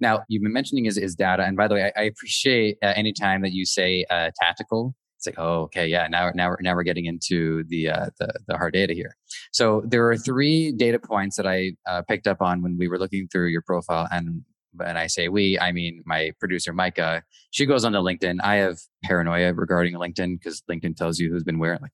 Now, 0.00 0.22
you've 0.28 0.42
been 0.42 0.52
mentioning 0.52 0.86
is, 0.86 0.98
is 0.98 1.14
data, 1.14 1.44
and 1.44 1.56
by 1.56 1.68
the 1.68 1.74
way, 1.74 1.92
I, 1.96 2.00
I 2.00 2.04
appreciate 2.04 2.78
uh, 2.82 2.92
any 2.96 3.12
time 3.12 3.42
that 3.42 3.52
you 3.52 3.64
say 3.64 4.04
uh, 4.10 4.30
tactical 4.40 4.94
it's 5.26 5.38
like, 5.38 5.44
oh, 5.44 5.62
okay, 5.62 5.86
yeah. 5.86 6.06
Now, 6.08 6.30
now, 6.34 6.50
we're, 6.50 6.58
now 6.60 6.74
we're 6.74 6.82
getting 6.82 7.06
into 7.06 7.64
the, 7.64 7.88
uh, 7.88 8.06
the 8.18 8.32
the 8.46 8.56
hard 8.56 8.74
data 8.74 8.92
here. 8.92 9.16
So 9.52 9.82
there 9.86 10.08
are 10.10 10.16
three 10.16 10.72
data 10.72 10.98
points 10.98 11.36
that 11.36 11.46
I 11.46 11.72
uh, 11.86 12.02
picked 12.02 12.26
up 12.26 12.42
on 12.42 12.62
when 12.62 12.76
we 12.78 12.88
were 12.88 12.98
looking 12.98 13.28
through 13.28 13.48
your 13.48 13.62
profile, 13.62 14.06
and 14.10 14.42
and 14.84 14.98
I 14.98 15.06
say 15.06 15.28
we, 15.28 15.58
I 15.58 15.72
mean 15.72 16.02
my 16.06 16.32
producer 16.38 16.72
Micah. 16.72 17.22
She 17.50 17.66
goes 17.66 17.84
on 17.84 17.92
to 17.92 17.98
LinkedIn. 17.98 18.38
I 18.42 18.56
have 18.56 18.78
paranoia 19.02 19.52
regarding 19.54 19.94
LinkedIn 19.94 20.38
because 20.38 20.62
LinkedIn 20.70 20.96
tells 20.96 21.18
you 21.18 21.30
who's 21.30 21.44
been 21.44 21.58
where. 21.58 21.78
Like 21.80 21.92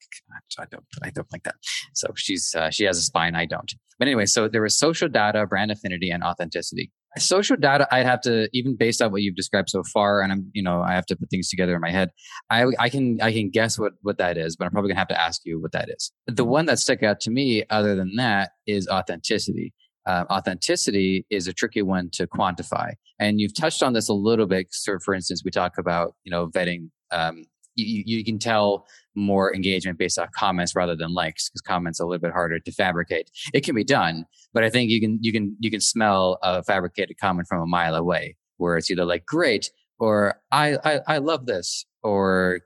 I 0.58 0.64
don't, 0.70 0.84
I 1.02 1.10
don't 1.10 1.30
like 1.32 1.42
that. 1.44 1.56
So 1.94 2.08
she's 2.16 2.54
uh, 2.54 2.70
she 2.70 2.84
has 2.84 2.98
a 2.98 3.02
spine. 3.02 3.34
I 3.34 3.46
don't. 3.46 3.72
But 3.98 4.08
anyway, 4.08 4.26
so 4.26 4.48
there 4.48 4.62
was 4.62 4.78
social 4.78 5.08
data, 5.08 5.46
brand 5.46 5.70
affinity, 5.70 6.10
and 6.10 6.22
authenticity 6.22 6.90
social 7.18 7.56
data 7.56 7.88
i'd 7.90 8.06
have 8.06 8.20
to 8.20 8.48
even 8.52 8.76
based 8.76 9.02
on 9.02 9.10
what 9.10 9.22
you've 9.22 9.34
described 9.34 9.68
so 9.68 9.82
far 9.82 10.22
and 10.22 10.32
i'm 10.32 10.48
you 10.52 10.62
know 10.62 10.80
i 10.80 10.92
have 10.92 11.06
to 11.06 11.16
put 11.16 11.28
things 11.28 11.48
together 11.48 11.74
in 11.74 11.80
my 11.80 11.90
head 11.90 12.10
i 12.50 12.66
i 12.78 12.88
can 12.88 13.20
i 13.20 13.32
can 13.32 13.50
guess 13.50 13.78
what 13.78 13.92
what 14.02 14.18
that 14.18 14.38
is 14.38 14.54
but 14.54 14.64
i'm 14.64 14.70
probably 14.70 14.88
gonna 14.88 14.98
have 14.98 15.08
to 15.08 15.20
ask 15.20 15.40
you 15.44 15.60
what 15.60 15.72
that 15.72 15.88
is 15.88 16.12
the 16.26 16.44
one 16.44 16.66
that 16.66 16.78
stuck 16.78 17.02
out 17.02 17.18
to 17.18 17.30
me 17.30 17.64
other 17.70 17.96
than 17.96 18.14
that 18.16 18.50
is 18.66 18.86
authenticity 18.88 19.74
uh, 20.10 20.24
authenticity 20.30 21.24
is 21.30 21.46
a 21.46 21.52
tricky 21.52 21.82
one 21.82 22.10
to 22.10 22.26
quantify 22.26 22.92
and 23.18 23.40
you've 23.40 23.54
touched 23.54 23.82
on 23.82 23.92
this 23.92 24.08
a 24.08 24.14
little 24.14 24.46
bit 24.46 24.66
so 24.70 24.98
for 25.04 25.14
instance 25.14 25.42
we 25.44 25.50
talk 25.50 25.78
about 25.78 26.14
you 26.24 26.30
know 26.30 26.48
vetting 26.48 26.88
um, 27.12 27.44
you, 27.76 28.02
you 28.06 28.24
can 28.24 28.38
tell 28.38 28.86
more 29.14 29.54
engagement 29.54 29.98
based 29.98 30.18
off 30.18 30.28
comments 30.36 30.74
rather 30.74 30.96
than 30.96 31.12
likes 31.14 31.48
because 31.48 31.60
comments 31.60 32.00
are 32.00 32.04
a 32.04 32.06
little 32.06 32.20
bit 32.20 32.32
harder 32.32 32.58
to 32.58 32.72
fabricate. 32.72 33.30
It 33.52 33.64
can 33.64 33.74
be 33.74 33.84
done, 33.84 34.26
but 34.52 34.64
I 34.64 34.70
think 34.70 34.90
you 34.90 35.00
can 35.00 35.18
you 35.20 35.32
can 35.32 35.56
you 35.60 35.70
can 35.70 35.80
smell 35.80 36.38
a 36.42 36.62
fabricated 36.62 37.16
comment 37.18 37.48
from 37.48 37.60
a 37.60 37.66
mile 37.66 37.94
away, 37.94 38.36
where 38.56 38.76
it's 38.76 38.90
either 38.90 39.04
like 39.04 39.26
great 39.26 39.70
or 39.98 40.40
I 40.50 40.76
I, 40.84 41.00
I 41.06 41.18
love 41.18 41.46
this 41.46 41.84
or 42.02 42.60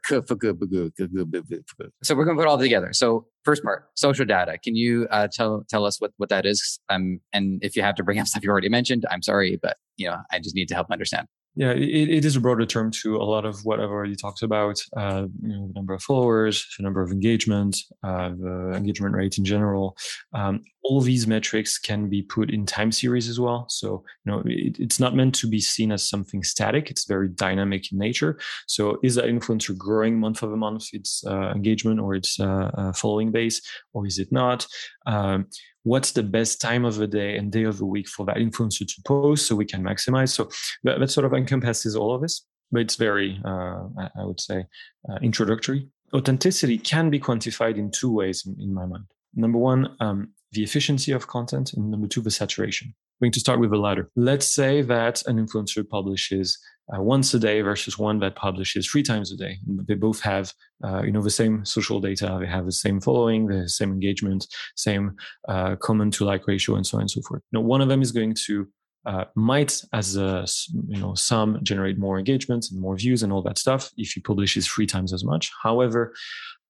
so 2.02 2.14
we're 2.14 2.24
gonna 2.24 2.38
put 2.38 2.48
all 2.48 2.58
together. 2.58 2.92
So 2.92 3.26
first 3.44 3.62
part, 3.62 3.88
social 3.94 4.24
data. 4.24 4.58
Can 4.62 4.74
you 4.74 5.06
uh, 5.10 5.28
tell 5.32 5.64
tell 5.68 5.84
us 5.84 6.00
what 6.00 6.12
what 6.16 6.28
that 6.30 6.46
is? 6.46 6.80
Um, 6.88 7.20
and 7.32 7.60
if 7.62 7.76
you 7.76 7.82
have 7.82 7.94
to 7.96 8.04
bring 8.04 8.18
up 8.18 8.26
stuff 8.26 8.42
you 8.42 8.50
already 8.50 8.68
mentioned, 8.68 9.04
I'm 9.10 9.22
sorry, 9.22 9.58
but 9.60 9.76
you 9.96 10.08
know 10.08 10.18
I 10.32 10.38
just 10.38 10.54
need 10.54 10.68
to 10.68 10.74
help 10.74 10.90
understand. 10.90 11.28
Yeah, 11.56 11.70
it, 11.70 12.08
it 12.10 12.24
is 12.24 12.34
a 12.34 12.40
broader 12.40 12.66
term 12.66 12.90
to 13.02 13.16
a 13.16 13.22
lot 13.22 13.44
of 13.44 13.64
what 13.64 13.78
I've 13.78 13.90
already 13.90 14.16
talked 14.16 14.42
about. 14.42 14.82
Uh, 14.96 15.26
you 15.40 15.48
know, 15.48 15.68
the 15.68 15.72
number 15.74 15.94
of 15.94 16.02
followers, 16.02 16.66
the 16.76 16.82
number 16.82 17.00
of 17.00 17.12
engagement, 17.12 17.76
uh, 18.02 18.30
the 18.30 18.72
engagement 18.74 19.14
rate 19.14 19.38
in 19.38 19.44
general. 19.44 19.96
Um, 20.32 20.64
all 20.82 21.00
these 21.00 21.28
metrics 21.28 21.78
can 21.78 22.08
be 22.08 22.22
put 22.22 22.50
in 22.50 22.66
time 22.66 22.90
series 22.90 23.28
as 23.28 23.38
well. 23.38 23.66
So, 23.68 24.04
you 24.24 24.32
know, 24.32 24.42
it, 24.44 24.78
it's 24.80 24.98
not 24.98 25.14
meant 25.14 25.34
to 25.36 25.48
be 25.48 25.60
seen 25.60 25.92
as 25.92 26.06
something 26.06 26.42
static. 26.42 26.90
It's 26.90 27.06
very 27.06 27.28
dynamic 27.28 27.92
in 27.92 27.98
nature. 27.98 28.38
So, 28.66 28.98
is 29.04 29.14
that 29.14 29.26
influencer 29.26 29.76
growing 29.76 30.18
month 30.18 30.42
over 30.42 30.56
month? 30.56 30.88
Its 30.92 31.24
uh, 31.24 31.52
engagement 31.54 32.00
or 32.00 32.16
its 32.16 32.40
uh, 32.40 32.70
uh, 32.74 32.92
following 32.92 33.30
base, 33.30 33.62
or 33.92 34.06
is 34.06 34.18
it 34.18 34.32
not? 34.32 34.66
Um, 35.06 35.46
what's 35.84 36.12
the 36.12 36.22
best 36.22 36.60
time 36.60 36.84
of 36.84 36.96
the 36.96 37.06
day 37.06 37.36
and 37.36 37.52
day 37.52 37.62
of 37.62 37.78
the 37.78 37.86
week 37.86 38.08
for 38.08 38.26
that 38.26 38.36
influencer 38.36 38.86
to 38.86 39.02
post 39.06 39.46
so 39.46 39.54
we 39.54 39.64
can 39.64 39.82
maximize. 39.82 40.30
So 40.30 40.50
that, 40.82 40.98
that 40.98 41.10
sort 41.10 41.26
of 41.26 41.32
encompasses 41.32 41.94
all 41.94 42.14
of 42.14 42.20
this 42.20 42.44
but 42.74 42.80
it's 42.80 42.96
very 42.96 43.40
uh, 43.44 43.84
i 44.16 44.24
would 44.24 44.40
say 44.40 44.64
uh, 45.08 45.18
introductory. 45.22 45.88
Authenticity 46.12 46.78
can 46.78 47.10
be 47.10 47.18
quantified 47.18 47.76
in 47.76 47.90
two 47.90 48.12
ways 48.12 48.46
in, 48.46 48.56
in 48.60 48.72
my 48.72 48.86
mind. 48.86 49.04
Number 49.34 49.58
one 49.58 49.96
um, 50.00 50.32
the 50.52 50.62
efficiency 50.62 51.12
of 51.12 51.26
content 51.26 51.72
and 51.72 51.90
number 51.90 52.08
two 52.08 52.20
the 52.20 52.30
saturation 52.30 52.94
going 53.20 53.32
to 53.32 53.40
start 53.40 53.60
with 53.60 53.70
the 53.70 53.76
latter 53.76 54.10
let's 54.16 54.46
say 54.46 54.82
that 54.82 55.22
an 55.26 55.44
influencer 55.44 55.88
publishes 55.88 56.58
uh, 56.92 57.00
once 57.00 57.32
a 57.32 57.38
day 57.38 57.62
versus 57.62 57.98
one 57.98 58.18
that 58.18 58.36
publishes 58.36 58.86
three 58.86 59.02
times 59.02 59.32
a 59.32 59.36
day. 59.36 59.58
They 59.66 59.94
both 59.94 60.20
have, 60.20 60.52
uh, 60.84 61.02
you 61.02 61.12
know, 61.12 61.22
the 61.22 61.30
same 61.30 61.64
social 61.64 62.00
data. 62.00 62.36
They 62.40 62.46
have 62.46 62.66
the 62.66 62.72
same 62.72 63.00
following, 63.00 63.46
the 63.46 63.68
same 63.68 63.90
engagement, 63.90 64.46
same 64.76 65.16
uh, 65.48 65.76
comment 65.76 66.12
to 66.14 66.24
like 66.24 66.46
ratio, 66.46 66.74
and 66.76 66.86
so 66.86 66.98
on 66.98 67.02
and 67.02 67.10
so 67.10 67.22
forth. 67.26 67.42
Now, 67.52 67.60
one 67.60 67.80
of 67.80 67.88
them 67.88 68.02
is 68.02 68.12
going 68.12 68.34
to 68.46 68.68
uh, 69.06 69.24
might, 69.34 69.82
as 69.92 70.16
a 70.16 70.46
you 70.88 71.00
know, 71.00 71.14
some 71.14 71.60
generate 71.62 71.98
more 71.98 72.18
engagement 72.18 72.66
and 72.70 72.80
more 72.80 72.96
views 72.96 73.22
and 73.22 73.32
all 73.32 73.42
that 73.42 73.58
stuff 73.58 73.90
if 73.96 74.12
he 74.12 74.20
publishes 74.20 74.66
three 74.66 74.86
times 74.86 75.12
as 75.12 75.24
much. 75.24 75.52
However, 75.62 76.14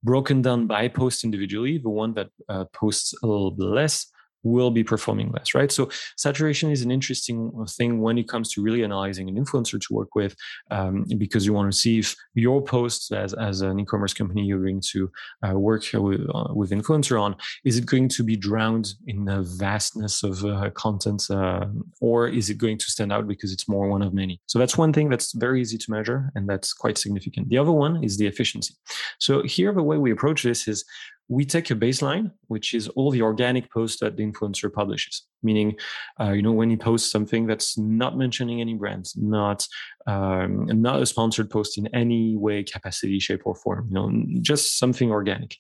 broken 0.03 0.43
down 0.43 0.67
by 0.67 0.89
post 0.89 1.25
individually, 1.25 1.79
the 1.79 1.91
one 1.91 2.15
that 2.15 2.29
uh, 2.49 2.65
posts 2.73 3.15
a 3.23 3.27
little 3.27 3.53
bit 3.53 3.67
less 3.67 4.07
will 4.45 4.71
be 4.71 4.85
performing 4.85 5.33
less, 5.33 5.55
right? 5.55 5.73
So 5.73 5.91
saturation 6.17 6.71
is 6.71 6.83
an 6.83 6.91
interesting 6.91 7.51
thing 7.77 8.01
when 8.01 8.19
it 8.19 8.29
comes 8.29 8.53
to 8.53 8.63
really 8.63 8.85
analyzing 8.85 9.29
an 9.29 9.37
influencer 9.37 9.81
to 9.81 9.95
work 9.95 10.15
with, 10.15 10.37
um, 10.71 11.05
because 11.19 11.45
you 11.47 11.53
want 11.53 11.73
to 11.73 11.77
see 11.77 11.99
if 11.99 12.15
your 12.35 12.63
posts 12.63 13.11
as, 13.11 13.35
as 13.35 13.63
an 13.63 13.81
e-commerce 13.81 14.15
company 14.15 14.43
you're 14.45 14.63
going 14.63 14.83
to 14.93 15.11
uh, 15.47 15.59
work 15.59 15.85
with, 15.95 16.21
uh, 16.35 16.53
with 16.55 16.71
influencer 16.71 17.21
on, 17.21 17.35
is 17.65 17.77
it 17.79 17.87
going 17.87 18.09
to 18.09 18.23
be 18.23 18.37
drowned 18.37 18.95
in 19.07 19.25
the 19.25 19.43
vastness 19.43 20.23
of 20.23 20.45
uh, 20.45 20.71
content, 20.71 21.25
uh, 21.31 21.67
or 22.01 22.29
is 22.29 22.51
it 22.51 22.59
going 22.59 22.79
to 22.79 22.91
stand 22.91 23.13
out 23.13 23.27
because 23.27 23.53
it's 23.53 23.69
more 23.69 23.89
one 23.89 24.03
of 24.03 24.13
many? 24.13 24.41
So 24.47 24.59
that's 24.59 24.77
one 24.77 24.93
thing 24.93 25.09
that's 25.09 25.33
very 25.33 25.61
easy 25.61 25.79
to 25.79 25.91
measure, 25.91 26.31
and 26.35 26.49
that's 26.49 26.73
quite 26.73 26.99
significant. 26.99 27.49
The 27.49 27.59
other 27.59 27.73
one 27.73 28.05
is 28.05 28.19
the 28.19 28.27
efficiency. 28.27 28.75
So 29.19 29.43
here, 29.43 29.73
the 29.73 29.83
way 29.83 29.97
we 29.97 30.11
approach 30.11 30.43
this 30.43 30.69
is 30.69 30.85
we 31.29 31.45
take 31.45 31.71
a 31.71 31.75
baseline, 31.75 32.31
which 32.49 32.75
is 32.75 32.89
all 32.89 33.11
the 33.11 33.23
organic 33.23 33.71
posts 33.73 34.01
that 34.01 34.17
the 34.17 34.25
influencer 34.25 34.73
publishes. 34.73 35.27
Meaning, 35.43 35.77
uh, 36.21 36.33
you 36.33 36.43
know, 36.43 36.53
when 36.53 36.71
he 36.71 36.77
posts 36.77 37.11
something 37.11 37.47
that's 37.47 37.77
not 37.77 38.17
mentioning 38.17 38.61
any 38.61 38.75
brands, 38.75 39.15
not 39.17 39.67
um, 40.07 40.67
not 40.67 41.03
a 41.03 41.07
sponsored 41.07 41.51
post 41.51 41.79
in 41.79 41.87
any 41.95 42.37
way, 42.37 42.63
capacity, 42.63 43.19
shape, 43.19 43.43
or 43.45 43.55
form. 43.55 43.89
You 43.89 43.95
know, 43.95 44.25
just 44.41 44.79
something 44.79 45.11
organic. 45.11 45.57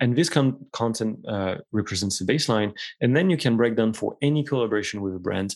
And 0.00 0.16
this 0.16 0.28
con- 0.28 0.64
content 0.72 1.18
uh, 1.28 1.56
represents 1.72 2.18
the 2.18 2.24
baseline, 2.24 2.74
and 3.00 3.16
then 3.16 3.30
you 3.30 3.36
can 3.36 3.56
break 3.56 3.76
down 3.76 3.92
for 3.92 4.16
any 4.22 4.44
collaboration 4.44 5.00
with 5.00 5.14
a 5.16 5.20
brand: 5.20 5.54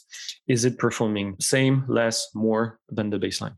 is 0.48 0.64
it 0.64 0.78
performing 0.78 1.36
same, 1.40 1.84
less, 1.88 2.28
more 2.34 2.78
than 2.90 3.10
the 3.10 3.18
baseline? 3.18 3.54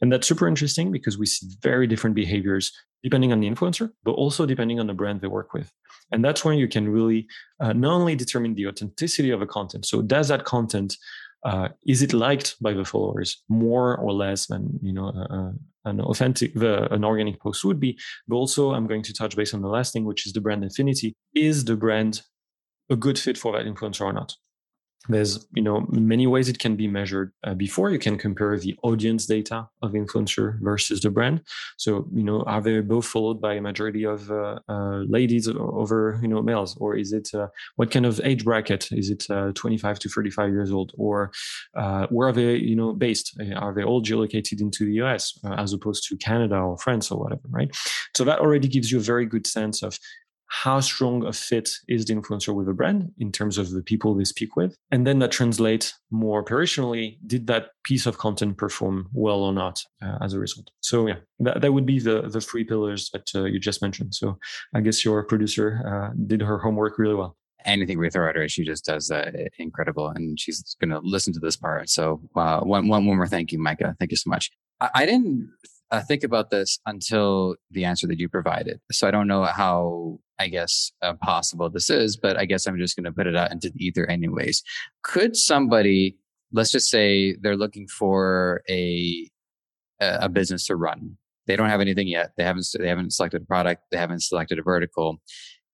And 0.00 0.12
that's 0.12 0.26
super 0.26 0.48
interesting 0.48 0.92
because 0.92 1.18
we 1.18 1.26
see 1.26 1.48
very 1.62 1.86
different 1.86 2.14
behaviors 2.14 2.72
depending 3.04 3.32
on 3.32 3.38
the 3.38 3.48
influencer, 3.48 3.90
but 4.02 4.12
also 4.12 4.46
depending 4.46 4.80
on 4.80 4.88
the 4.88 4.94
brand 4.94 5.20
they 5.20 5.28
work 5.28 5.52
with. 5.52 5.70
And 6.10 6.24
that's 6.24 6.44
when 6.44 6.58
you 6.58 6.66
can 6.66 6.88
really 6.88 7.28
uh, 7.60 7.72
not 7.74 7.92
only 7.92 8.16
determine 8.16 8.54
the 8.54 8.66
authenticity 8.66 9.30
of 9.30 9.42
a 9.42 9.46
content. 9.46 9.86
So 9.86 10.02
does 10.02 10.28
that 10.28 10.44
content 10.44 10.96
uh, 11.44 11.68
is 11.86 12.00
it 12.02 12.14
liked 12.14 12.56
by 12.62 12.72
the 12.72 12.86
followers 12.86 13.42
more 13.50 13.98
or 13.98 14.12
less 14.12 14.46
than 14.46 14.78
you 14.82 14.94
know 14.94 15.08
uh, 15.08 15.52
an 15.84 16.00
authentic 16.00 16.54
the, 16.54 16.92
an 16.92 17.04
organic 17.04 17.38
post 17.38 17.64
would 17.64 17.78
be? 17.78 17.98
But 18.26 18.36
also, 18.36 18.72
I'm 18.72 18.86
going 18.86 19.02
to 19.02 19.12
touch 19.12 19.36
base 19.36 19.52
on 19.52 19.60
the 19.60 19.68
last 19.68 19.92
thing, 19.92 20.06
which 20.06 20.26
is 20.26 20.32
the 20.32 20.40
brand 20.40 20.64
affinity. 20.64 21.14
Is 21.34 21.66
the 21.66 21.76
brand 21.76 22.22
a 22.90 22.96
good 22.96 23.18
fit 23.18 23.36
for 23.36 23.52
that 23.52 23.66
influencer 23.66 24.00
or 24.00 24.12
not? 24.14 24.34
There's 25.08 25.46
you 25.52 25.62
know 25.62 25.86
many 25.90 26.26
ways 26.26 26.48
it 26.48 26.58
can 26.58 26.76
be 26.76 26.88
measured. 26.88 27.32
Uh, 27.44 27.54
before 27.54 27.90
you 27.90 27.98
can 27.98 28.16
compare 28.16 28.58
the 28.58 28.76
audience 28.82 29.26
data 29.26 29.68
of 29.82 29.92
influencer 29.92 30.58
versus 30.60 31.00
the 31.00 31.10
brand. 31.10 31.42
So 31.76 32.06
you 32.12 32.22
know 32.22 32.42
are 32.42 32.60
they 32.60 32.80
both 32.80 33.06
followed 33.06 33.40
by 33.40 33.54
a 33.54 33.60
majority 33.60 34.04
of 34.04 34.30
uh, 34.30 34.58
uh, 34.68 35.02
ladies 35.08 35.48
over 35.48 36.18
you 36.22 36.28
know 36.28 36.42
males? 36.42 36.76
Or 36.78 36.96
is 36.96 37.12
it 37.12 37.28
uh, 37.34 37.48
what 37.76 37.90
kind 37.90 38.06
of 38.06 38.20
age 38.24 38.44
bracket? 38.44 38.90
Is 38.92 39.10
it 39.10 39.26
uh, 39.30 39.52
25 39.54 39.98
to 40.00 40.08
35 40.08 40.50
years 40.50 40.72
old? 40.72 40.92
Or 40.96 41.32
uh, 41.76 42.06
where 42.08 42.28
are 42.28 42.32
they 42.32 42.56
you 42.56 42.76
know 42.76 42.92
based? 42.92 43.38
Are 43.56 43.74
they 43.74 43.84
all 43.84 44.02
geolocated 44.02 44.60
into 44.60 44.86
the 44.86 44.94
us 44.94 45.38
as 45.58 45.72
opposed 45.72 46.08
to 46.08 46.16
canada 46.16 46.56
or 46.56 46.78
france 46.78 47.10
or 47.10 47.18
whatever 47.18 47.42
right? 47.50 47.74
So 48.16 48.24
that 48.24 48.38
already 48.38 48.68
gives 48.68 48.90
you 48.90 48.98
a 48.98 49.02
very 49.02 49.26
good 49.26 49.46
sense 49.46 49.82
of 49.82 49.98
how 50.62 50.78
strong 50.78 51.26
a 51.26 51.32
fit 51.32 51.68
is 51.88 52.04
the 52.04 52.14
influencer 52.14 52.54
with 52.54 52.66
the 52.66 52.72
brand 52.72 53.10
in 53.18 53.32
terms 53.32 53.58
of 53.58 53.70
the 53.70 53.82
people 53.82 54.14
they 54.14 54.24
speak 54.24 54.54
with. 54.54 54.76
And 54.92 55.04
then 55.04 55.18
that 55.18 55.32
translates 55.32 55.92
more 56.12 56.44
operationally. 56.44 57.18
Did 57.26 57.48
that 57.48 57.70
piece 57.82 58.06
of 58.06 58.18
content 58.18 58.56
perform 58.56 59.08
well 59.12 59.40
or 59.40 59.52
not 59.52 59.82
uh, 60.00 60.18
as 60.20 60.32
a 60.32 60.38
result? 60.38 60.70
So 60.80 61.08
yeah, 61.08 61.16
that, 61.40 61.60
that 61.60 61.72
would 61.72 61.86
be 61.86 61.98
the, 61.98 62.22
the 62.22 62.40
three 62.40 62.62
pillars 62.62 63.10
that 63.12 63.28
uh, 63.34 63.44
you 63.44 63.58
just 63.58 63.82
mentioned. 63.82 64.14
So 64.14 64.38
I 64.72 64.80
guess 64.80 65.04
your 65.04 65.24
producer 65.24 65.82
uh, 65.84 66.14
did 66.24 66.40
her 66.40 66.58
homework 66.58 66.98
really 66.98 67.16
well 67.16 67.36
anything 67.64 67.98
we 67.98 68.10
throw 68.10 68.28
at 68.28 68.36
her, 68.36 68.46
she 68.46 68.62
just 68.62 68.84
does 68.84 69.10
uh, 69.10 69.30
incredible. 69.58 70.08
And 70.08 70.38
she's 70.38 70.76
going 70.78 70.90
to 70.90 71.00
listen 71.02 71.32
to 71.32 71.40
this 71.40 71.56
part. 71.56 71.88
So 71.88 72.20
uh, 72.36 72.60
one, 72.60 72.88
one, 72.88 73.06
one 73.06 73.16
more 73.16 73.26
thank 73.26 73.52
you, 73.52 73.58
Micah. 73.58 73.96
Thank 73.98 74.10
you 74.10 74.18
so 74.18 74.28
much. 74.28 74.50
I, 74.80 74.90
I 74.94 75.06
didn't 75.06 75.48
uh, 75.94 76.00
think 76.00 76.24
about 76.24 76.50
this 76.50 76.80
until 76.86 77.54
the 77.70 77.84
answer 77.84 78.06
that 78.08 78.18
you 78.18 78.28
provided. 78.28 78.80
So 78.90 79.06
I 79.06 79.12
don't 79.12 79.28
know 79.28 79.44
how, 79.44 80.18
I 80.40 80.48
guess, 80.48 80.90
uh, 81.02 81.14
possible 81.22 81.70
this 81.70 81.88
is, 81.88 82.16
but 82.16 82.36
I 82.36 82.46
guess 82.46 82.66
I'm 82.66 82.78
just 82.78 82.96
going 82.96 83.04
to 83.04 83.12
put 83.12 83.28
it 83.28 83.36
out 83.36 83.52
into 83.52 83.70
the 83.70 83.84
ether 83.84 84.06
anyways. 84.06 84.62
Could 85.02 85.36
somebody, 85.36 86.16
let's 86.52 86.72
just 86.72 86.90
say 86.90 87.36
they're 87.40 87.56
looking 87.56 87.86
for 87.86 88.62
a, 88.68 89.28
a 90.00 90.28
business 90.28 90.66
to 90.66 90.76
run. 90.76 91.16
They 91.46 91.56
don't 91.56 91.68
have 91.68 91.80
anything 91.80 92.08
yet. 92.08 92.32
They 92.36 92.44
haven't, 92.44 92.66
they 92.78 92.88
haven't 92.88 93.12
selected 93.12 93.42
a 93.42 93.44
product. 93.44 93.82
They 93.90 93.98
haven't 93.98 94.22
selected 94.22 94.58
a 94.58 94.62
vertical. 94.62 95.20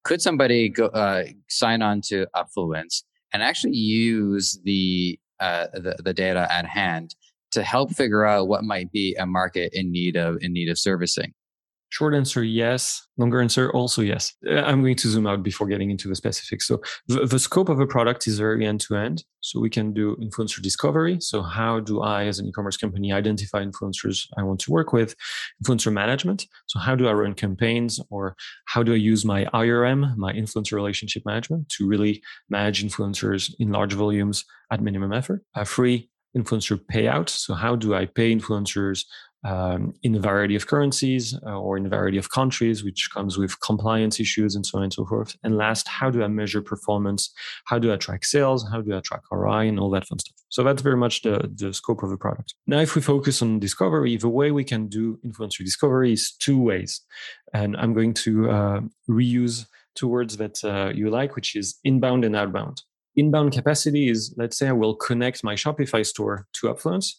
Could 0.05 0.21
somebody 0.21 0.69
go, 0.69 0.87
uh, 0.87 1.25
sign 1.49 1.81
on 1.81 2.03
to 2.09 2.27
Upfluence 2.37 3.05
and 3.33 3.43
actually 3.43 3.77
use 3.77 4.61
the, 4.65 5.19
uh, 5.41 5.69
the, 5.73 5.97
the 6.05 6.13
data 6.13 6.47
at 6.53 6.67
hand 6.67 7.15
to 7.53 7.63
help 7.63 7.93
figure 7.93 8.25
out 8.25 8.49
what 8.49 8.65
might 8.65 8.93
be 8.93 9.15
a 9.17 9.27
market 9.27 9.73
in 9.73 9.91
need 9.91 10.17
of 10.17 10.39
in 10.41 10.53
need 10.53 10.69
of 10.69 10.79
servicing? 10.79 11.33
Short 11.91 12.15
answer, 12.15 12.45
yes. 12.45 13.05
Longer 13.17 13.41
answer, 13.41 13.69
also 13.73 14.01
yes. 14.01 14.33
Uh, 14.49 14.61
I'm 14.61 14.81
going 14.81 14.95
to 14.95 15.09
zoom 15.09 15.27
out 15.27 15.43
before 15.43 15.67
getting 15.67 15.91
into 15.91 16.07
the 16.07 16.15
specifics. 16.15 16.69
So 16.69 16.81
the, 17.09 17.27
the 17.27 17.41
scope 17.41 17.69
of 17.69 17.81
a 17.81 17.87
product 17.87 18.29
is 18.29 18.39
very 18.39 18.65
end 18.65 18.81
to 18.83 18.97
end. 18.97 19.25
So 19.41 19.59
we 19.59 19.71
can 19.71 19.93
do 19.93 20.17
influencer 20.23 20.63
discovery. 20.63 21.19
So 21.21 21.43
how 21.43 21.81
do 21.81 22.01
I, 22.01 22.27
as 22.27 22.39
an 22.39 22.47
e-commerce 22.47 22.77
company, 22.77 23.13
identify 23.13 23.65
influencers 23.65 24.29
I 24.39 24.45
want 24.45 24.61
to 24.61 24.71
work 24.71 24.93
with? 24.93 25.17
Influencer 25.65 25.93
management. 25.93 26.47
So 26.67 26.79
how 26.79 26.95
do 26.95 27.09
I 27.09 27.13
run 27.13 27.35
campaigns 27.35 27.99
or 28.09 28.37
how 28.67 28.85
do 28.85 28.93
I 28.93 28.97
use 28.97 29.25
my 29.25 29.47
IRM, 29.47 30.17
my 30.17 30.33
influencer 30.33 30.75
relationship 30.75 31.25
management 31.27 31.71
to 31.71 31.89
really 31.89 32.23
manage 32.49 32.85
influencers 32.85 33.53
in 33.59 33.73
large 33.73 33.95
volumes 33.95 34.45
at 34.71 34.81
minimum 34.81 35.13
effort? 35.13 35.43
Free 35.65 36.09
influencer 36.37 36.79
payout. 36.93 37.29
So 37.29 37.55
how 37.55 37.77
do 37.77 37.95
I 37.95 38.07
pay 38.07 38.35
influencers 38.35 39.05
um, 39.45 39.95
in 40.03 40.15
a 40.15 40.21
variety 40.21 40.55
of 40.55 40.67
currencies 40.67 41.35
uh, 41.47 41.59
or 41.59 41.77
in 41.77 41.87
a 41.87 41.89
variety 41.89 42.19
of 42.19 42.31
countries, 42.31 42.85
which 42.85 43.09
comes 43.13 43.39
with 43.39 43.59
compliance 43.61 44.21
issues 44.21 44.55
and 44.55 44.67
so 44.67 44.79
on 44.79 44.85
and 44.85 44.93
so 44.93 45.07
forth. 45.07 45.37
And 45.43 45.57
last, 45.57 45.89
how 45.89 46.11
do 46.11 46.23
I 46.23 46.29
measure 46.29 46.61
performance? 46.61 47.33
How 47.65 47.79
do 47.79 47.93
I 47.93 47.97
track 47.97 48.25
sales? 48.25 48.67
How 48.71 48.83
do 48.83 48.97
I 48.97 49.01
track 49.01 49.23
ROI 49.33 49.69
and 49.69 49.81
all 49.81 49.91
that 49.91 50.07
fun 50.07 50.19
stuff? 50.19 50.37
So 50.51 50.63
that's 50.63 50.83
very 50.83 50.97
much 50.97 51.23
the, 51.23 51.51
the 51.55 51.73
scope 51.73 52.03
of 52.03 52.11
the 52.11 52.17
product. 52.17 52.55
Now, 52.67 52.81
if 52.81 52.95
we 52.95 53.03
focus 53.03 53.41
on 53.41 53.61
discovery, 53.61 54.17
the 54.17 54.29
way 54.29 54.51
we 54.51 54.65
can 54.65 54.89
do 54.89 55.19
influencer 55.25 55.65
discovery 55.65 56.13
is 56.13 56.33
two 56.39 56.61
ways. 56.61 57.01
And 57.55 57.77
I'm 57.77 57.95
going 57.95 58.15
to 58.15 58.51
uh, 58.51 58.81
reuse 59.09 59.67
two 59.95 60.09
words 60.09 60.37
that 60.37 60.63
uh, 60.65 60.93
you 60.95 61.09
like, 61.11 61.35
which 61.35 61.57
is 61.57 61.79
inbound 61.85 62.25
and 62.25 62.37
outbound 62.37 62.83
inbound 63.17 63.53
capacity 63.53 64.09
is 64.09 64.35
let's 64.37 64.59
say 64.59 64.69
I 64.69 64.73
will 64.73 64.95
connect 64.95 65.45
my 65.45 65.55
Shopify 65.55 66.05
store 66.05 66.47
to 66.55 66.69
Upfluence. 66.69 67.13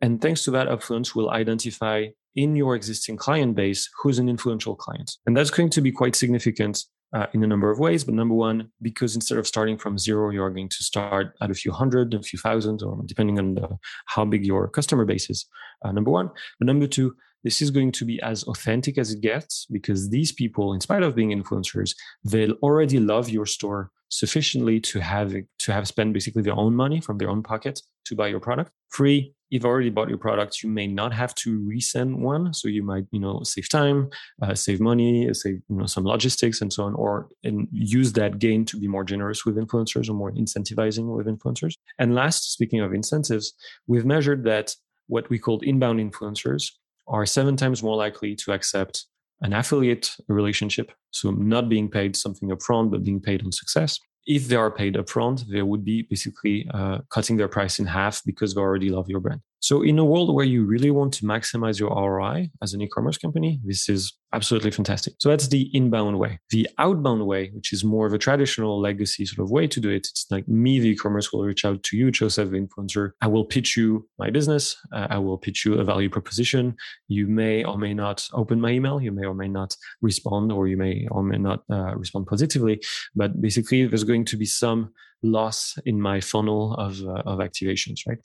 And 0.00 0.20
thanks 0.20 0.44
to 0.44 0.50
that, 0.52 0.68
Upfluence 0.68 1.14
will 1.14 1.30
identify 1.30 2.06
in 2.36 2.56
your 2.56 2.74
existing 2.76 3.16
client 3.16 3.56
base 3.56 3.88
who's 4.02 4.18
an 4.18 4.28
influential 4.28 4.76
client. 4.76 5.16
And 5.26 5.36
that's 5.36 5.50
going 5.50 5.70
to 5.70 5.80
be 5.80 5.92
quite 5.92 6.16
significant 6.16 6.84
uh, 7.12 7.26
in 7.32 7.42
a 7.42 7.46
number 7.46 7.70
of 7.70 7.78
ways. 7.78 8.04
But 8.04 8.14
number 8.14 8.34
one, 8.34 8.70
because 8.80 9.14
instead 9.14 9.38
of 9.38 9.46
starting 9.46 9.76
from 9.76 9.98
zero, 9.98 10.30
you're 10.30 10.50
going 10.50 10.68
to 10.68 10.84
start 10.84 11.34
at 11.42 11.50
a 11.50 11.54
few 11.54 11.72
hundred, 11.72 12.14
a 12.14 12.22
few 12.22 12.38
thousand, 12.38 12.82
or 12.82 13.02
depending 13.04 13.38
on 13.38 13.54
the, 13.54 13.78
how 14.06 14.24
big 14.24 14.46
your 14.46 14.68
customer 14.68 15.04
base 15.04 15.28
is. 15.28 15.46
Uh, 15.84 15.92
number 15.92 16.10
one. 16.10 16.30
But 16.58 16.66
number 16.66 16.86
two, 16.86 17.16
this 17.42 17.62
is 17.62 17.70
going 17.70 17.92
to 17.92 18.04
be 18.04 18.20
as 18.20 18.44
authentic 18.44 18.98
as 18.98 19.12
it 19.12 19.22
gets 19.22 19.66
because 19.70 20.10
these 20.10 20.30
people, 20.30 20.74
in 20.74 20.80
spite 20.80 21.02
of 21.02 21.16
being 21.16 21.30
influencers, 21.30 21.94
they'll 22.24 22.52
already 22.62 23.00
love 23.00 23.30
your 23.30 23.46
store 23.46 23.90
sufficiently 24.10 24.80
to 24.80 25.00
have 25.00 25.34
to 25.58 25.72
have 25.72 25.88
spent 25.88 26.12
basically 26.12 26.42
their 26.42 26.56
own 26.56 26.74
money 26.74 27.00
from 27.00 27.18
their 27.18 27.30
own 27.30 27.42
pocket 27.42 27.80
to 28.04 28.14
buy 28.14 28.28
your 28.28 28.40
product. 28.40 28.70
Free 28.88 29.34
if 29.50 29.56
you've 29.56 29.64
already 29.64 29.90
bought 29.90 30.08
your 30.08 30.18
product 30.18 30.62
you 30.62 30.70
may 30.70 30.86
not 30.86 31.12
have 31.12 31.34
to 31.34 31.60
resend 31.60 32.16
one 32.16 32.54
so 32.54 32.68
you 32.68 32.82
might 32.82 33.04
you 33.10 33.18
know 33.18 33.42
save 33.42 33.68
time 33.68 34.08
uh, 34.42 34.54
save 34.54 34.80
money 34.80 35.32
save 35.34 35.60
you 35.68 35.76
know 35.76 35.86
some 35.86 36.04
logistics 36.04 36.60
and 36.60 36.72
so 36.72 36.84
on 36.84 36.94
or 36.94 37.28
and 37.42 37.66
use 37.72 38.12
that 38.12 38.38
gain 38.38 38.64
to 38.64 38.78
be 38.78 38.86
more 38.86 39.04
generous 39.04 39.44
with 39.44 39.56
influencers 39.56 40.08
or 40.08 40.14
more 40.14 40.32
incentivizing 40.32 41.16
with 41.16 41.26
influencers. 41.26 41.74
And 41.98 42.14
last 42.14 42.52
speaking 42.52 42.80
of 42.80 42.94
incentives 42.94 43.52
we've 43.86 44.06
measured 44.06 44.44
that 44.44 44.74
what 45.08 45.28
we 45.28 45.38
called 45.38 45.64
inbound 45.64 45.98
influencers 45.98 46.70
are 47.08 47.26
seven 47.26 47.56
times 47.56 47.82
more 47.82 47.96
likely 47.96 48.36
to 48.36 48.52
accept 48.52 49.06
an 49.42 49.52
affiliate 49.52 50.16
relationship. 50.28 50.92
So 51.10 51.30
not 51.30 51.68
being 51.68 51.88
paid 51.88 52.16
something 52.16 52.50
upfront, 52.50 52.90
but 52.90 53.02
being 53.04 53.20
paid 53.20 53.44
on 53.44 53.52
success. 53.52 53.98
If 54.26 54.48
they 54.48 54.56
are 54.56 54.70
paid 54.70 54.94
upfront, 54.94 55.46
they 55.48 55.62
would 55.62 55.84
be 55.84 56.02
basically 56.02 56.68
uh, 56.72 56.98
cutting 57.10 57.36
their 57.36 57.48
price 57.48 57.78
in 57.78 57.86
half 57.86 58.22
because 58.24 58.54
they 58.54 58.60
already 58.60 58.90
love 58.90 59.08
your 59.08 59.20
brand. 59.20 59.40
So 59.60 59.82
in 59.82 59.98
a 59.98 60.04
world 60.04 60.34
where 60.34 60.44
you 60.44 60.64
really 60.64 60.90
want 60.90 61.12
to 61.14 61.24
maximize 61.24 61.78
your 61.78 61.90
ROI 61.90 62.50
as 62.62 62.72
an 62.72 62.80
e-commerce 62.80 63.18
company, 63.18 63.60
this 63.64 63.88
is 63.88 64.16
absolutely 64.32 64.70
fantastic. 64.70 65.14
So 65.18 65.28
that's 65.28 65.48
the 65.48 65.70
inbound 65.74 66.18
way. 66.18 66.38
The 66.50 66.68
outbound 66.78 67.26
way, 67.26 67.50
which 67.52 67.72
is 67.72 67.84
more 67.84 68.06
of 68.06 68.14
a 68.14 68.18
traditional 68.18 68.80
legacy 68.80 69.26
sort 69.26 69.44
of 69.44 69.50
way 69.50 69.66
to 69.66 69.80
do 69.80 69.90
it, 69.90 70.08
it's 70.10 70.26
like 70.30 70.48
me, 70.48 70.80
the 70.80 70.90
e-commerce 70.90 71.32
will 71.32 71.42
reach 71.42 71.64
out 71.64 71.82
to 71.84 71.96
you, 71.96 72.10
Joseph, 72.10 72.50
the 72.50 72.58
influencer. 72.58 73.10
I 73.20 73.26
will 73.26 73.44
pitch 73.44 73.76
you 73.76 74.08
my 74.18 74.30
business. 74.30 74.76
Uh, 74.92 75.08
I 75.10 75.18
will 75.18 75.36
pitch 75.36 75.64
you 75.66 75.74
a 75.74 75.84
value 75.84 76.08
proposition. 76.08 76.74
You 77.08 77.26
may 77.26 77.62
or 77.64 77.76
may 77.76 77.92
not 77.92 78.26
open 78.32 78.60
my 78.60 78.70
email. 78.70 79.00
You 79.00 79.12
may 79.12 79.26
or 79.26 79.34
may 79.34 79.48
not 79.48 79.76
respond, 80.00 80.52
or 80.52 80.68
you 80.68 80.76
may 80.76 81.06
or 81.10 81.22
may 81.22 81.38
not 81.38 81.64
uh, 81.70 81.94
respond 81.96 82.26
positively. 82.26 82.80
But 83.14 83.40
basically, 83.40 83.86
there's 83.86 84.04
going 84.04 84.24
to 84.26 84.36
be 84.36 84.46
some 84.46 84.92
loss 85.22 85.78
in 85.84 86.00
my 86.00 86.20
funnel 86.20 86.74
of, 86.74 87.00
uh, 87.02 87.22
of 87.26 87.38
activations, 87.38 88.00
right? 88.06 88.18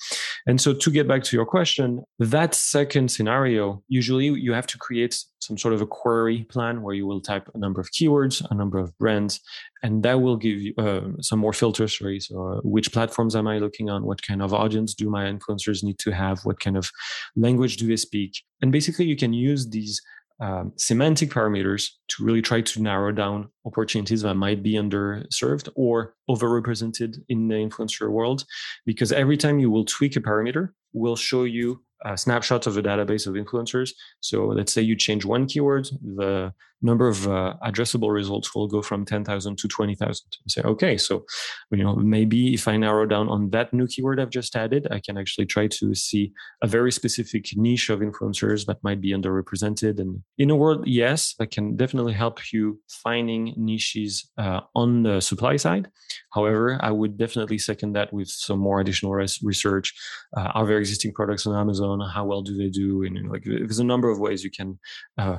And 0.47 0.59
so 0.59 0.73
to 0.73 0.91
get 0.91 1.07
back 1.07 1.23
to 1.23 1.35
your 1.35 1.45
question, 1.45 2.03
that 2.19 2.55
second 2.55 3.11
scenario, 3.11 3.83
usually 3.87 4.25
you 4.25 4.53
have 4.53 4.67
to 4.67 4.77
create 4.77 5.23
some 5.39 5.57
sort 5.57 5.73
of 5.73 5.81
a 5.81 5.85
query 5.85 6.43
plan 6.45 6.81
where 6.81 6.95
you 6.95 7.05
will 7.05 7.21
type 7.21 7.49
a 7.53 7.57
number 7.57 7.79
of 7.79 7.91
keywords, 7.91 8.43
a 8.49 8.55
number 8.55 8.79
of 8.79 8.97
brands, 8.97 9.39
and 9.83 10.01
that 10.03 10.19
will 10.21 10.37
give 10.37 10.59
you 10.59 10.73
uh, 10.77 11.01
some 11.21 11.39
more 11.39 11.53
filters. 11.53 12.01
Right? 12.01 12.21
So, 12.21 12.47
uh, 12.47 12.61
which 12.63 12.91
platforms 12.91 13.35
am 13.35 13.47
I 13.47 13.59
looking 13.59 13.89
on? 13.89 14.05
What 14.05 14.21
kind 14.23 14.41
of 14.41 14.53
audience 14.53 14.95
do 14.95 15.09
my 15.09 15.25
influencers 15.25 15.83
need 15.83 15.99
to 15.99 16.11
have? 16.11 16.39
What 16.45 16.59
kind 16.59 16.77
of 16.77 16.89
language 17.35 17.77
do 17.77 17.87
they 17.87 17.97
speak? 17.97 18.41
And 18.61 18.71
basically, 18.71 19.05
you 19.05 19.15
can 19.15 19.33
use 19.33 19.69
these 19.69 20.01
um, 20.39 20.73
semantic 20.75 21.29
parameters 21.29 21.89
to 22.09 22.23
really 22.23 22.41
try 22.41 22.61
to 22.61 22.81
narrow 22.81 23.11
down 23.11 23.49
opportunities 23.65 24.21
that 24.21 24.35
might 24.35 24.61
be 24.61 24.73
underserved 24.73 25.69
or 25.75 26.15
overrepresented 26.29 27.17
in 27.29 27.47
the 27.47 27.55
influencer 27.55 28.09
world. 28.09 28.43
Because 28.85 29.11
every 29.11 29.37
time 29.37 29.59
you 29.59 29.71
will 29.71 29.85
tweak 29.85 30.15
a 30.15 30.19
parameter, 30.19 30.71
we'll 30.93 31.15
show 31.15 31.43
you 31.43 31.84
a 32.03 32.17
snapshot 32.17 32.67
of 32.67 32.77
a 32.77 32.83
database 32.83 33.27
of 33.27 33.33
influencers. 33.33 33.91
So 34.19 34.45
let's 34.47 34.73
say 34.73 34.81
you 34.81 34.95
change 34.95 35.25
one 35.25 35.45
keyword, 35.45 35.87
the 36.01 36.53
number 36.81 37.07
of 37.07 37.27
uh, 37.27 37.55
addressable 37.65 38.13
results 38.13 38.53
will 38.53 38.67
go 38.67 38.81
from 38.81 39.05
10,000 39.05 39.57
to 39.57 39.67
20,000. 39.67 40.25
You 40.31 40.49
say, 40.49 40.61
okay, 40.61 40.97
so 40.97 41.25
you 41.71 41.83
know 41.83 41.95
maybe 41.95 42.53
if 42.53 42.67
I 42.67 42.77
narrow 42.77 43.05
down 43.05 43.27
on 43.29 43.49
that 43.51 43.73
new 43.73 43.87
keyword 43.87 44.19
I've 44.19 44.29
just 44.29 44.55
added, 44.55 44.87
I 44.91 44.99
can 44.99 45.17
actually 45.17 45.45
try 45.45 45.67
to 45.67 45.95
see 45.95 46.31
a 46.61 46.67
very 46.67 46.91
specific 46.91 47.45
niche 47.55 47.89
of 47.89 47.99
influencers 47.99 48.65
that 48.67 48.83
might 48.83 49.01
be 49.01 49.11
underrepresented. 49.11 49.99
And 49.99 50.21
in 50.37 50.49
a 50.49 50.55
word, 50.55 50.79
yes, 50.85 51.33
that 51.39 51.51
can 51.51 51.75
definitely 51.75 52.13
help 52.13 52.51
you 52.53 52.79
finding 52.89 53.53
niches 53.57 54.29
uh, 54.37 54.61
on 54.75 55.03
the 55.03 55.19
supply 55.21 55.55
side. 55.57 55.89
However, 56.33 56.77
I 56.81 56.91
would 56.91 57.17
definitely 57.17 57.57
second 57.57 57.93
that 57.93 58.13
with 58.13 58.29
some 58.29 58.59
more 58.59 58.79
additional 58.79 59.13
res- 59.13 59.41
research. 59.41 59.93
Uh, 60.35 60.51
are 60.53 60.67
there 60.67 60.77
existing 60.77 61.13
products 61.13 61.47
on 61.47 61.55
Amazon? 61.55 61.84
How 62.13 62.25
well 62.25 62.41
do 62.41 62.55
they 62.57 62.69
do? 62.69 63.03
And 63.03 63.29
like, 63.29 63.43
there's 63.43 63.79
a 63.79 63.83
number 63.83 64.09
of 64.09 64.19
ways 64.19 64.43
you 64.43 64.51
can 64.51 64.79
uh, 65.17 65.37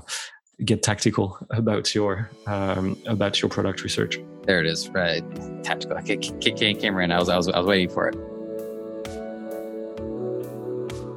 get 0.64 0.82
tactical 0.82 1.38
about 1.50 1.94
your 1.94 2.30
um, 2.46 2.96
about 3.06 3.40
your 3.42 3.48
product 3.48 3.82
research. 3.82 4.18
There 4.44 4.60
it 4.60 4.66
is, 4.66 4.88
right? 4.90 5.22
Tactical. 5.64 5.98
It 5.98 6.80
came 6.80 6.94
right. 6.94 7.10
I 7.10 7.18
was, 7.18 7.28
I 7.28 7.36
was 7.36 7.48
I 7.48 7.58
was 7.58 7.66
waiting 7.66 7.90
for 7.90 8.08
it. 8.08 8.16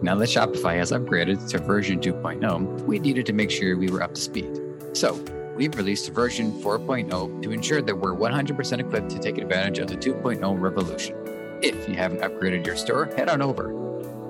Now 0.02 0.16
that 0.16 0.30
Shopify 0.30 0.78
has 0.78 0.92
upgraded 0.92 1.50
to 1.50 1.60
version 1.60 2.00
2.0, 2.00 2.86
we 2.86 3.00
needed 3.00 3.26
to 3.26 3.34
make 3.34 3.52
sure 3.52 3.76
we 3.76 3.90
were 3.90 4.02
up 4.02 4.14
to 4.14 4.22
speed. 4.22 4.58
So 4.94 5.14
we've 5.56 5.76
released 5.76 6.10
version 6.12 6.54
4.0 6.62 7.42
to 7.44 7.52
ensure 7.52 7.82
that 7.82 7.96
we're 7.96 8.16
100% 8.16 8.80
equipped 8.80 9.10
to 9.10 9.20
take 9.20 9.38
advantage 9.38 9.80
of 9.80 9.90
the 9.90 9.98
2.0 9.98 10.60
revolution. 10.60 11.18
If 11.62 11.90
you 11.90 11.96
haven't 11.96 12.22
upgraded 12.22 12.66
your 12.66 12.78
store, 12.78 13.08
head 13.18 13.28
on 13.28 13.42
over. 13.42 13.89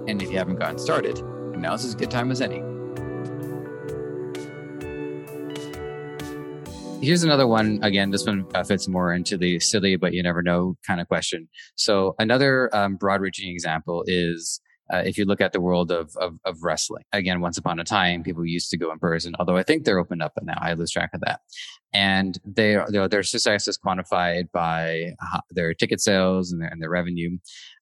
And 0.10 0.24
if 0.24 0.32
you 0.32 0.39
haven't 0.39 0.55
gotten 0.55 0.80
started, 0.80 1.24
now's 1.55 1.86
as 1.86 1.93
good 1.93 2.10
time 2.10 2.32
as 2.32 2.41
any. 2.41 2.64
Here's 6.99 7.22
another 7.22 7.45
one. 7.45 7.78
Again, 7.84 8.10
this 8.10 8.26
one 8.26 8.47
uh, 8.55 8.64
fits 8.64 8.88
more 8.88 9.14
into 9.14 9.38
the 9.38 9.60
silly, 9.60 9.97
but 9.97 10.14
you 10.14 10.24
never 10.24 10.41
know 10.41 10.76
kind 10.86 10.99
of 10.99 11.07
question. 11.07 11.47
So 11.76 12.16
another 12.18 12.76
um, 12.76 12.95
broad 12.95 13.22
reaching 13.22 13.51
example 13.51 14.03
is 14.07 14.60
uh, 14.91 15.03
if 15.05 15.16
you 15.16 15.26
look 15.26 15.41
at 15.41 15.53
the 15.53 15.62
world 15.62 15.91
of, 15.91 16.10
of, 16.18 16.39
of 16.43 16.57
wrestling, 16.64 17.03
again, 17.14 17.39
once 17.39 17.60
upon 17.60 17.80
a 17.80 17.84
time, 17.84 18.24
people 18.24 18.43
used 18.43 18.72
to 18.72 18.78
go 18.78 18.91
in 18.91 18.97
person, 18.97 19.36
although 19.38 19.57
I 19.57 19.64
think 19.64 19.86
they're 19.86 19.99
opened 19.99 20.24
up 20.24 20.34
now. 20.41 20.57
I 20.60 20.74
lose 20.74 20.89
track 20.89 21.12
of 21.14 21.22
that. 21.22 21.41
And 21.93 22.36
they, 22.43 22.78
their, 22.89 23.07
their 23.07 23.22
success 23.22 23.68
is 23.68 23.78
quantified 23.78 24.51
by 24.51 25.14
their 25.51 25.76
ticket 25.76 26.01
sales 26.01 26.51
and 26.51 26.62
their, 26.62 26.70
and 26.70 26.82
their 26.82 26.89
revenue. 26.89 27.38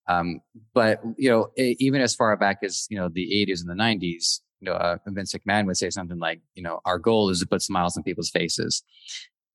Um, 0.07 0.41
but, 0.73 1.01
you 1.17 1.29
know, 1.29 1.49
even 1.57 2.01
as 2.01 2.15
far 2.15 2.35
back 2.37 2.59
as, 2.63 2.87
you 2.89 2.97
know, 2.97 3.09
the 3.09 3.45
80s 3.47 3.61
and 3.61 3.69
the 3.69 3.81
90s, 3.81 4.41
you 4.61 4.65
know, 4.65 4.73
uh, 4.73 4.97
Vince 5.07 5.33
McMahon 5.33 5.65
would 5.67 5.77
say 5.77 5.89
something 5.89 6.17
like, 6.17 6.41
you 6.55 6.63
know, 6.63 6.79
our 6.85 6.97
goal 6.97 7.29
is 7.29 7.39
to 7.41 7.47
put 7.47 7.61
smiles 7.61 7.97
on 7.97 8.03
people's 8.03 8.29
faces. 8.29 8.83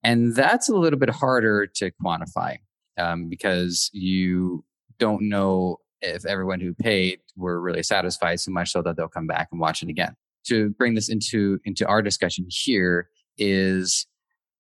And 0.03 0.35
that's 0.35 0.69
a 0.69 0.77
little 0.77 0.99
bit 0.99 1.11
harder 1.11 1.67
to 1.67 1.91
quantify 2.03 2.59
um, 2.99 3.29
because 3.29 3.91
you 3.93 4.65
don't 4.99 5.29
know 5.29 5.79
if 6.01 6.27
everyone 6.27 6.61
who 6.61 6.75
paid 6.75 7.21
were 7.37 7.61
really 7.61 7.83
satisfied 7.83 8.41
so 8.41 8.51
much 8.51 8.71
so 8.71 8.83
that 8.83 8.97
they'll 8.97 9.09
come 9.09 9.27
back 9.27 9.49
and 9.53 9.61
watch 9.61 9.83
it 9.83 9.89
again. 9.89 10.15
To 10.47 10.71
bring 10.71 10.95
this 10.95 11.09
into 11.09 11.61
into 11.65 11.87
our 11.87 12.03
discussion 12.03 12.47
here 12.49 13.09
is 13.39 14.07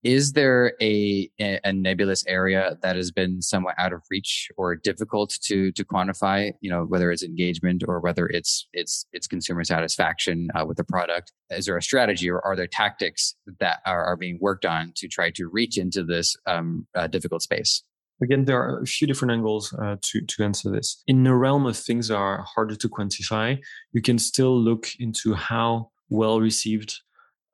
is 0.03 0.33
there 0.33 0.75
a, 0.81 1.31
a 1.39 1.73
nebulous 1.73 2.25
area 2.27 2.77
that 2.83 2.97
has 2.97 3.13
been 3.13 3.41
somewhat 3.41 3.77
out 3.79 3.93
of 3.93 4.03
reach 4.11 4.49
or 4.57 4.75
difficult 4.75 5.37
to 5.43 5.71
to 5.73 5.85
quantify? 5.85 6.53
You 6.61 6.71
know, 6.71 6.85
whether 6.85 7.13
it's 7.13 7.23
engagement 7.23 7.85
or 7.87 8.01
whether 8.01 8.27
it's 8.27 8.67
it's 8.73 9.07
it's 9.13 9.27
consumer 9.27 9.65
satisfaction 9.65 10.49
uh, 10.55 10.67
with 10.67 10.77
the 10.77 10.85
product. 10.85 11.33
Is 11.51 11.67
there 11.67 11.77
a 11.77 11.83
strategy 11.83 12.29
or 12.29 12.45
are 12.45 12.57
there 12.57 12.67
tactics 12.67 13.37
that 13.61 13.81
are, 13.87 14.05
are 14.05 14.17
being 14.17 14.39
worked 14.41 14.65
on 14.65 14.93
to 14.97 15.09
try 15.09 15.31
to 15.31 15.49
reach 15.49 15.79
into 15.79 16.03
this 16.03 16.37
um, 16.47 16.87
uh, 16.95 17.07
difficult 17.07 17.43
space? 17.43 17.85
Again, 18.23 18.45
there 18.45 18.61
are 18.61 18.81
a 18.81 18.87
few 18.87 19.07
different 19.07 19.33
angles 19.33 19.75
uh, 19.83 19.97
to, 20.01 20.21
to 20.21 20.45
answer 20.45 20.71
this. 20.71 21.03
In 21.09 21.25
the 21.25 21.35
realm 21.35 21.67
of 21.67 21.77
things 21.77 22.09
that 22.09 22.17
are 22.17 22.45
harder 22.55 22.77
to 22.77 22.89
quantify, 22.89 23.59
you 23.93 24.01
can 24.01 24.17
still 24.19 24.57
look 24.57 24.91
into 25.01 25.35
how 25.35 25.91
well 26.09 26.41
received 26.41 27.01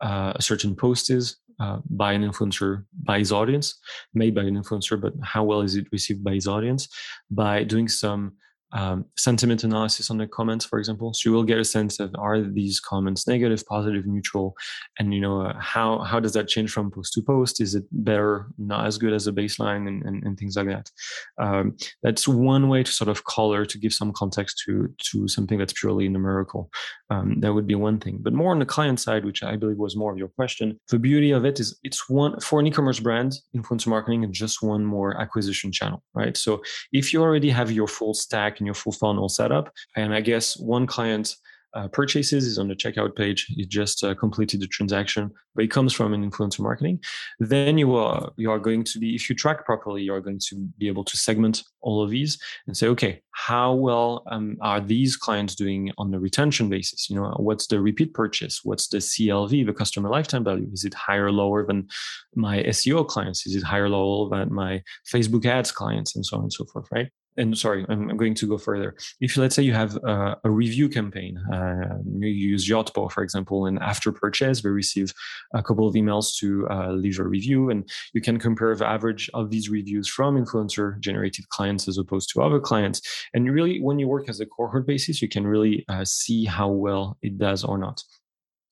uh, 0.02 0.34
a 0.36 0.42
certain 0.42 0.76
post 0.76 1.10
is 1.10 1.36
uh, 1.60 1.78
by 1.90 2.12
an 2.12 2.22
influencer, 2.22 2.84
by 3.02 3.18
his 3.18 3.32
audience, 3.32 3.78
made 4.14 4.34
by 4.34 4.42
an 4.42 4.56
influencer, 4.56 5.00
but 5.00 5.12
how 5.22 5.44
well 5.44 5.60
is 5.60 5.76
it 5.76 5.86
received 5.92 6.22
by 6.22 6.34
his 6.34 6.46
audience? 6.46 6.88
By 7.30 7.64
doing 7.64 7.88
some 7.88 8.34
um, 8.72 9.06
sentiment 9.16 9.64
analysis 9.64 10.10
on 10.10 10.18
the 10.18 10.26
comments, 10.26 10.64
for 10.64 10.78
example. 10.78 11.14
So 11.14 11.30
you 11.30 11.34
will 11.34 11.44
get 11.44 11.58
a 11.58 11.64
sense 11.64 12.00
of 12.00 12.14
are 12.18 12.40
these 12.40 12.80
comments 12.80 13.26
negative, 13.26 13.64
positive, 13.66 14.06
neutral, 14.06 14.56
and 14.98 15.14
you 15.14 15.20
know 15.20 15.42
uh, 15.42 15.58
how 15.58 15.98
how 16.00 16.20
does 16.20 16.32
that 16.34 16.48
change 16.48 16.70
from 16.70 16.90
post 16.90 17.14
to 17.14 17.22
post? 17.22 17.60
Is 17.60 17.74
it 17.74 17.84
better, 17.90 18.46
not 18.58 18.86
as 18.86 18.98
good 18.98 19.12
as 19.12 19.26
a 19.26 19.32
baseline, 19.32 19.88
and, 19.88 20.02
and, 20.02 20.22
and 20.24 20.38
things 20.38 20.56
like 20.56 20.66
that. 20.66 20.90
Um, 21.38 21.76
that's 22.02 22.28
one 22.28 22.68
way 22.68 22.82
to 22.82 22.92
sort 22.92 23.08
of 23.08 23.24
color 23.24 23.64
to 23.64 23.78
give 23.78 23.94
some 23.94 24.12
context 24.12 24.62
to 24.66 24.92
to 25.10 25.28
something 25.28 25.58
that's 25.58 25.72
purely 25.72 26.08
numerical. 26.08 26.70
Um, 27.10 27.40
that 27.40 27.54
would 27.54 27.66
be 27.66 27.74
one 27.74 27.98
thing. 27.98 28.18
But 28.20 28.34
more 28.34 28.50
on 28.50 28.58
the 28.58 28.66
client 28.66 29.00
side, 29.00 29.24
which 29.24 29.42
I 29.42 29.56
believe 29.56 29.78
was 29.78 29.96
more 29.96 30.12
of 30.12 30.18
your 30.18 30.28
question, 30.28 30.78
the 30.90 30.98
beauty 30.98 31.30
of 31.30 31.44
it 31.44 31.58
is 31.58 31.78
it's 31.82 32.08
one 32.08 32.38
for 32.40 32.60
an 32.60 32.66
e-commerce 32.66 33.00
brand, 33.00 33.38
influencer 33.56 33.86
marketing, 33.86 34.24
and 34.24 34.32
just 34.32 34.62
one 34.62 34.84
more 34.84 35.18
acquisition 35.20 35.72
channel, 35.72 36.02
right? 36.14 36.36
So 36.36 36.62
if 36.92 37.12
you 37.12 37.22
already 37.22 37.50
have 37.50 37.70
your 37.70 37.88
full 37.88 38.14
stack 38.14 38.57
and 38.58 38.66
your 38.66 38.74
full 38.74 38.92
funnel 38.92 39.28
setup. 39.28 39.72
And 39.96 40.14
I 40.14 40.20
guess 40.20 40.56
one 40.56 40.86
client 40.86 41.34
uh, 41.74 41.86
purchases 41.88 42.46
is 42.46 42.58
on 42.58 42.68
the 42.68 42.74
checkout 42.74 43.14
page. 43.14 43.46
You 43.50 43.66
just 43.66 44.02
uh, 44.02 44.14
completed 44.14 44.60
the 44.60 44.66
transaction, 44.66 45.30
but 45.54 45.64
it 45.64 45.70
comes 45.70 45.92
from 45.92 46.14
an 46.14 46.28
influencer 46.28 46.60
marketing. 46.60 47.00
Then 47.40 47.76
you 47.76 47.94
are 47.94 48.32
you 48.36 48.50
are 48.50 48.58
going 48.58 48.84
to 48.84 48.98
be, 48.98 49.14
if 49.14 49.28
you 49.28 49.36
track 49.36 49.66
properly, 49.66 50.02
you 50.02 50.14
are 50.14 50.20
going 50.20 50.40
to 50.48 50.56
be 50.78 50.88
able 50.88 51.04
to 51.04 51.16
segment 51.16 51.62
all 51.80 52.02
of 52.02 52.10
these 52.10 52.38
and 52.66 52.76
say, 52.76 52.86
okay, 52.88 53.20
how 53.32 53.74
well 53.74 54.22
um, 54.30 54.56
are 54.60 54.80
these 54.80 55.16
clients 55.16 55.54
doing 55.54 55.92
on 55.98 56.10
the 56.10 56.18
retention 56.18 56.68
basis? 56.68 57.10
You 57.10 57.16
know, 57.16 57.34
what's 57.38 57.66
the 57.66 57.80
repeat 57.80 58.14
purchase? 58.14 58.60
What's 58.64 58.88
the 58.88 58.98
CLV, 58.98 59.66
the 59.66 59.72
customer 59.74 60.08
lifetime 60.08 60.44
value? 60.44 60.68
Is 60.72 60.84
it 60.84 60.94
higher 60.94 61.26
or 61.26 61.32
lower 61.32 61.66
than 61.66 61.88
my 62.34 62.62
SEO 62.62 63.06
clients? 63.06 63.46
Is 63.46 63.54
it 63.54 63.62
higher 63.62 63.84
or 63.84 63.90
lower 63.90 64.30
than 64.30 64.52
my 64.52 64.82
Facebook 65.12 65.44
ads 65.44 65.70
clients, 65.70 66.16
and 66.16 66.24
so 66.24 66.38
on 66.38 66.44
and 66.44 66.52
so 66.52 66.64
forth, 66.64 66.86
right? 66.90 67.10
And 67.38 67.56
sorry, 67.56 67.86
I'm, 67.88 68.16
going 68.16 68.34
to 68.34 68.46
go 68.46 68.58
further. 68.58 68.94
If 69.20 69.36
let's 69.36 69.54
say 69.54 69.62
you 69.62 69.72
have 69.72 69.96
a, 69.96 70.36
a 70.44 70.50
review 70.50 70.88
campaign, 70.88 71.38
uh, 71.52 71.98
you 72.18 72.28
use 72.28 72.68
Yotpo, 72.68 73.10
for 73.10 73.22
example, 73.22 73.66
and 73.66 73.78
after 73.78 74.12
purchase, 74.12 74.62
we 74.62 74.70
receive 74.70 75.14
a 75.54 75.62
couple 75.62 75.86
of 75.86 75.94
emails 75.94 76.36
to 76.38 76.68
uh, 76.68 76.90
leave 76.92 77.18
a 77.18 77.24
review, 77.24 77.70
and 77.70 77.88
you 78.12 78.20
can 78.20 78.38
compare 78.38 78.74
the 78.74 78.86
average 78.86 79.30
of 79.34 79.50
these 79.50 79.70
reviews 79.70 80.08
from 80.08 80.36
influencer 80.36 80.98
generated 81.00 81.48
clients 81.48 81.88
as 81.88 81.96
opposed 81.96 82.28
to 82.30 82.42
other 82.42 82.60
clients. 82.60 83.00
And 83.32 83.50
really, 83.50 83.80
when 83.80 83.98
you 83.98 84.08
work 84.08 84.28
as 84.28 84.40
a 84.40 84.46
cohort 84.46 84.86
basis, 84.86 85.22
you 85.22 85.28
can 85.28 85.46
really 85.46 85.84
uh, 85.88 86.04
see 86.04 86.44
how 86.44 86.68
well 86.68 87.16
it 87.22 87.38
does 87.38 87.64
or 87.64 87.78
not. 87.78 88.02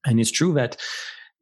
And 0.04 0.20
it's 0.20 0.30
true 0.30 0.52
that 0.54 0.76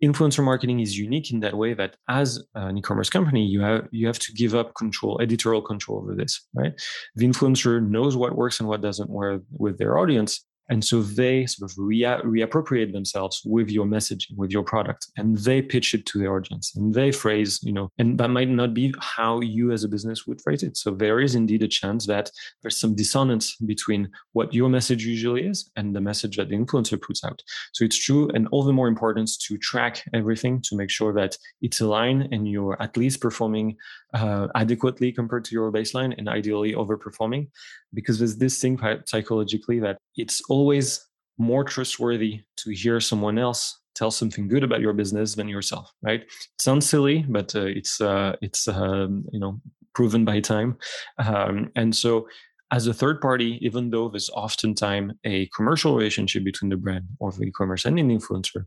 influencer 0.07 0.45
marketing 0.45 0.81
is 0.81 0.99
unique 0.99 1.33
in 1.33 1.41
that 1.41 1.57
way 1.57 1.75
that 1.75 1.97
as 2.09 2.43
an 2.55 2.79
e-commerce 2.79 3.11
company 3.11 3.45
you 3.45 3.61
have 3.61 3.89
you 3.91 4.07
have 4.07 4.19
to 4.19 4.33
give 4.33 4.55
up 4.55 4.75
control 4.75 5.21
editorial 5.21 5.63
control 5.63 5.99
over 5.99 6.15
this 6.15 6.47
right? 6.55 6.73
The 7.17 7.27
influencer 7.27 7.87
knows 7.87 8.17
what 8.17 8.37
works 8.37 8.61
and 8.61 8.69
what 8.69 8.81
doesn't 8.81 9.11
work 9.11 9.43
with 9.51 9.79
their 9.79 9.99
audience 9.99 10.45
and 10.71 10.85
so 10.85 11.03
they 11.03 11.47
sort 11.47 11.71
of 11.71 11.77
rea- 11.79 12.23
reappropriate 12.25 12.93
themselves 12.93 13.43
with 13.45 13.71
your 13.71 13.87
messaging, 13.87 14.37
with 14.37 14.51
your 14.51 14.63
product, 14.63 15.09
and 15.17 15.37
they 15.39 15.61
pitch 15.61 15.95
it 15.95 16.07
to 16.07 16.19
their 16.19 16.35
audience 16.35 16.75
and 16.75 16.95
they 16.95 17.13
phrase, 17.13 17.61
you 17.63 17.73
know, 17.73 17.91
and 17.99 18.19
that 18.19 18.29
might 18.29 18.49
not 18.49 18.75
be 18.75 18.95
how 19.01 19.41
you 19.41 19.73
as 19.73 19.85
a 19.85 19.89
business 19.89 20.27
would 20.27 20.41
phrase 20.41 20.63
it. 20.63 20.77
So 20.77 20.91
there 20.93 21.21
is 21.21 21.35
indeed 21.35 21.63
a 21.63 21.69
chance 21.69 22.07
that 22.07 22.31
there's 22.63 22.79
some 22.79 22.95
dissonance 22.95 23.57
between 23.57 24.11
what 24.33 24.55
your 24.55 24.69
message 24.69 25.05
usually 25.05 25.47
is 25.47 25.71
and 25.77 25.95
the 25.95 26.01
message 26.01 26.37
that 26.37 26.49
the 26.49 26.57
influencer 26.57 27.01
puts 27.01 27.25
out. 27.25 27.43
So 27.73 27.85
it's 27.85 27.99
true, 27.99 28.31
and 28.35 28.49
all 28.49 28.63
the 28.63 28.73
more 28.73 28.89
importance 28.89 29.37
to 29.39 29.59
track 29.59 30.03
everything 30.13 30.61
to 30.63 30.77
make 30.77 30.91
sure 30.91 31.13
that 31.15 31.37
it's 31.61 31.81
aligned 31.81 32.29
and 32.33 32.49
you're 32.49 32.81
at 32.81 32.97
least 32.97 33.21
performing 33.21 33.77
uh, 34.15 34.49
adequately 34.55 35.13
compared 35.13 35.45
to 35.45 35.55
your 35.55 35.73
baseline 35.73 36.15
and 36.17 36.29
ideally 36.29 36.73
overperforming 36.73 37.49
because 37.93 38.19
there's 38.19 38.37
this 38.37 38.61
thing 38.61 38.79
psychologically 39.07 39.79
that 39.81 39.99
it's 40.17 40.43
always 40.55 40.87
more 41.39 41.65
trustworthy 41.65 42.35
to 42.57 42.71
hear 42.71 43.01
someone 43.01 43.39
else 43.39 43.63
tell 43.95 44.11
something 44.11 44.49
good 44.49 44.65
about 44.65 44.81
your 44.81 44.93
business 44.93 45.35
than 45.35 45.49
yourself 45.49 45.87
right? 46.03 46.23
It 46.23 46.61
sounds 46.67 46.89
silly 46.89 47.25
but 47.37 47.49
uh, 47.55 47.71
it's 47.81 48.01
uh, 48.01 48.33
it's 48.47 48.69
uh, 48.69 49.09
you 49.35 49.41
know 49.43 49.61
proven 49.95 50.25
by 50.25 50.41
time. 50.41 50.77
Um, 51.19 51.71
and 51.77 51.95
so 51.95 52.27
as 52.71 52.87
a 52.89 52.95
third 52.95 53.21
party 53.21 53.59
even 53.61 53.91
though 53.91 54.09
there's 54.09 54.31
oftentimes 54.31 55.13
a 55.25 55.47
commercial 55.57 55.95
relationship 55.95 56.43
between 56.45 56.71
the 56.71 56.77
brand 56.77 57.05
or 57.21 57.31
the 57.31 57.45
e-commerce 57.45 57.85
and 57.85 57.99
an 57.99 58.11
influencer 58.17 58.63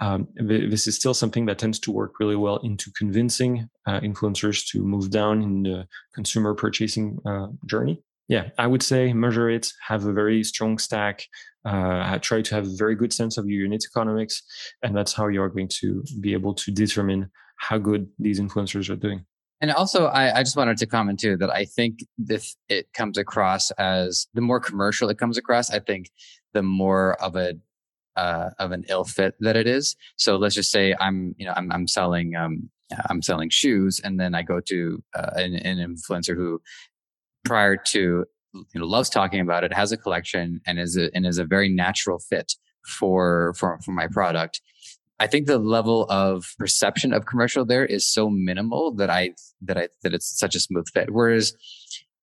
um, 0.00 0.26
this 0.36 0.86
is 0.86 0.96
still 0.96 1.14
something 1.14 1.46
that 1.46 1.58
tends 1.58 1.78
to 1.78 1.92
work 1.92 2.12
really 2.18 2.36
well 2.44 2.58
into 2.68 2.90
convincing 3.02 3.68
uh, 3.86 4.00
influencers 4.00 4.66
to 4.70 4.82
move 4.82 5.10
down 5.10 5.42
in 5.42 5.62
the 5.62 5.86
consumer 6.14 6.54
purchasing 6.54 7.18
uh, 7.24 7.48
journey 7.66 8.02
yeah, 8.28 8.50
I 8.58 8.66
would 8.66 8.82
say 8.82 9.12
measure 9.12 9.50
it, 9.50 9.72
have 9.86 10.04
a 10.04 10.12
very 10.12 10.44
strong 10.44 10.78
stack, 10.78 11.24
uh, 11.64 12.18
try 12.20 12.42
to 12.42 12.54
have 12.54 12.66
a 12.66 12.76
very 12.76 12.94
good 12.94 13.12
sense 13.12 13.36
of 13.38 13.48
your 13.48 13.62
unit 13.62 13.84
economics, 13.84 14.42
and 14.82 14.96
that's 14.96 15.12
how 15.12 15.28
you 15.28 15.42
are 15.42 15.48
going 15.48 15.68
to 15.80 16.04
be 16.20 16.32
able 16.32 16.54
to 16.54 16.70
determine 16.70 17.30
how 17.56 17.78
good 17.78 18.08
these 18.18 18.40
influencers 18.40 18.90
are 18.90 18.96
doing. 18.96 19.24
And 19.60 19.70
also, 19.70 20.06
I, 20.06 20.38
I, 20.38 20.42
just 20.42 20.56
wanted 20.56 20.76
to 20.78 20.86
comment 20.86 21.20
too 21.20 21.36
that 21.36 21.50
I 21.50 21.64
think 21.64 22.00
this 22.18 22.56
it 22.68 22.92
comes 22.94 23.16
across 23.16 23.70
as 23.72 24.26
the 24.34 24.40
more 24.40 24.58
commercial 24.58 25.08
it 25.08 25.18
comes 25.18 25.38
across. 25.38 25.70
I 25.70 25.78
think 25.78 26.10
the 26.52 26.64
more 26.64 27.14
of 27.22 27.36
a 27.36 27.54
uh, 28.16 28.50
of 28.58 28.72
an 28.72 28.84
ill 28.88 29.04
fit 29.04 29.34
that 29.38 29.56
it 29.56 29.68
is. 29.68 29.94
So 30.16 30.36
let's 30.36 30.56
just 30.56 30.72
say 30.72 30.96
I'm 30.98 31.36
you 31.38 31.46
know 31.46 31.52
I'm 31.56 31.70
I'm 31.70 31.86
selling 31.86 32.34
um, 32.34 32.70
I'm 33.08 33.22
selling 33.22 33.50
shoes, 33.50 34.00
and 34.02 34.18
then 34.18 34.34
I 34.34 34.42
go 34.42 34.60
to 34.60 35.02
uh, 35.14 35.30
an, 35.34 35.54
an 35.54 35.78
influencer 35.78 36.34
who 36.34 36.60
prior 37.44 37.76
to 37.76 38.24
you 38.54 38.80
know 38.80 38.86
loves 38.86 39.08
talking 39.08 39.40
about 39.40 39.64
it 39.64 39.72
has 39.72 39.92
a 39.92 39.96
collection 39.96 40.60
and 40.66 40.78
is 40.78 40.96
a, 40.96 41.14
and 41.14 41.26
is 41.26 41.38
a 41.38 41.44
very 41.44 41.68
natural 41.68 42.18
fit 42.18 42.54
for 42.86 43.54
for 43.56 43.78
for 43.84 43.92
my 43.92 44.06
product. 44.06 44.60
I 45.20 45.26
think 45.28 45.46
the 45.46 45.58
level 45.58 46.06
of 46.10 46.52
perception 46.58 47.12
of 47.12 47.26
commercial 47.26 47.64
there 47.64 47.86
is 47.86 48.06
so 48.06 48.28
minimal 48.28 48.92
that 48.94 49.10
i 49.10 49.34
that 49.62 49.78
i 49.78 49.88
that 50.02 50.14
it's 50.14 50.38
such 50.38 50.54
a 50.54 50.60
smooth 50.60 50.88
fit. 50.92 51.10
Whereas 51.10 51.56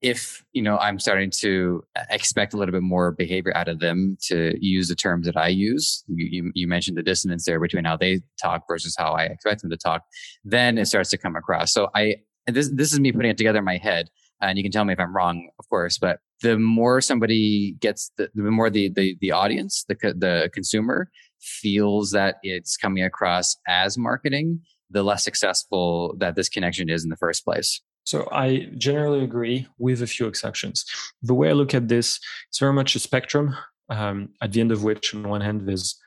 if 0.02 0.46
you 0.54 0.62
know 0.62 0.78
i'm 0.78 0.98
starting 0.98 1.30
to 1.30 1.84
expect 2.10 2.54
a 2.54 2.58
little 2.58 2.72
bit 2.72 2.82
more 2.82 3.12
behavior 3.12 3.52
out 3.56 3.68
of 3.68 3.80
them 3.80 4.18
to 4.22 4.54
use 4.62 4.88
the 4.88 4.96
terms 4.96 5.26
that 5.26 5.36
i 5.36 5.50
use 5.50 6.06
you, 6.08 6.26
you, 6.32 6.52
you 6.56 6.68
mentioned 6.70 6.98
the 6.98 7.04
dissonance 7.04 7.44
there 7.44 7.60
between 7.60 7.84
how 7.84 7.98
they 7.98 8.22
talk 8.42 8.64
versus 8.66 8.96
how 8.98 9.12
i 9.12 9.24
expect 9.24 9.62
them 9.62 9.70
to 9.70 9.76
talk 9.76 10.04
then 10.46 10.78
it 10.78 10.86
starts 10.86 11.10
to 11.10 11.18
come 11.18 11.36
across. 11.36 11.74
So 11.74 11.90
i 11.96 12.16
this 12.48 12.70
this 12.74 12.94
is 12.94 13.00
me 13.00 13.12
putting 13.12 13.32
it 13.32 13.38
together 13.38 13.60
in 13.60 13.66
my 13.66 13.78
head 13.78 14.10
and 14.42 14.58
you 14.58 14.64
can 14.64 14.72
tell 14.72 14.86
me 14.86 14.94
if 14.94 15.00
I'm 15.00 15.16
wrong, 15.16 15.50
of 15.60 15.68
course, 15.70 15.98
but 15.98 16.20
the 16.42 16.58
more 16.58 17.02
somebody 17.02 17.74
gets 17.80 18.12
the, 18.18 18.30
the 18.34 18.44
more 18.44 18.70
the, 18.70 18.90
the, 18.90 19.18
the 19.20 19.32
audience, 19.32 19.86
the, 19.88 19.96
the 19.96 20.50
consumer 20.54 21.10
feels 21.40 22.12
that 22.12 22.36
it's 22.44 22.78
coming 22.78 23.04
across 23.04 23.58
as 23.68 23.98
marketing, 23.98 24.62
the 24.90 25.04
less 25.04 25.24
successful 25.24 26.16
that 26.20 26.36
this 26.36 26.50
connection 26.50 26.90
is 26.90 27.04
in 27.04 27.10
the 27.10 27.18
first 27.18 27.44
place. 27.44 27.82
So 28.06 28.28
I 28.32 28.70
generally 28.78 29.24
agree 29.24 29.68
with 29.78 30.02
a 30.02 30.08
few 30.08 30.28
exceptions. 30.28 30.86
The 31.22 31.34
way 31.34 31.50
I 31.50 31.54
look 31.54 31.74
at 31.74 31.90
this, 31.90 32.20
it's 32.48 32.60
very 32.60 32.74
much 32.74 32.96
a 32.96 33.00
spectrum, 33.00 33.56
um, 33.90 34.30
at 34.42 34.52
the 34.52 34.62
end 34.62 34.72
of 34.72 34.84
which, 34.84 35.14
on 35.14 35.28
one 35.28 35.42
hand, 35.42 35.68
there's 35.68 36.00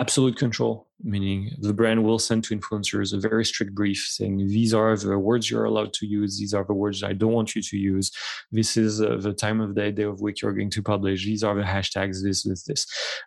absolute 0.00 0.36
control, 0.36 0.88
meaning 1.02 1.50
the 1.60 1.74
brand 1.74 2.02
will 2.02 2.18
send 2.18 2.42
to 2.42 2.56
influencers 2.58 3.12
a 3.12 3.20
very 3.20 3.44
strict 3.44 3.74
brief 3.74 3.98
saying 3.98 4.38
these 4.38 4.72
are 4.72 4.96
the 4.96 5.18
words 5.18 5.50
you're 5.50 5.66
allowed 5.66 5.92
to 5.92 6.06
use, 6.06 6.38
these 6.38 6.54
are 6.54 6.64
the 6.64 6.72
words 6.72 7.02
I 7.02 7.12
don't 7.12 7.32
want 7.32 7.54
you 7.54 7.60
to 7.60 7.76
use, 7.76 8.10
this 8.50 8.78
is 8.78 9.02
uh, 9.02 9.18
the 9.20 9.34
time 9.34 9.60
of 9.60 9.74
day, 9.74 9.90
day 9.92 10.04
of 10.04 10.22
week 10.22 10.40
you're 10.40 10.54
going 10.54 10.70
to 10.70 10.82
publish, 10.82 11.26
these 11.26 11.44
are 11.44 11.54
the 11.54 11.62
hashtags, 11.74 12.22
this, 12.22 12.44
this, 12.44 12.62
this, 12.64 12.86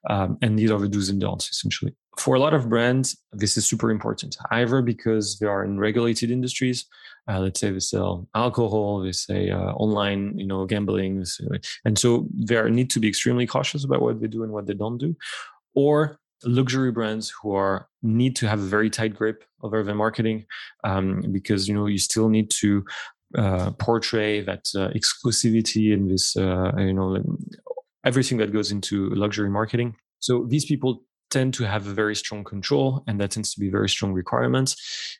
um, 0.09 0.38
and 0.41 0.57
these 0.57 0.71
are 0.71 0.80
the 0.80 0.89
do's 0.89 1.09
and 1.09 1.21
don'ts 1.21 1.49
essentially. 1.49 1.93
For 2.17 2.36
a 2.36 2.39
lot 2.39 2.55
of 2.55 2.69
brands, 2.69 3.17
this 3.32 3.55
is 3.55 3.67
super 3.67 3.89
important, 3.91 4.36
either 4.51 4.82
because 4.82 5.38
they 5.39 5.47
are 5.47 5.63
in 5.63 5.80
regulated 5.80 6.32
industries. 6.32 6.86
Uh, 7.30 7.39
let's 7.39 7.59
say 7.59 7.71
they 7.71 7.80
sell 7.80 8.28
alcohol, 8.36 9.01
they 9.01 9.13
say 9.13 9.49
uh, 9.49 9.71
online, 9.74 10.38
you 10.38 10.45
know, 10.45 10.65
gambling, 10.65 11.24
and 11.86 11.97
so 11.97 12.28
they 12.34 12.69
need 12.69 12.89
to 12.91 12.99
be 12.99 13.07
extremely 13.07 13.47
cautious 13.47 13.84
about 13.86 14.01
what 14.01 14.19
they 14.19 14.28
do 14.28 14.43
and 14.43 14.51
what 14.51 14.65
they 14.67 14.74
don't 14.74 14.97
do, 14.97 15.15
or 15.74 16.19
luxury 16.46 16.91
brands 16.91 17.34
who 17.41 17.54
are 17.54 17.88
need 18.02 18.36
to 18.38 18.48
have 18.48 18.60
a 18.60 18.66
very 18.66 18.89
tight 18.89 19.16
grip 19.16 19.44
over 19.62 19.84
their 19.84 19.96
marketing 19.96 20.46
um, 20.84 21.22
because 21.32 21.68
you 21.68 21.74
know 21.74 21.86
you 21.86 21.98
still 21.98 22.30
need 22.30 22.50
to 22.50 22.84
uh, 23.38 23.72
portray 23.72 24.41
that 24.41 24.70
uh, 24.76 24.89
exclusivity 24.89 25.94
and 25.94 26.10
this 26.12 26.36
uh, 26.36 26.72
you 26.78 26.94
know 26.94 27.22
everything 28.06 28.38
that 28.38 28.54
goes 28.54 28.72
into 28.72 29.10
luxury 29.12 29.50
marketing. 29.50 29.96
So 30.20 30.46
these 30.48 30.66
people 30.66 31.04
tend 31.34 31.53
to 31.55 31.67
have 31.67 31.88
a 31.88 31.93
very 31.93 32.15
strong 32.15 32.43
control 32.43 33.03
and 33.07 33.19
that 33.19 33.31
tends 33.31 33.53
to 33.53 33.59
be 33.59 33.69
very 33.69 33.89
strong 33.89 34.13
requirements. 34.13 34.71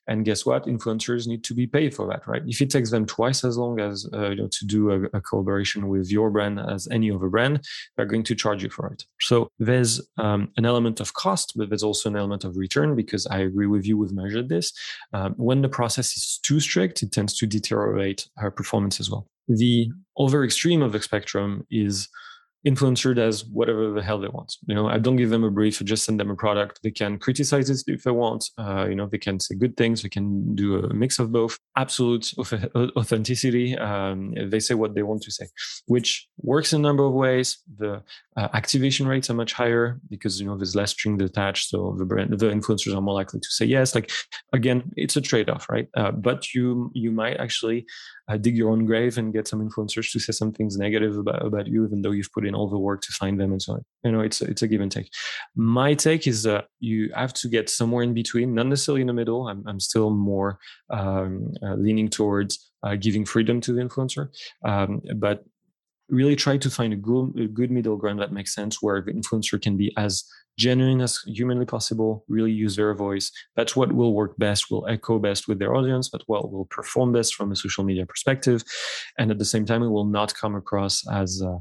And 0.08 0.24
guess 0.24 0.46
what? 0.46 0.66
Influencers 0.66 1.28
need 1.28 1.44
to 1.46 1.54
be 1.54 1.68
paid 1.68 1.94
for 1.96 2.08
that 2.08 2.26
right? 2.28 2.44
If 2.46 2.62
it 2.62 2.70
takes 2.70 2.92
them 2.92 3.06
twice 3.06 3.44
as 3.44 3.58
long 3.58 3.80
as 3.80 4.08
uh, 4.14 4.30
you 4.30 4.36
know 4.36 4.48
to 4.48 4.66
do 4.66 4.92
a, 4.92 5.18
a, 5.18 5.22
collaboration 5.22 5.88
with 5.88 6.12
your 6.12 6.30
brand 6.30 6.60
as 6.60 6.88
any 6.92 7.10
other 7.12 7.30
brand 7.30 7.66
they're 7.96 8.06
going 8.14 8.24
to 8.24 8.36
charge 8.36 8.62
you 8.64 8.70
for 8.70 8.88
it. 8.94 9.04
So 9.20 9.50
there's 9.60 9.94
um, 10.18 10.42
an 10.58 10.66
element 10.66 11.00
of 11.00 11.14
cost 11.14 11.54
but 11.56 11.70
there's 11.70 11.84
also 11.90 12.10
an 12.10 12.16
element 12.16 12.44
of 12.44 12.58
return 12.58 12.96
because 12.96 13.26
i 13.28 13.40
agree 13.40 13.70
with 13.76 13.86
you 13.88 13.98
we've 13.98 14.12
measured 14.24 14.50
this. 14.50 14.72
Um, 15.14 15.34
when 15.38 15.62
the 15.62 15.70
process 15.80 16.16
is 16.18 16.40
too 16.44 16.60
strict 16.60 17.02
it 17.04 17.12
tends 17.12 17.34
to 17.40 17.48
deteriorate 17.48 18.28
our 18.38 18.52
performance 18.52 19.00
as 19.00 19.10
well. 19.10 19.28
The 19.48 19.90
other 20.18 20.44
extreme 20.44 20.82
of 20.82 20.92
the 20.92 21.02
spectrum 21.02 21.66
is 21.70 22.08
influencer 22.66 23.16
does 23.16 23.46
whatever 23.46 23.92
the 23.92 24.02
hell 24.02 24.20
they 24.20 24.28
want. 24.28 24.56
You 24.68 24.76
know, 24.76 24.88
I 24.88 24.98
don't 24.98 25.18
give 25.18 25.30
them 25.30 25.44
a 25.44 25.52
brief, 25.52 25.82
I 25.82 25.86
just 25.86 26.06
send 26.06 26.20
them 26.20 26.30
a 26.30 26.36
product. 26.36 26.80
They 26.84 26.92
can 26.92 27.20
criticize 27.20 27.70
it 27.70 27.84
if 27.88 28.04
they 28.04 28.12
want. 28.12 28.50
Uh, 28.58 28.86
you 28.88 28.96
know, 28.96 29.08
they 29.08 29.18
can 29.18 29.40
say 29.40 29.56
good 29.56 29.76
things. 29.76 30.02
They 30.02 30.10
can 30.10 30.56
do 30.56 30.78
a 30.78 30.94
mix 30.94 31.20
of 31.20 31.32
both. 31.32 31.60
Absolute 31.76 32.32
authenticity. 32.38 33.78
Um, 33.78 34.34
they 34.50 34.60
say 34.60 34.76
what 34.76 34.96
they 34.96 35.04
want 35.04 35.24
to 35.24 35.32
say, 35.32 35.48
which 35.88 36.28
works 36.38 36.74
in 36.74 36.80
a 36.82 36.84
number 36.84 37.04
of 37.04 37.14
ways. 37.14 37.58
The 37.78 38.02
uh, 38.38 38.48
activation 38.54 39.08
rates 39.08 39.30
are 39.30 39.36
much 39.36 39.54
higher 39.54 40.00
because 40.10 40.40
you 40.40 40.48
know 40.48 40.58
there's 40.58 40.76
less 40.76 40.92
string 40.92 41.22
attached, 41.22 41.70
so 41.70 41.96
the 41.98 42.06
brand, 42.06 42.38
the 42.40 42.50
influencers 42.50 42.96
are 42.96 43.02
more 43.02 43.14
likely 43.14 43.40
to 43.40 43.50
say 43.50 43.66
yes. 43.66 43.94
Like 43.94 44.12
again, 44.54 44.92
it's 44.96 45.16
a 45.16 45.22
trade-off, 45.22 45.70
right? 45.70 45.88
Uh, 45.96 46.12
but 46.12 46.54
you 46.54 46.92
you 46.94 47.12
might 47.12 47.38
actually 47.38 47.86
uh, 48.30 48.38
dig 48.38 48.58
your 48.58 48.70
own 48.70 48.86
grave 48.86 49.18
and 49.18 49.34
get 49.34 49.48
some 49.48 49.68
influencers 49.68 50.12
to 50.12 50.20
say 50.20 50.32
some 50.32 50.52
things 50.52 50.78
negative 50.78 51.18
about, 51.18 51.46
about 51.46 51.68
you, 51.68 51.86
even 51.86 52.02
though 52.02 52.12
you've 52.12 52.32
put 52.32 52.46
in 52.46 52.53
all 52.56 52.68
the 52.68 52.78
work 52.78 53.02
to 53.02 53.12
find 53.14 53.40
them 53.40 53.52
and 53.52 53.62
so 53.62 53.74
on. 53.74 53.86
You 54.04 54.12
know, 54.12 54.22
it's 54.22 54.42
it's 54.42 54.62
a 54.62 54.68
give 54.68 54.82
and 54.82 54.92
take. 54.92 55.10
My 55.56 55.94
take 55.94 56.28
is 56.28 56.44
that 56.44 56.66
you 56.80 57.12
have 57.16 57.34
to 57.36 57.48
get 57.48 57.70
somewhere 57.70 58.04
in 58.04 58.14
between, 58.14 58.54
not 58.54 58.68
necessarily 58.68 59.02
in 59.02 59.08
the 59.08 59.14
middle. 59.14 59.48
I'm 59.48 59.64
I'm 59.68 59.80
still 59.80 60.10
more 60.10 60.60
um, 60.90 61.54
uh, 61.62 61.76
leaning 61.76 62.10
towards 62.10 62.72
uh, 62.84 62.96
giving 62.96 63.26
freedom 63.26 63.62
to 63.62 63.74
the 63.74 63.82
influencer, 63.82 64.28
um, 64.66 65.02
but 65.16 65.44
really 66.10 66.36
try 66.36 66.58
to 66.58 66.70
find 66.70 66.94
a 66.94 66.98
good, 66.98 67.34
a 67.40 67.48
good 67.48 67.72
middle 67.72 67.98
ground 67.98 68.20
that 68.20 68.32
makes 68.32 68.54
sense 68.54 68.82
where 68.82 69.02
the 69.02 69.12
influencer 69.12 69.62
can 69.62 69.78
be 69.78 69.94
as 69.98 70.24
genuine 70.58 71.02
as 71.02 71.20
humanly 71.26 71.66
possible, 71.66 72.24
really 72.28 72.52
use 72.52 72.76
their 72.76 72.94
voice. 72.94 73.32
That's 73.56 73.76
what 73.76 73.94
will 73.94 74.14
work 74.14 74.38
best, 74.38 74.70
will 74.70 74.88
echo 74.88 75.18
best 75.18 75.48
with 75.48 75.60
their 75.60 75.76
audience, 75.76 76.10
but 76.10 76.22
what 76.28 76.52
will 76.52 76.66
perform 76.66 77.12
best 77.12 77.34
from 77.34 77.52
a 77.52 77.56
social 77.56 77.84
media 77.84 78.06
perspective. 78.06 78.64
And 79.18 79.32
at 79.32 79.40
the 79.40 79.46
same 79.46 79.66
time, 79.66 79.82
it 79.82 79.90
will 79.90 80.06
not 80.06 80.36
come 80.36 80.56
across 80.56 81.08
as, 81.12 81.42
uh, 81.44 81.58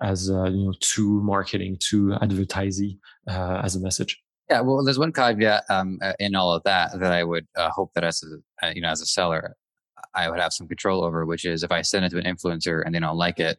as 0.00 0.30
uh, 0.30 0.44
you 0.44 0.66
know, 0.66 0.74
too 0.80 1.20
marketing, 1.22 1.78
too 1.80 2.14
advertising 2.20 2.98
uh, 3.28 3.60
as 3.64 3.74
a 3.74 3.80
message. 3.80 4.22
Yeah, 4.48 4.60
well, 4.60 4.84
there's 4.84 4.98
one 4.98 5.12
caveat 5.12 5.64
um, 5.68 5.98
uh, 6.00 6.12
in 6.20 6.36
all 6.36 6.54
of 6.54 6.62
that 6.62 7.00
that 7.00 7.10
I 7.10 7.24
would 7.24 7.48
uh, 7.56 7.70
hope 7.70 7.90
that 7.94 8.04
as 8.04 8.22
a, 8.22 8.66
uh, 8.66 8.70
you 8.72 8.80
know, 8.80 8.90
as 8.90 9.00
a 9.00 9.06
seller, 9.06 9.56
I 10.14 10.30
would 10.30 10.38
have 10.38 10.52
some 10.52 10.68
control 10.68 11.04
over, 11.04 11.26
which 11.26 11.44
is 11.44 11.64
if 11.64 11.72
I 11.72 11.82
send 11.82 12.04
it 12.04 12.10
to 12.10 12.18
an 12.18 12.24
influencer 12.24 12.82
and 12.84 12.94
they 12.94 13.00
don't 13.00 13.16
like 13.16 13.40
it, 13.40 13.58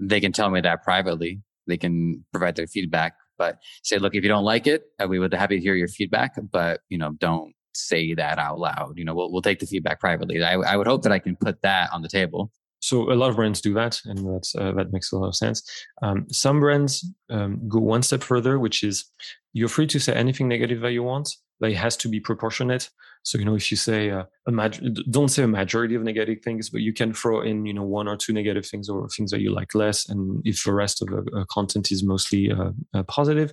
they 0.00 0.20
can 0.20 0.32
tell 0.32 0.50
me 0.50 0.60
that 0.60 0.82
privately. 0.82 1.40
They 1.66 1.76
can 1.76 2.24
provide 2.32 2.56
their 2.56 2.66
feedback, 2.66 3.14
but 3.36 3.58
say, 3.82 3.98
look, 3.98 4.14
if 4.14 4.22
you 4.22 4.28
don't 4.28 4.44
like 4.44 4.66
it, 4.66 4.84
uh, 5.02 5.06
we 5.06 5.18
would 5.18 5.30
be 5.30 5.36
happy 5.36 5.56
to 5.56 5.62
hear 5.62 5.74
your 5.74 5.88
feedback, 5.88 6.32
but 6.50 6.80
you 6.88 6.98
know, 6.98 7.12
don't 7.18 7.54
say 7.74 8.14
that 8.14 8.38
out 8.38 8.58
loud. 8.58 8.94
You 8.96 9.04
know, 9.04 9.14
we'll, 9.14 9.30
we'll 9.30 9.42
take 9.42 9.60
the 9.60 9.66
feedback 9.66 10.00
privately. 10.00 10.42
I, 10.42 10.54
I 10.54 10.76
would 10.76 10.86
hope 10.86 11.02
that 11.02 11.12
I 11.12 11.18
can 11.18 11.36
put 11.36 11.62
that 11.62 11.90
on 11.92 12.02
the 12.02 12.08
table. 12.08 12.50
So 12.80 13.12
a 13.12 13.14
lot 13.14 13.30
of 13.30 13.36
brands 13.36 13.60
do 13.60 13.74
that, 13.74 14.00
and 14.04 14.34
that's 14.34 14.54
uh, 14.54 14.72
that 14.72 14.92
makes 14.92 15.10
a 15.10 15.18
lot 15.18 15.28
of 15.28 15.36
sense. 15.36 15.68
Um, 16.02 16.26
some 16.30 16.60
brands 16.60 17.04
um, 17.28 17.60
go 17.68 17.80
one 17.80 18.02
step 18.02 18.22
further, 18.22 18.58
which 18.58 18.84
is 18.84 19.04
you're 19.52 19.68
free 19.68 19.86
to 19.88 19.98
say 19.98 20.14
anything 20.14 20.46
negative 20.48 20.80
that 20.80 20.92
you 20.92 21.02
want, 21.02 21.28
but 21.58 21.70
it 21.70 21.76
has 21.76 21.96
to 21.98 22.08
be 22.08 22.20
proportionate. 22.20 22.88
So 23.28 23.36
you 23.36 23.44
know, 23.44 23.54
if 23.54 23.70
you 23.70 23.76
say 23.76 24.10
uh, 24.10 24.24
a 24.46 24.70
don't 25.10 25.28
say 25.28 25.42
a 25.42 25.48
majority 25.48 25.94
of 25.94 26.02
negative 26.02 26.38
things, 26.42 26.70
but 26.70 26.80
you 26.80 26.94
can 26.94 27.12
throw 27.12 27.42
in 27.42 27.66
you 27.66 27.74
know 27.74 27.82
one 27.82 28.08
or 28.08 28.16
two 28.16 28.32
negative 28.32 28.64
things 28.64 28.88
or 28.88 29.06
things 29.10 29.30
that 29.32 29.42
you 29.42 29.52
like 29.52 29.74
less, 29.74 30.08
and 30.08 30.40
if 30.46 30.64
the 30.64 30.72
rest 30.72 31.02
of 31.02 31.08
the 31.08 31.20
uh, 31.36 31.44
content 31.50 31.92
is 31.92 32.02
mostly 32.02 32.50
uh, 32.50 32.70
uh, 32.94 33.02
positive, 33.02 33.52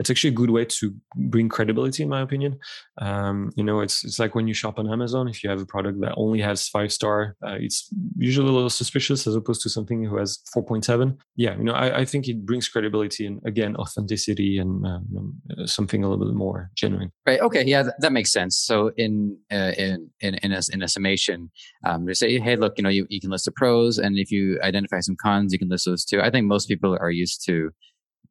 it's 0.00 0.10
actually 0.10 0.30
a 0.30 0.40
good 0.40 0.50
way 0.50 0.64
to 0.64 0.92
bring 1.14 1.48
credibility, 1.48 2.02
in 2.02 2.08
my 2.08 2.20
opinion. 2.20 2.58
Um, 3.00 3.52
you 3.54 3.62
know, 3.62 3.78
it's 3.78 4.04
it's 4.04 4.18
like 4.18 4.34
when 4.34 4.48
you 4.48 4.54
shop 4.54 4.80
on 4.80 4.90
Amazon. 4.90 5.28
If 5.28 5.44
you 5.44 5.50
have 5.50 5.60
a 5.60 5.66
product 5.66 6.00
that 6.00 6.14
only 6.16 6.40
has 6.40 6.66
five 6.68 6.92
star, 6.92 7.36
uh, 7.46 7.58
it's 7.60 7.88
usually 8.18 8.48
a 8.48 8.52
little 8.52 8.70
suspicious 8.70 9.28
as 9.28 9.36
opposed 9.36 9.62
to 9.62 9.70
something 9.70 10.02
who 10.04 10.16
has 10.16 10.40
four 10.52 10.64
point 10.64 10.84
seven. 10.84 11.16
Yeah, 11.36 11.56
you 11.56 11.62
know, 11.62 11.74
I, 11.74 12.00
I, 12.00 12.04
think 12.04 12.26
it 12.26 12.44
brings 12.44 12.68
credibility 12.68 13.24
and 13.24 13.40
again 13.46 13.76
authenticity 13.76 14.58
and 14.58 14.84
uh, 14.84 14.98
know, 15.10 15.66
something 15.66 16.02
a 16.02 16.10
little 16.10 16.26
bit 16.26 16.34
more 16.34 16.70
genuine. 16.74 17.12
Right. 17.24 17.40
Okay. 17.40 17.64
Yeah, 17.64 17.84
that, 17.84 18.00
that 18.00 18.12
makes 18.12 18.32
sense. 18.32 18.56
So 18.58 18.90
in 18.96 19.11
in 19.50 19.74
in 19.78 20.10
in, 20.20 20.34
in, 20.42 20.52
a, 20.52 20.60
in 20.72 20.82
a 20.82 20.88
summation 20.88 21.50
um, 21.86 22.06
to 22.06 22.14
say, 22.14 22.38
hey, 22.38 22.56
look, 22.56 22.74
you 22.76 22.84
know, 22.84 22.90
you, 22.90 23.06
you 23.08 23.20
can 23.20 23.30
list 23.30 23.44
the 23.44 23.52
pros, 23.52 23.98
and 23.98 24.18
if 24.18 24.30
you 24.30 24.58
identify 24.62 25.00
some 25.00 25.16
cons, 25.16 25.52
you 25.52 25.58
can 25.58 25.68
list 25.68 25.86
those 25.86 26.04
too. 26.04 26.20
I 26.20 26.30
think 26.30 26.46
most 26.46 26.66
people 26.68 26.96
are 27.00 27.10
used 27.10 27.44
to 27.46 27.70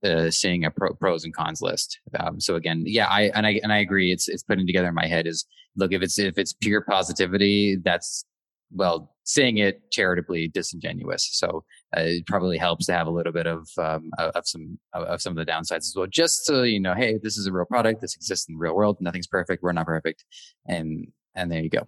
uh, 0.04 0.30
seeing 0.32 0.66
a 0.66 0.72
pro, 0.72 0.94
pros 0.94 1.24
and 1.24 1.36
cons 1.36 1.62
list. 1.62 2.00
Um, 2.20 2.40
so 2.40 2.56
again, 2.56 2.84
yeah, 2.86 3.08
I 3.08 3.32
and 3.36 3.46
I 3.46 3.60
and 3.64 3.72
I 3.72 3.78
agree. 3.78 4.12
It's 4.12 4.28
it's 4.28 4.44
putting 4.44 4.68
together 4.68 4.88
in 4.88 4.96
my 4.96 5.08
head 5.08 5.28
is 5.28 5.46
look 5.76 5.94
if 5.94 6.02
it's 6.02 6.18
if 6.18 6.38
it's 6.38 6.54
pure 6.54 6.82
positivity, 6.82 7.78
that's 7.84 8.26
well 8.74 9.11
saying 9.24 9.58
it 9.58 9.92
charitably 9.92 10.48
disingenuous. 10.48 11.30
So 11.34 11.64
uh, 11.96 12.02
it 12.02 12.28
probably 12.28 12.58
helps 12.58 12.86
to 12.88 12.94
have 12.94 13.08
a 13.08 13.12
little 13.12 13.34
bit 13.34 13.48
of 13.48 13.68
um, 13.78 14.12
of 14.18 14.48
some 14.48 14.80
of 14.94 15.22
some 15.22 15.38
of 15.38 15.46
the 15.46 15.52
downsides 15.52 15.78
as 15.88 15.94
well, 15.96 16.08
just 16.08 16.46
so 16.46 16.64
you 16.64 16.80
know, 16.80 16.94
hey, 16.94 17.20
this 17.22 17.38
is 17.38 17.48
a 17.48 17.52
real 17.52 17.66
product. 17.66 18.02
This 18.02 18.16
exists 18.16 18.48
in 18.48 18.56
the 18.56 18.60
real 18.60 18.76
world. 18.76 18.98
Nothing's 19.00 19.28
perfect. 19.28 19.64
We're 19.64 19.74
not 19.74 19.86
perfect, 19.86 20.26
and 20.68 21.08
and 21.36 21.52
there 21.52 21.62
you 21.62 21.70
go. 21.70 21.88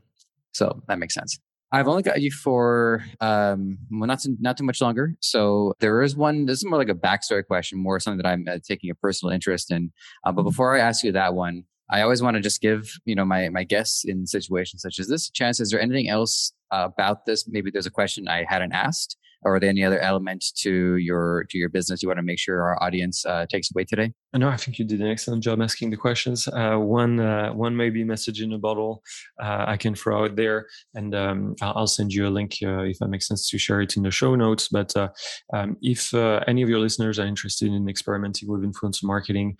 So 0.53 0.81
that 0.87 0.99
makes 0.99 1.13
sense. 1.13 1.39
I've 1.71 1.87
only 1.87 2.03
got 2.03 2.21
you 2.21 2.29
for 2.29 3.03
um, 3.19 3.79
well, 3.89 4.07
not 4.07 4.19
too, 4.19 4.37
not 4.39 4.57
too 4.57 4.63
much 4.63 4.79
longer. 4.79 5.15
So 5.21 5.73
there 5.79 6.03
is 6.03 6.15
one. 6.15 6.45
This 6.45 6.59
is 6.59 6.65
more 6.65 6.77
like 6.77 6.89
a 6.89 6.93
backstory 6.93 7.43
question, 7.45 7.79
more 7.79 7.99
something 7.99 8.21
that 8.21 8.27
I'm 8.27 8.45
uh, 8.47 8.59
taking 8.65 8.91
a 8.91 8.95
personal 8.95 9.33
interest 9.33 9.71
in. 9.71 9.91
Uh, 10.23 10.31
but 10.31 10.41
mm-hmm. 10.41 10.49
before 10.49 10.75
I 10.75 10.79
ask 10.81 11.03
you 11.03 11.11
that 11.13 11.33
one, 11.33 11.63
I 11.89 12.01
always 12.01 12.21
want 12.21 12.35
to 12.35 12.41
just 12.41 12.61
give 12.61 12.91
you 13.05 13.15
know 13.15 13.25
my 13.25 13.49
my 13.49 13.63
guests 13.63 14.05
in 14.05 14.27
situations 14.27 14.83
such 14.83 14.99
as 14.99 15.07
this 15.07 15.29
a 15.29 15.31
chance. 15.31 15.59
Is 15.59 15.71
there 15.71 15.81
anything 15.81 16.09
else 16.09 16.53
about 16.73 17.25
this? 17.25 17.47
Maybe 17.47 17.71
there's 17.71 17.85
a 17.85 17.91
question 17.91 18.27
I 18.27 18.45
hadn't 18.47 18.73
asked 18.73 19.17
or 19.43 19.55
are 19.55 19.59
there 19.59 19.69
any 19.69 19.83
other 19.83 19.99
elements 19.99 20.51
to 20.51 20.95
your 20.97 21.45
to 21.49 21.57
your 21.57 21.69
business 21.69 22.01
you 22.01 22.09
want 22.09 22.17
to 22.17 22.23
make 22.23 22.39
sure 22.39 22.61
our 22.61 22.81
audience 22.81 23.25
uh, 23.25 23.45
takes 23.47 23.69
away 23.71 23.83
today? 23.83 24.13
No, 24.35 24.49
I 24.49 24.57
think 24.57 24.79
you 24.79 24.85
did 24.85 24.99
an 24.99 25.07
excellent 25.07 25.43
job 25.43 25.61
asking 25.61 25.91
the 25.91 25.97
questions. 25.97 26.47
Uh, 26.47 26.77
one 26.77 27.19
uh, 27.19 27.51
one 27.53 27.75
maybe 27.75 28.03
message 28.03 28.41
in 28.41 28.53
a 28.53 28.57
bottle 28.57 29.03
uh, 29.41 29.65
I 29.67 29.77
can 29.77 29.95
throw 29.95 30.25
out 30.25 30.35
there, 30.35 30.67
and 30.95 31.13
um, 31.13 31.55
I'll 31.61 31.87
send 31.87 32.13
you 32.13 32.27
a 32.27 32.29
link 32.29 32.57
uh, 32.63 32.83
if 32.83 32.99
that 32.99 33.09
makes 33.09 33.27
sense 33.27 33.47
to 33.49 33.57
share 33.57 33.81
it 33.81 33.95
in 33.95 34.03
the 34.03 34.11
show 34.11 34.35
notes. 34.35 34.69
But 34.69 34.95
uh, 34.97 35.09
um, 35.53 35.77
if 35.81 36.13
any 36.13 36.63
of 36.63 36.69
your 36.69 36.79
listeners 36.79 37.19
are 37.19 37.25
interested 37.25 37.71
in 37.71 37.87
experimenting 37.87 38.49
with 38.49 38.63
influencer 38.63 39.03
marketing, 39.03 39.57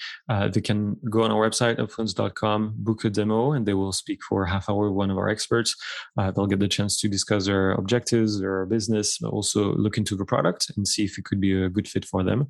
they 0.51 0.61
can 0.61 0.97
go 1.09 1.23
on 1.23 1.31
our 1.31 1.47
website 1.47 1.79
influence.com, 1.79 2.73
book 2.77 3.05
a 3.05 3.09
demo, 3.09 3.51
and 3.51 3.65
they 3.65 3.73
will 3.73 3.91
speak 3.91 4.19
for 4.27 4.45
half 4.45 4.69
hour 4.69 4.89
with 4.89 4.97
one 4.97 5.11
of 5.11 5.17
our 5.17 5.29
experts. 5.29 5.75
they'll 6.17 6.47
get 6.47 6.59
the 6.59 6.67
chance 6.67 6.99
to 7.03 7.09
discuss 7.09 7.45
their 7.45 7.73
objectives, 7.73 8.39
their 8.39 8.65
business, 8.65 9.17
but 9.17 9.27
also 9.27 9.75
look 9.75 9.97
into 9.97 10.15
the 10.15 10.23
product 10.23 10.71
and 10.77 10.87
see 10.87 11.03
if 11.03 11.17
it 11.17 11.25
could 11.25 11.41
be 11.41 11.51
a 11.61 11.69
good 11.69 11.85
fit 11.85 12.05
for 12.05 12.23
them. 12.23 12.47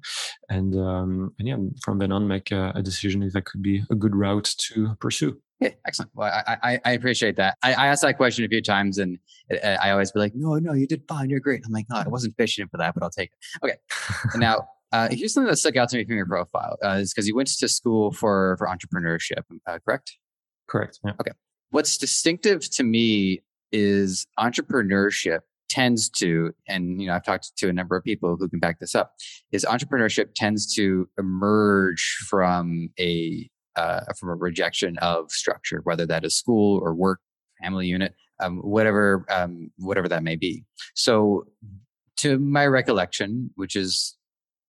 And, 0.47 0.75
um, 0.75 1.33
and 1.39 1.47
yeah, 1.47 1.57
from 1.83 1.97
then 1.97 2.11
on, 2.11 2.27
make 2.27 2.51
a, 2.51 2.71
a 2.75 2.83
decision 2.83 3.23
if 3.23 3.33
that 3.33 3.45
could 3.45 3.63
be 3.63 3.83
a 3.89 3.95
good 3.95 4.15
route 4.15 4.53
to 4.69 4.95
pursue. 4.99 5.41
Yeah, 5.59 5.69
excellent. 5.87 6.11
Well, 6.13 6.31
I, 6.31 6.57
I, 6.61 6.79
I 6.85 6.91
appreciate 6.91 7.35
that. 7.37 7.57
I, 7.63 7.73
I, 7.73 7.87
asked 7.87 8.03
that 8.03 8.17
question 8.17 8.45
a 8.45 8.47
few 8.47 8.61
times, 8.61 8.99
and 8.99 9.17
I 9.63 9.91
always 9.91 10.11
be 10.11 10.19
like, 10.19 10.33
"No, 10.35 10.55
no, 10.55 10.73
you 10.73 10.85
did 10.85 11.03
fine. 11.07 11.29
You're 11.29 11.39
great." 11.39 11.61
I'm 11.65 11.71
like, 11.71 11.85
"No, 11.89 11.95
I 11.95 12.07
wasn't 12.09 12.35
fishing 12.35 12.67
for 12.67 12.77
that, 12.77 12.93
but 12.93 13.01
I'll 13.01 13.09
take 13.09 13.31
it." 13.31 13.65
Okay. 13.65 13.75
now, 14.35 14.67
uh, 14.91 15.07
here's 15.09 15.33
something 15.33 15.49
that 15.49 15.55
stuck 15.55 15.77
out 15.77 15.87
to 15.89 15.97
me 15.97 16.03
from 16.03 16.15
your 16.15 16.25
profile 16.25 16.77
uh, 16.83 16.97
is 16.99 17.13
because 17.13 17.29
you 17.29 17.35
went 17.35 17.47
to 17.47 17.67
school 17.69 18.11
for 18.11 18.57
for 18.57 18.67
entrepreneurship, 18.67 19.43
uh, 19.65 19.79
correct? 19.85 20.17
Correct. 20.67 20.99
Yeah. 21.05 21.13
Okay. 21.21 21.31
What's 21.69 21.97
distinctive 21.97 22.69
to 22.71 22.83
me 22.83 23.41
is 23.73 24.25
entrepreneurship 24.39 25.39
tends 25.69 26.07
to, 26.07 26.53
and 26.67 27.01
you 27.01 27.07
know, 27.07 27.15
I've 27.15 27.25
talked 27.25 27.57
to 27.57 27.67
a 27.67 27.73
number 27.73 27.95
of 27.95 28.03
people 28.03 28.37
who 28.37 28.47
can 28.47 28.59
back 28.59 28.79
this 28.79 28.93
up, 28.93 29.15
is 29.51 29.65
entrepreneurship 29.65 30.35
tends 30.35 30.73
to 30.75 31.09
emerge 31.17 32.17
from 32.29 32.89
a 32.99 33.49
uh, 33.75 34.01
from 34.19 34.29
a 34.29 34.35
rejection 34.35 34.97
of 34.99 35.31
structure, 35.31 35.81
whether 35.83 36.05
that 36.05 36.23
is 36.23 36.35
school 36.35 36.79
or 36.83 36.93
work, 36.93 37.19
family 37.59 37.87
unit, 37.87 38.13
um, 38.39 38.59
whatever 38.59 39.25
um, 39.29 39.71
whatever 39.77 40.07
that 40.07 40.23
may 40.23 40.35
be. 40.35 40.63
So, 40.93 41.45
to 42.17 42.37
my 42.37 42.67
recollection, 42.67 43.49
which 43.55 43.75
is 43.75 44.15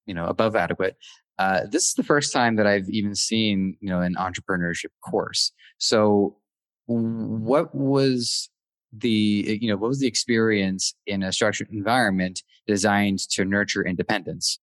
you 0.07 0.15
know 0.15 0.25
above 0.25 0.57
adequate, 0.57 0.97
uh, 1.39 1.67
this 1.71 1.89
is 1.89 1.95
the 1.95 2.03
first 2.03 2.33
time 2.33 2.57
that 2.57 2.67
I've 2.67 2.89
even 2.89 3.15
seen 3.15 3.77
you 3.81 3.91
know 3.91 4.01
an 4.01 4.15
entrepreneurship 4.19 4.93
course. 5.05 5.53
So, 5.77 6.39
what 6.87 7.75
was 7.75 8.49
the 8.99 9.59
you 9.61 9.69
know 9.69 9.77
what 9.77 9.89
was 9.89 10.01
the 10.01 10.07
experience 10.07 10.95
in 11.07 11.23
a 11.23 11.33
structured 11.33 11.69
environment 11.71 12.43
designed 12.67 13.19
to 13.31 13.45
nurture 13.45 13.85
independence? 13.85 14.59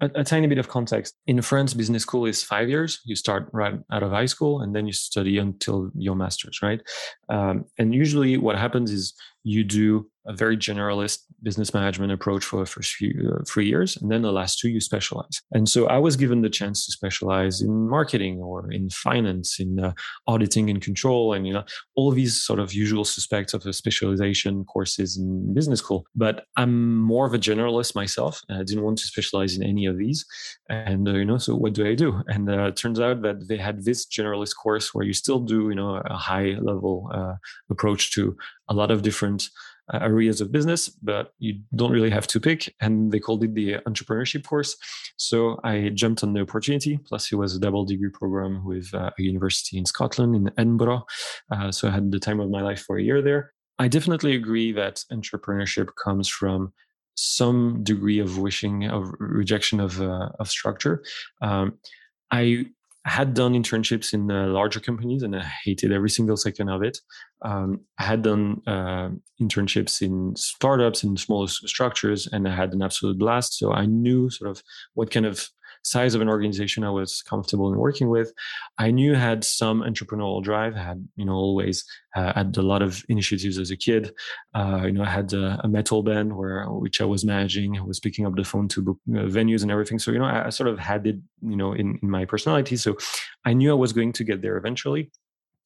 a, 0.00 0.10
a, 0.14 0.24
tiny 0.24 0.46
bit 0.46 0.58
of 0.58 0.68
context. 0.68 1.14
In 1.26 1.40
France, 1.42 1.74
business 1.74 2.02
school 2.02 2.26
is 2.26 2.42
five 2.42 2.68
years. 2.68 3.00
You 3.04 3.16
start 3.16 3.48
right 3.52 3.78
out 3.92 4.02
of 4.02 4.10
high 4.10 4.26
school 4.26 4.62
and 4.62 4.74
then 4.74 4.86
you 4.86 4.92
study 4.92 5.38
until 5.38 5.90
your 5.94 6.16
master's, 6.16 6.60
right? 6.62 6.80
Um, 7.28 7.66
and 7.78 7.94
usually 7.94 8.36
what 8.36 8.56
happens 8.56 8.90
is 8.90 9.14
you 9.44 9.64
do 9.64 10.10
a 10.30 10.36
very 10.36 10.56
generalist 10.56 11.18
business 11.42 11.74
management 11.74 12.12
approach 12.12 12.44
for 12.44 12.60
the 12.60 12.66
first 12.66 12.92
few 12.92 13.32
uh, 13.34 13.42
three 13.46 13.66
years 13.66 13.96
and 13.96 14.10
then 14.10 14.22
the 14.22 14.32
last 14.32 14.58
two 14.58 14.68
you 14.68 14.80
specialize. 14.80 15.42
And 15.52 15.68
so 15.68 15.86
i 15.86 15.98
was 15.98 16.16
given 16.16 16.40
the 16.42 16.56
chance 16.60 16.86
to 16.86 16.92
specialize 16.92 17.60
in 17.60 17.88
marketing 17.88 18.38
or 18.38 18.70
in 18.70 18.90
finance 18.90 19.58
in 19.58 19.80
uh, 19.80 19.92
auditing 20.26 20.70
and 20.70 20.80
control 20.80 21.32
and 21.34 21.46
you 21.46 21.52
know 21.52 21.64
all 21.96 22.10
these 22.12 22.40
sort 22.40 22.60
of 22.60 22.72
usual 22.72 23.04
suspects 23.04 23.52
of 23.54 23.62
the 23.62 23.72
specialization 23.72 24.64
courses 24.64 25.16
in 25.18 25.52
business 25.58 25.80
school. 25.80 26.06
But 26.14 26.44
i'm 26.56 26.96
more 27.12 27.26
of 27.26 27.34
a 27.34 27.38
generalist 27.38 27.94
myself. 27.94 28.40
I 28.48 28.62
didn't 28.62 28.84
want 28.84 28.98
to 28.98 29.04
specialize 29.04 29.56
in 29.56 29.62
any 29.62 29.86
of 29.86 29.98
these. 29.98 30.24
And 30.68 31.08
uh, 31.08 31.16
you 31.20 31.24
know 31.24 31.38
so 31.38 31.56
what 31.56 31.72
do 31.72 31.86
i 31.92 31.94
do? 31.94 32.22
And 32.28 32.48
uh, 32.48 32.68
it 32.70 32.76
turns 32.76 33.00
out 33.00 33.22
that 33.22 33.48
they 33.48 33.56
had 33.56 33.84
this 33.84 34.06
generalist 34.06 34.54
course 34.62 34.94
where 34.94 35.06
you 35.08 35.14
still 35.24 35.40
do 35.40 35.58
you 35.70 35.74
know 35.80 35.90
a 36.04 36.20
high 36.30 36.50
level 36.70 37.10
uh, 37.12 37.34
approach 37.74 38.12
to 38.14 38.36
a 38.68 38.74
lot 38.74 38.90
of 38.90 39.02
different 39.02 39.48
areas 39.94 40.40
of 40.40 40.52
business, 40.52 40.88
but 40.88 41.32
you 41.38 41.60
don't 41.74 41.92
really 41.92 42.10
have 42.10 42.26
to 42.28 42.40
pick. 42.40 42.74
And 42.80 43.12
they 43.12 43.18
called 43.18 43.44
it 43.44 43.54
the 43.54 43.74
entrepreneurship 43.86 44.44
course. 44.44 44.76
So 45.16 45.58
I 45.64 45.90
jumped 45.90 46.22
on 46.22 46.32
the 46.32 46.40
opportunity. 46.40 46.98
Plus, 46.98 47.32
it 47.32 47.36
was 47.36 47.54
a 47.54 47.60
double 47.60 47.84
degree 47.84 48.10
program 48.10 48.64
with 48.64 48.92
uh, 48.94 49.10
a 49.18 49.22
university 49.22 49.78
in 49.78 49.86
Scotland, 49.86 50.34
in 50.34 50.50
Edinburgh. 50.56 51.04
Uh, 51.50 51.72
so 51.72 51.88
I 51.88 51.92
had 51.92 52.10
the 52.10 52.20
time 52.20 52.40
of 52.40 52.50
my 52.50 52.62
life 52.62 52.80
for 52.80 52.98
a 52.98 53.02
year 53.02 53.22
there. 53.22 53.52
I 53.78 53.88
definitely 53.88 54.34
agree 54.34 54.72
that 54.72 55.04
entrepreneurship 55.10 55.88
comes 56.02 56.28
from 56.28 56.72
some 57.14 57.82
degree 57.82 58.18
of 58.18 58.38
wishing 58.38 58.86
of 58.86 59.12
rejection 59.18 59.80
of 59.80 60.00
uh, 60.00 60.30
of 60.38 60.48
structure. 60.48 61.02
Um, 61.42 61.78
I 62.30 62.66
had 63.10 63.34
done 63.34 63.54
internships 63.54 64.14
in 64.14 64.30
uh, 64.30 64.46
larger 64.46 64.80
companies 64.80 65.22
and 65.22 65.34
I 65.34 65.44
hated 65.64 65.92
every 65.92 66.10
single 66.10 66.36
second 66.36 66.68
of 66.68 66.82
it. 66.82 66.98
Um, 67.42 67.80
I 67.98 68.04
had 68.04 68.22
done 68.22 68.62
uh, 68.66 69.10
internships 69.40 70.00
in 70.00 70.34
startups 70.36 71.02
and 71.02 71.18
smaller 71.18 71.48
structures 71.48 72.28
and 72.28 72.46
I 72.46 72.54
had 72.54 72.72
an 72.72 72.82
absolute 72.82 73.18
blast. 73.18 73.58
So 73.58 73.72
I 73.72 73.86
knew 73.86 74.30
sort 74.30 74.50
of 74.50 74.62
what 74.94 75.10
kind 75.10 75.26
of 75.26 75.48
size 75.82 76.14
of 76.14 76.20
an 76.20 76.28
organization 76.28 76.84
I 76.84 76.90
was 76.90 77.22
comfortable 77.22 77.72
in 77.72 77.78
working 77.78 78.08
with. 78.08 78.32
I 78.78 78.90
knew 78.90 79.14
I 79.14 79.18
had 79.18 79.44
some 79.44 79.82
entrepreneurial 79.82 80.42
drive. 80.42 80.76
I 80.76 80.82
had, 80.82 81.08
you 81.16 81.24
know, 81.24 81.32
always 81.32 81.84
uh, 82.16 82.32
had 82.34 82.56
a 82.56 82.62
lot 82.62 82.82
of 82.82 83.02
initiatives 83.08 83.58
as 83.58 83.70
a 83.70 83.76
kid. 83.76 84.12
Uh, 84.54 84.82
you 84.84 84.92
know, 84.92 85.02
I 85.02 85.10
had 85.10 85.32
a, 85.32 85.60
a, 85.64 85.68
metal 85.68 86.02
band 86.02 86.36
where 86.36 86.64
which 86.66 87.00
I 87.00 87.04
was 87.04 87.24
managing. 87.24 87.78
I 87.78 87.82
was 87.82 88.00
picking 88.00 88.26
up 88.26 88.36
the 88.36 88.44
phone 88.44 88.68
to 88.68 88.82
book 88.82 88.98
uh, 89.10 89.22
venues 89.22 89.62
and 89.62 89.70
everything. 89.70 89.98
So 89.98 90.10
you 90.10 90.18
know, 90.18 90.24
I, 90.24 90.46
I 90.46 90.50
sort 90.50 90.68
of 90.68 90.78
had 90.78 91.06
it, 91.06 91.16
you 91.42 91.56
know, 91.56 91.72
in, 91.72 91.98
in 92.02 92.10
my 92.10 92.24
personality. 92.24 92.76
So 92.76 92.96
I 93.44 93.52
knew 93.52 93.70
I 93.70 93.74
was 93.74 93.92
going 93.92 94.12
to 94.14 94.24
get 94.24 94.42
there 94.42 94.56
eventually 94.56 95.10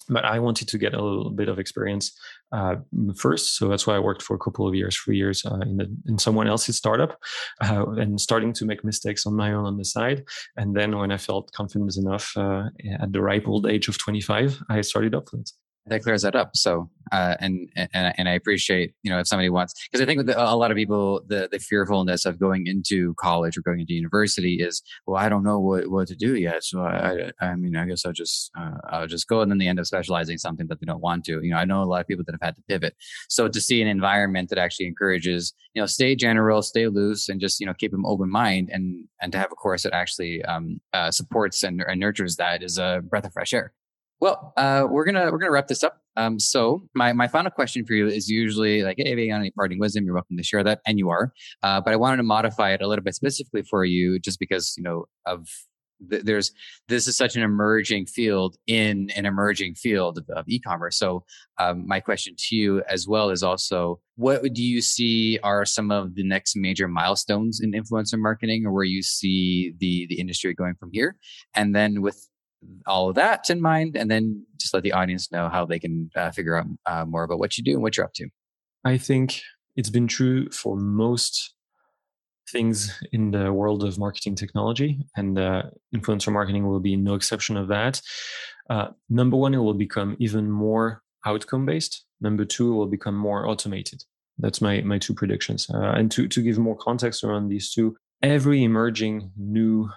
but 0.08 0.24
I 0.24 0.38
wanted 0.38 0.68
to 0.68 0.78
get 0.78 0.94
a 0.94 1.02
little 1.02 1.30
bit 1.30 1.48
of 1.48 1.58
experience 1.58 2.16
uh, 2.52 2.76
first, 3.16 3.56
so 3.56 3.68
that's 3.68 3.86
why 3.86 3.96
I 3.96 3.98
worked 3.98 4.22
for 4.22 4.34
a 4.34 4.38
couple 4.38 4.66
of 4.68 4.74
years, 4.74 4.96
three 4.96 5.16
years 5.16 5.44
uh, 5.44 5.60
in, 5.60 5.76
the, 5.76 5.96
in 6.06 6.18
someone 6.18 6.46
else's 6.46 6.76
startup, 6.76 7.18
uh, 7.62 7.86
and 7.92 8.20
starting 8.20 8.52
to 8.54 8.64
make 8.64 8.84
mistakes 8.84 9.26
on 9.26 9.34
my 9.34 9.52
own 9.52 9.66
on 9.66 9.76
the 9.76 9.84
side. 9.84 10.24
And 10.56 10.76
then 10.76 10.96
when 10.98 11.10
I 11.10 11.16
felt 11.16 11.52
confident 11.52 11.96
enough 11.96 12.32
uh, 12.36 12.64
at 13.00 13.12
the 13.12 13.22
ripe 13.22 13.48
old 13.48 13.66
age 13.66 13.88
of 13.88 13.98
25, 13.98 14.62
I 14.68 14.80
started 14.82 15.14
up 15.14 15.32
with 15.32 15.42
it 15.42 15.50
that 15.86 16.02
clears 16.02 16.22
that 16.22 16.34
up. 16.34 16.56
So, 16.56 16.88
uh, 17.12 17.36
and, 17.40 17.68
and, 17.76 18.14
and 18.16 18.28
I 18.28 18.32
appreciate, 18.32 18.94
you 19.02 19.10
know, 19.10 19.18
if 19.18 19.28
somebody 19.28 19.50
wants, 19.50 19.74
because 19.86 20.00
I 20.00 20.06
think 20.06 20.16
with 20.16 20.26
the, 20.26 20.42
a 20.42 20.56
lot 20.56 20.70
of 20.70 20.76
people, 20.76 21.20
the, 21.26 21.46
the 21.52 21.58
fearfulness 21.58 22.24
of 22.24 22.40
going 22.40 22.66
into 22.66 23.12
college 23.14 23.58
or 23.58 23.60
going 23.60 23.80
into 23.80 23.92
university 23.92 24.62
is, 24.62 24.82
well, 25.06 25.22
I 25.22 25.28
don't 25.28 25.44
know 25.44 25.60
what, 25.60 25.90
what 25.90 26.08
to 26.08 26.16
do 26.16 26.36
yet. 26.36 26.64
So 26.64 26.80
I, 26.80 27.32
I 27.38 27.54
mean, 27.56 27.76
I 27.76 27.84
guess 27.84 28.06
I'll 28.06 28.12
just, 28.12 28.50
uh, 28.58 28.78
I'll 28.88 29.06
just 29.06 29.28
go 29.28 29.42
and 29.42 29.50
then 29.50 29.58
they 29.58 29.68
end 29.68 29.78
up 29.78 29.84
specializing 29.84 30.38
something 30.38 30.66
that 30.68 30.80
they 30.80 30.86
don't 30.86 31.02
want 31.02 31.24
to. 31.26 31.40
You 31.42 31.50
know, 31.50 31.58
I 31.58 31.66
know 31.66 31.82
a 31.82 31.84
lot 31.84 32.00
of 32.00 32.06
people 32.06 32.24
that 32.26 32.32
have 32.32 32.42
had 32.42 32.56
to 32.56 32.62
pivot. 32.66 32.94
So 33.28 33.48
to 33.48 33.60
see 33.60 33.82
an 33.82 33.88
environment 33.88 34.48
that 34.48 34.58
actually 34.58 34.86
encourages, 34.86 35.52
you 35.74 35.82
know, 35.82 35.86
stay 35.86 36.16
general, 36.16 36.62
stay 36.62 36.88
loose 36.88 37.28
and 37.28 37.40
just, 37.40 37.60
you 37.60 37.66
know, 37.66 37.74
keep 37.74 37.90
them 37.90 38.06
open 38.06 38.30
mind 38.30 38.70
and, 38.72 39.04
and 39.20 39.32
to 39.32 39.38
have 39.38 39.52
a 39.52 39.56
course 39.56 39.82
that 39.82 39.94
actually, 39.94 40.42
um, 40.46 40.80
uh, 40.94 41.10
supports 41.10 41.62
and, 41.62 41.84
and 41.86 42.00
nurtures 42.00 42.36
that 42.36 42.62
is 42.62 42.78
a 42.78 43.02
breath 43.06 43.26
of 43.26 43.32
fresh 43.34 43.52
air. 43.52 43.74
Well, 44.24 44.54
uh, 44.56 44.86
we're 44.88 45.04
gonna 45.04 45.30
we're 45.30 45.36
gonna 45.36 45.52
wrap 45.52 45.68
this 45.68 45.84
up. 45.84 46.00
Um, 46.16 46.40
so 46.40 46.88
my 46.94 47.12
my 47.12 47.28
final 47.28 47.50
question 47.50 47.84
for 47.84 47.92
you 47.92 48.06
is 48.06 48.26
usually 48.26 48.82
like, 48.82 48.96
hey, 48.96 49.12
if 49.12 49.18
you 49.18 49.28
got 49.28 49.36
any 49.36 49.50
parting 49.50 49.78
wisdom, 49.78 50.06
you're 50.06 50.14
welcome 50.14 50.38
to 50.38 50.42
share 50.42 50.64
that, 50.64 50.80
and 50.86 50.98
you 50.98 51.10
are. 51.10 51.34
Uh, 51.62 51.82
but 51.82 51.92
I 51.92 51.96
wanted 51.96 52.16
to 52.16 52.22
modify 52.22 52.72
it 52.72 52.80
a 52.80 52.88
little 52.88 53.04
bit 53.04 53.14
specifically 53.14 53.64
for 53.64 53.84
you, 53.84 54.18
just 54.18 54.38
because 54.40 54.76
you 54.78 54.82
know 54.82 55.04
of 55.26 55.46
there's 56.00 56.52
this 56.88 57.06
is 57.06 57.18
such 57.18 57.36
an 57.36 57.42
emerging 57.42 58.06
field 58.06 58.56
in 58.66 59.10
an 59.14 59.26
emerging 59.26 59.74
field 59.74 60.16
of, 60.16 60.30
of 60.30 60.48
e-commerce. 60.48 60.96
So 60.96 61.24
um, 61.58 61.86
my 61.86 62.00
question 62.00 62.34
to 62.48 62.56
you 62.56 62.82
as 62.88 63.06
well 63.06 63.28
is 63.28 63.42
also, 63.42 64.00
what 64.16 64.42
do 64.54 64.62
you 64.62 64.80
see 64.80 65.38
are 65.42 65.66
some 65.66 65.90
of 65.90 66.14
the 66.14 66.24
next 66.24 66.56
major 66.56 66.88
milestones 66.88 67.60
in 67.60 67.72
influencer 67.72 68.18
marketing, 68.18 68.64
or 68.64 68.72
where 68.72 68.84
you 68.84 69.02
see 69.02 69.74
the 69.80 70.06
the 70.06 70.18
industry 70.18 70.54
going 70.54 70.76
from 70.80 70.88
here? 70.94 71.18
And 71.54 71.76
then 71.76 72.00
with 72.00 72.26
all 72.86 73.08
of 73.08 73.14
that 73.16 73.50
in 73.50 73.60
mind, 73.60 73.96
and 73.96 74.10
then 74.10 74.46
just 74.60 74.74
let 74.74 74.82
the 74.82 74.92
audience 74.92 75.32
know 75.32 75.48
how 75.48 75.64
they 75.64 75.78
can 75.78 76.10
uh, 76.16 76.30
figure 76.30 76.56
out 76.56 76.66
uh, 76.86 77.04
more 77.04 77.24
about 77.24 77.38
what 77.38 77.56
you 77.56 77.64
do 77.64 77.72
and 77.72 77.82
what 77.82 77.96
you're 77.96 78.06
up 78.06 78.14
to. 78.14 78.28
I 78.84 78.98
think 78.98 79.40
it's 79.76 79.90
been 79.90 80.06
true 80.06 80.50
for 80.50 80.76
most 80.76 81.54
things 82.50 83.02
in 83.12 83.30
the 83.30 83.52
world 83.52 83.82
of 83.82 83.98
marketing 83.98 84.34
technology, 84.34 85.06
and 85.16 85.38
uh, 85.38 85.62
influencer 85.94 86.32
marketing 86.32 86.66
will 86.66 86.80
be 86.80 86.96
no 86.96 87.14
exception 87.14 87.56
of 87.56 87.68
that. 87.68 88.00
Uh, 88.70 88.88
number 89.08 89.36
one, 89.36 89.54
it 89.54 89.58
will 89.58 89.74
become 89.74 90.16
even 90.18 90.50
more 90.50 91.02
outcome 91.26 91.66
based. 91.66 92.04
Number 92.20 92.44
two, 92.44 92.72
it 92.72 92.76
will 92.76 92.86
become 92.86 93.16
more 93.16 93.48
automated. 93.48 94.02
That's 94.38 94.60
my 94.60 94.80
my 94.82 94.98
two 94.98 95.14
predictions. 95.14 95.68
Uh, 95.72 95.92
and 95.96 96.10
to 96.12 96.28
to 96.28 96.42
give 96.42 96.58
more 96.58 96.76
context 96.76 97.24
around 97.24 97.48
these 97.48 97.72
two, 97.72 97.96
every 98.22 98.64
emerging 98.64 99.30
new 99.36 99.90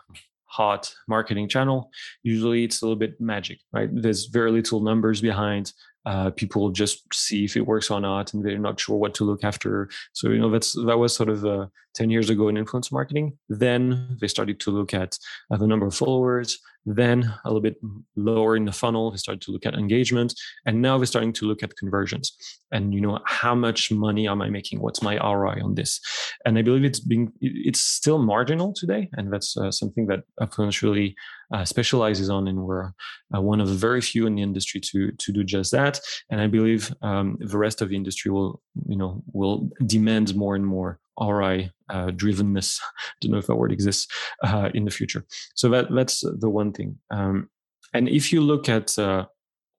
hot 0.47 0.93
marketing 1.07 1.47
channel, 1.47 1.89
usually 2.23 2.63
it's 2.63 2.81
a 2.81 2.85
little 2.85 2.97
bit 2.97 3.19
magic, 3.19 3.59
right? 3.71 3.89
There's 3.91 4.25
very 4.25 4.51
little 4.51 4.81
numbers 4.81 5.21
behind. 5.21 5.73
Uh, 6.05 6.29
people 6.31 6.69
just 6.69 7.03
see 7.13 7.43
if 7.43 7.57
it 7.57 7.67
works 7.67 7.91
or 7.91 7.99
not, 7.99 8.33
and 8.33 8.43
they're 8.43 8.57
not 8.57 8.79
sure 8.79 8.95
what 8.95 9.13
to 9.13 9.25
look 9.25 9.43
after. 9.43 9.89
So 10.13 10.29
you 10.29 10.39
know 10.39 10.49
that's 10.49 10.73
that 10.85 10.97
was 10.97 11.13
sort 11.13 11.27
of 11.27 11.43
uh, 11.43 11.67
ten 11.93 12.09
years 12.09 12.29
ago 12.29 12.47
in 12.47 12.55
influence 12.55 12.93
marketing. 12.93 13.37
Then 13.49 14.17
they 14.21 14.29
started 14.29 14.57
to 14.61 14.71
look 14.71 14.93
at 14.93 15.19
uh, 15.51 15.57
the 15.57 15.67
number 15.67 15.85
of 15.85 15.95
followers, 15.95 16.59
Then 16.89 17.33
a 17.43 17.49
little 17.49 17.61
bit 17.61 17.75
lower 18.15 18.55
in 18.55 18.63
the 18.63 18.71
funnel, 18.71 19.11
we 19.11 19.17
started 19.17 19.41
to 19.41 19.51
look 19.51 19.65
at 19.65 19.73
engagement, 19.73 20.33
and 20.65 20.81
now 20.81 20.97
we're 20.97 21.05
starting 21.05 21.33
to 21.33 21.45
look 21.45 21.61
at 21.61 21.75
conversions. 21.75 22.31
And 22.71 22.93
you 22.93 23.01
know, 23.01 23.19
how 23.25 23.53
much 23.53 23.91
money 23.91 24.25
am 24.25 24.41
I 24.41 24.49
making? 24.49 24.79
What's 24.79 25.01
my 25.01 25.17
ROI 25.17 25.61
on 25.61 25.75
this? 25.75 25.99
And 26.45 26.57
I 26.57 26.61
believe 26.61 26.85
it's 26.85 27.01
being 27.01 27.33
it's 27.41 27.81
still 27.81 28.19
marginal 28.19 28.73
today, 28.73 29.09
and 29.13 29.31
that's 29.31 29.57
uh, 29.57 29.69
something 29.69 30.07
that 30.07 30.23
Upfluence 30.39 30.81
really 30.81 31.13
uh, 31.53 31.65
specializes 31.65 32.29
on, 32.29 32.47
and 32.47 32.63
we're 32.63 32.93
uh, 33.35 33.41
one 33.41 33.59
of 33.59 33.67
the 33.67 33.75
very 33.75 33.99
few 33.99 34.25
in 34.25 34.35
the 34.35 34.41
industry 34.41 34.79
to 34.79 35.11
to 35.11 35.31
do 35.33 35.43
just 35.43 35.73
that. 35.73 35.99
And 36.29 36.39
I 36.39 36.47
believe 36.47 36.93
um, 37.01 37.37
the 37.41 37.57
rest 37.57 37.81
of 37.81 37.89
the 37.89 37.97
industry 37.97 38.31
will, 38.31 38.61
you 38.87 38.95
know, 38.95 39.21
will 39.33 39.69
demand 39.85 40.35
more 40.35 40.55
and 40.55 40.65
more 40.65 40.99
RI 41.19 41.71
uh, 41.89 42.07
drivenness. 42.07 42.79
I 42.81 42.85
don't 43.21 43.31
know 43.31 43.37
if 43.37 43.47
that 43.47 43.55
word 43.55 43.71
exists 43.71 44.07
uh, 44.43 44.69
in 44.73 44.85
the 44.85 44.91
future. 44.91 45.25
So 45.55 45.69
that 45.69 45.87
that's 45.93 46.21
the 46.21 46.49
one 46.49 46.71
thing. 46.73 46.97
Um, 47.11 47.49
and 47.93 48.09
if 48.09 48.31
you 48.31 48.41
look 48.41 48.69
at 48.69 48.97
uh, 48.99 49.25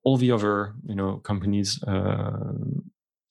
all 0.03 0.17
the 0.17 0.31
other, 0.31 0.73
you 0.85 0.95
know, 0.95 1.17
companies 1.17 1.81
uh, 1.83 2.53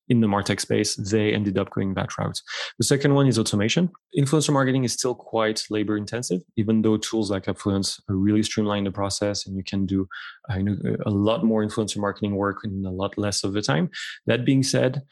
in 0.09 0.21
the 0.21 0.27
martech 0.27 0.61
space 0.61 0.97
they 0.97 1.33
ended 1.33 1.59
up 1.59 1.71
going 1.71 1.95
that 1.95 2.17
route 2.19 2.41
the 2.79 2.85
second 2.85 3.15
one 3.15 3.27
is 3.27 3.39
automation 3.39 3.91
influencer 4.19 4.53
marketing 4.53 4.85
is 4.85 4.93
still 4.93 5.15
quite 5.15 5.65
labor 5.71 5.97
intensive 5.97 6.41
even 6.57 6.83
though 6.83 6.97
tools 6.97 7.31
like 7.31 7.45
Upfluence 7.45 8.01
really 8.09 8.43
streamline 8.43 8.85
the 8.85 8.91
process 8.91 9.47
and 9.47 9.57
you 9.57 9.63
can 9.63 9.87
do 9.87 10.09
uh, 10.51 10.57
you 10.57 10.63
know, 10.65 10.97
a 11.07 11.11
lot 11.11 11.45
more 11.45 11.65
influencer 11.65 11.99
marketing 11.99 12.37
work 12.37 12.59
in 12.65 12.85
a 12.87 12.91
lot 12.91 13.17
less 13.19 13.45
of 13.45 13.53
the 13.53 13.63
time 13.63 13.91
that 14.27 14.45
being 14.45 14.63
said 14.63 15.03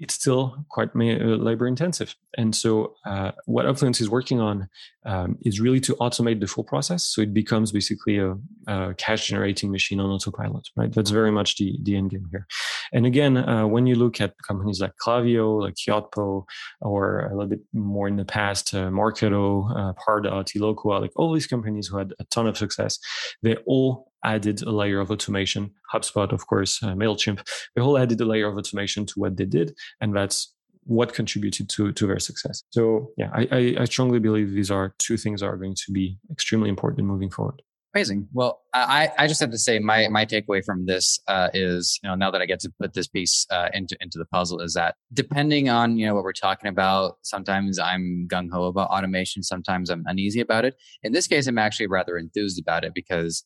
it's 0.00 0.14
still 0.14 0.64
quite 0.70 0.90
uh, 0.96 1.36
labor 1.36 1.66
intensive. 1.66 2.16
And 2.38 2.56
so, 2.56 2.94
uh, 3.04 3.32
what 3.44 3.66
Upfluence 3.66 4.00
is 4.00 4.08
working 4.08 4.40
on 4.40 4.68
um, 5.04 5.38
is 5.42 5.60
really 5.60 5.80
to 5.80 5.94
automate 5.96 6.40
the 6.40 6.46
full 6.46 6.64
process. 6.64 7.04
So 7.04 7.20
it 7.20 7.32
becomes 7.34 7.70
basically 7.70 8.18
a, 8.18 8.36
a, 8.66 8.94
cash 8.94 9.28
generating 9.28 9.70
machine 9.70 10.00
on 10.00 10.10
autopilot, 10.10 10.68
right? 10.76 10.92
That's 10.92 11.10
very 11.10 11.30
much 11.30 11.56
the, 11.56 11.78
the 11.82 11.96
end 11.96 12.10
game 12.10 12.26
here. 12.30 12.46
And 12.92 13.06
again, 13.06 13.36
uh, 13.36 13.66
when 13.66 13.86
you 13.86 13.94
look 13.94 14.20
at 14.20 14.34
companies 14.46 14.80
like 14.80 14.92
Klaviyo, 15.04 15.60
like 15.60 15.74
Yotpo, 15.74 16.44
or 16.80 17.20
a 17.20 17.34
little 17.34 17.48
bit 17.48 17.60
more 17.72 18.08
in 18.08 18.16
the 18.16 18.24
past, 18.24 18.74
uh, 18.74 18.88
Marketo, 18.88 19.70
uh, 19.76 19.92
Pardot, 19.94 20.48
Eloqua, 20.56 21.00
like 21.00 21.12
all 21.16 21.32
these 21.32 21.46
companies 21.46 21.88
who 21.88 21.98
had 21.98 22.14
a 22.18 22.24
ton 22.24 22.46
of 22.46 22.56
success, 22.56 22.98
they 23.42 23.56
all 23.66 24.09
added 24.24 24.62
a 24.62 24.70
layer 24.70 25.00
of 25.00 25.10
automation. 25.10 25.72
HubSpot, 25.92 26.32
of 26.32 26.46
course, 26.46 26.82
uh, 26.82 26.88
MailChimp, 26.88 27.46
they 27.74 27.82
all 27.82 27.98
added 27.98 28.20
a 28.20 28.24
layer 28.24 28.48
of 28.48 28.56
automation 28.56 29.06
to 29.06 29.14
what 29.16 29.36
they 29.36 29.44
did. 29.44 29.74
And 30.00 30.14
that's 30.14 30.54
what 30.84 31.12
contributed 31.12 31.68
to, 31.68 31.92
to 31.92 32.06
their 32.06 32.18
success. 32.18 32.62
So 32.70 33.10
yeah, 33.16 33.30
I, 33.32 33.48
I, 33.50 33.76
I 33.80 33.84
strongly 33.84 34.18
believe 34.18 34.52
these 34.52 34.70
are 34.70 34.94
two 34.98 35.16
things 35.16 35.42
are 35.42 35.56
going 35.56 35.74
to 35.74 35.92
be 35.92 36.18
extremely 36.30 36.68
important 36.68 37.06
moving 37.06 37.30
forward. 37.30 37.62
Amazing. 37.94 38.28
Well, 38.32 38.60
I, 38.72 39.10
I 39.18 39.26
just 39.26 39.40
have 39.40 39.50
to 39.50 39.58
say 39.58 39.80
my 39.80 40.06
my 40.08 40.24
takeaway 40.24 40.64
from 40.64 40.86
this 40.86 41.18
uh, 41.26 41.48
is 41.52 41.98
you 42.04 42.08
know 42.08 42.14
now 42.14 42.30
that 42.30 42.40
I 42.40 42.46
get 42.46 42.60
to 42.60 42.72
put 42.80 42.94
this 42.94 43.08
piece 43.08 43.46
uh, 43.50 43.68
into 43.74 43.96
into 44.00 44.16
the 44.16 44.26
puzzle 44.26 44.60
is 44.60 44.74
that 44.74 44.94
depending 45.12 45.68
on 45.68 45.98
you 45.98 46.06
know 46.06 46.14
what 46.14 46.22
we're 46.22 46.32
talking 46.32 46.68
about, 46.68 47.16
sometimes 47.22 47.80
I'm 47.80 48.28
gung 48.30 48.48
ho 48.52 48.66
about 48.66 48.90
automation, 48.90 49.42
sometimes 49.42 49.90
I'm 49.90 50.04
uneasy 50.06 50.40
about 50.40 50.64
it. 50.64 50.76
In 51.02 51.12
this 51.12 51.26
case, 51.26 51.48
I'm 51.48 51.58
actually 51.58 51.88
rather 51.88 52.16
enthused 52.16 52.60
about 52.60 52.84
it 52.84 52.94
because 52.94 53.42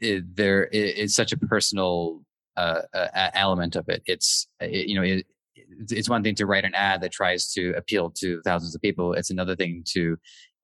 it, 0.00 0.36
there 0.36 0.64
is 0.64 1.14
such 1.14 1.32
a 1.32 1.38
personal 1.38 2.22
uh, 2.56 2.82
uh, 2.94 3.30
element 3.34 3.76
of 3.76 3.88
it. 3.88 4.02
It's 4.06 4.46
it, 4.60 4.88
you 4.88 4.94
know 4.94 5.02
it, 5.02 5.26
it's 5.90 6.08
one 6.08 6.22
thing 6.22 6.34
to 6.36 6.46
write 6.46 6.64
an 6.64 6.74
ad 6.74 7.00
that 7.00 7.12
tries 7.12 7.52
to 7.52 7.72
appeal 7.76 8.10
to 8.10 8.40
thousands 8.42 8.74
of 8.74 8.82
people. 8.82 9.14
It's 9.14 9.30
another 9.30 9.56
thing 9.56 9.84
to 9.92 10.16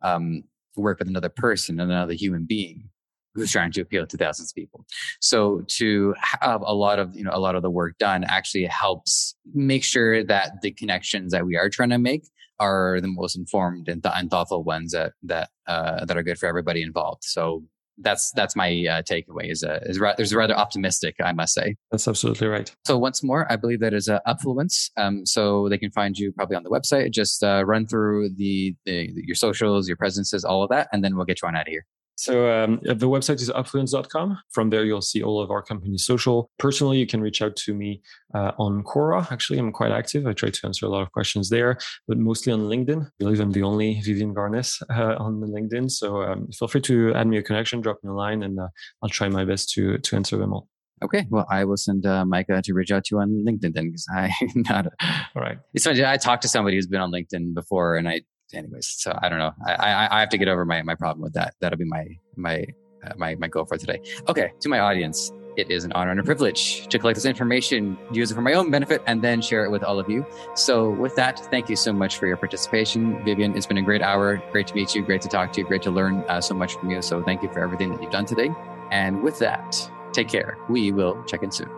um, 0.02 0.42
work 0.76 0.98
with 0.98 1.08
another 1.08 1.28
person, 1.28 1.80
another 1.80 2.12
human 2.12 2.44
being 2.46 2.88
who's 3.34 3.52
trying 3.52 3.72
to 3.72 3.80
appeal 3.80 4.06
to 4.06 4.16
thousands 4.16 4.50
of 4.50 4.54
people. 4.54 4.84
So 5.20 5.62
to 5.68 6.14
have 6.40 6.62
a 6.62 6.74
lot 6.74 6.98
of 6.98 7.14
you 7.16 7.24
know 7.24 7.30
a 7.32 7.40
lot 7.40 7.54
of 7.54 7.62
the 7.62 7.70
work 7.70 7.98
done 7.98 8.24
actually 8.24 8.64
helps 8.66 9.34
make 9.54 9.84
sure 9.84 10.24
that 10.24 10.60
the 10.62 10.72
connections 10.72 11.32
that 11.32 11.46
we 11.46 11.56
are 11.56 11.68
trying 11.68 11.90
to 11.90 11.98
make 11.98 12.28
are 12.60 13.00
the 13.00 13.08
most 13.08 13.36
informed 13.36 13.88
and, 13.88 14.02
th- 14.02 14.14
and 14.16 14.30
thoughtful 14.30 14.64
ones 14.64 14.92
that 14.92 15.12
that 15.22 15.50
uh, 15.66 16.04
that 16.04 16.16
are 16.16 16.22
good 16.22 16.38
for 16.38 16.46
everybody 16.46 16.82
involved. 16.82 17.24
So 17.24 17.64
that's 18.00 18.30
that's 18.32 18.56
my 18.56 18.68
uh, 18.68 19.02
takeaway. 19.02 19.50
Is 19.50 19.62
uh, 19.64 19.80
is 19.82 19.98
ra- 19.98 20.14
there's 20.16 20.34
rather 20.34 20.54
optimistic, 20.54 21.16
I 21.22 21.32
must 21.32 21.54
say. 21.54 21.76
That's 21.90 22.06
absolutely 22.08 22.48
right. 22.48 22.74
So 22.84 22.98
once 22.98 23.22
more, 23.22 23.50
I 23.50 23.56
believe 23.56 23.80
that 23.80 23.94
is 23.94 24.08
uh, 24.08 24.20
Upfluence. 24.26 24.90
Um, 24.96 25.26
so 25.26 25.68
they 25.68 25.78
can 25.78 25.90
find 25.90 26.16
you 26.16 26.32
probably 26.32 26.56
on 26.56 26.62
the 26.62 26.70
website. 26.70 27.10
Just 27.12 27.42
uh, 27.42 27.64
run 27.64 27.86
through 27.86 28.30
the, 28.36 28.74
the 28.84 29.10
your 29.14 29.34
socials, 29.34 29.88
your 29.88 29.96
presences, 29.96 30.44
all 30.44 30.62
of 30.62 30.70
that, 30.70 30.88
and 30.92 31.04
then 31.04 31.16
we'll 31.16 31.26
get 31.26 31.42
you 31.42 31.48
on 31.48 31.56
out 31.56 31.62
of 31.62 31.68
here. 31.68 31.84
So 32.18 32.50
um, 32.50 32.80
the 32.82 33.08
website 33.08 33.40
is 33.40 33.48
upfluence.com. 33.48 34.40
From 34.50 34.70
there, 34.70 34.84
you'll 34.84 35.02
see 35.02 35.22
all 35.22 35.40
of 35.40 35.52
our 35.52 35.62
company 35.62 35.96
social. 35.98 36.50
Personally, 36.58 36.98
you 36.98 37.06
can 37.06 37.20
reach 37.20 37.40
out 37.40 37.54
to 37.54 37.72
me 37.72 38.02
uh, 38.34 38.50
on 38.58 38.82
Quora. 38.82 39.30
Actually, 39.30 39.60
I'm 39.60 39.70
quite 39.70 39.92
active. 39.92 40.26
I 40.26 40.32
try 40.32 40.50
to 40.50 40.66
answer 40.66 40.84
a 40.84 40.88
lot 40.88 41.02
of 41.02 41.12
questions 41.12 41.48
there, 41.48 41.78
but 42.08 42.18
mostly 42.18 42.52
on 42.52 42.62
LinkedIn. 42.62 43.06
I 43.06 43.10
believe 43.20 43.38
I'm 43.38 43.52
the 43.52 43.62
only 43.62 44.00
Vivian 44.00 44.34
Garnes 44.34 44.82
uh, 44.90 45.14
on 45.22 45.36
LinkedIn. 45.36 45.92
So 45.92 46.22
um, 46.22 46.48
feel 46.48 46.66
free 46.66 46.80
to 46.80 47.14
add 47.14 47.28
me 47.28 47.38
a 47.38 47.42
connection, 47.42 47.82
drop 47.82 47.98
me 48.02 48.10
a 48.10 48.12
line, 48.12 48.42
and 48.42 48.58
uh, 48.58 48.66
I'll 49.00 49.08
try 49.08 49.28
my 49.28 49.44
best 49.44 49.70
to 49.74 49.98
to 49.98 50.16
answer 50.16 50.36
them 50.36 50.52
all. 50.52 50.66
Okay, 51.04 51.24
well, 51.30 51.46
I 51.48 51.64
will 51.64 51.76
send 51.76 52.04
uh, 52.04 52.24
Micah 52.24 52.60
to 52.62 52.74
reach 52.74 52.90
out 52.90 53.04
to 53.04 53.14
you 53.14 53.20
on 53.20 53.44
LinkedIn 53.46 53.74
then, 53.74 53.90
because 53.90 54.06
I 54.12 54.32
not. 54.56 54.86
A, 54.86 54.90
all 55.36 55.42
right. 55.42 55.58
It's 55.72 55.84
funny. 55.84 56.04
I 56.04 56.16
talked 56.16 56.42
to 56.42 56.48
somebody 56.48 56.76
who's 56.76 56.88
been 56.88 57.00
on 57.00 57.12
LinkedIn 57.12 57.54
before, 57.54 57.94
and 57.94 58.08
I 58.08 58.22
anyways, 58.54 58.88
so 58.88 59.16
I 59.22 59.28
don't 59.28 59.38
know. 59.38 59.52
I, 59.66 59.74
I, 59.74 60.16
I 60.16 60.20
have 60.20 60.28
to 60.30 60.38
get 60.38 60.48
over 60.48 60.64
my, 60.64 60.82
my 60.82 60.94
problem 60.94 61.22
with 61.22 61.34
that. 61.34 61.54
That'll 61.60 61.78
be 61.78 61.84
my, 61.84 62.06
my, 62.36 62.64
uh, 63.04 63.12
my, 63.16 63.34
my 63.36 63.48
goal 63.48 63.64
for 63.64 63.76
today. 63.76 64.00
Okay. 64.28 64.52
To 64.60 64.68
my 64.68 64.80
audience, 64.80 65.32
it 65.58 65.70
is 65.72 65.84
an 65.84 65.92
honor 65.92 66.12
and 66.12 66.20
a 66.20 66.22
privilege 66.22 66.86
to 66.86 66.98
collect 67.00 67.16
this 67.16 67.24
information, 67.24 67.98
use 68.12 68.30
it 68.30 68.34
for 68.34 68.42
my 68.42 68.52
own 68.52 68.70
benefit, 68.70 69.02
and 69.06 69.20
then 69.20 69.42
share 69.42 69.64
it 69.64 69.70
with 69.70 69.82
all 69.82 69.98
of 69.98 70.08
you. 70.08 70.24
So, 70.54 70.90
with 70.90 71.16
that, 71.16 71.40
thank 71.50 71.68
you 71.68 71.74
so 71.74 71.92
much 71.92 72.16
for 72.16 72.28
your 72.28 72.36
participation. 72.36 73.22
Vivian, 73.24 73.56
it's 73.56 73.66
been 73.66 73.78
a 73.78 73.82
great 73.82 74.00
hour. 74.00 74.40
Great 74.52 74.68
to 74.68 74.74
meet 74.76 74.94
you. 74.94 75.02
Great 75.02 75.20
to 75.22 75.28
talk 75.28 75.52
to 75.54 75.60
you. 75.60 75.66
Great 75.66 75.82
to 75.82 75.90
learn 75.90 76.24
uh, 76.28 76.40
so 76.40 76.54
much 76.54 76.74
from 76.74 76.90
you. 76.90 77.02
So, 77.02 77.24
thank 77.24 77.42
you 77.42 77.48
for 77.48 77.58
everything 77.58 77.90
that 77.90 78.00
you've 78.00 78.12
done 78.12 78.24
today. 78.24 78.50
And 78.92 79.20
with 79.20 79.40
that, 79.40 79.90
take 80.12 80.28
care. 80.28 80.56
We 80.68 80.92
will 80.92 81.22
check 81.24 81.42
in 81.42 81.50
soon. 81.50 81.70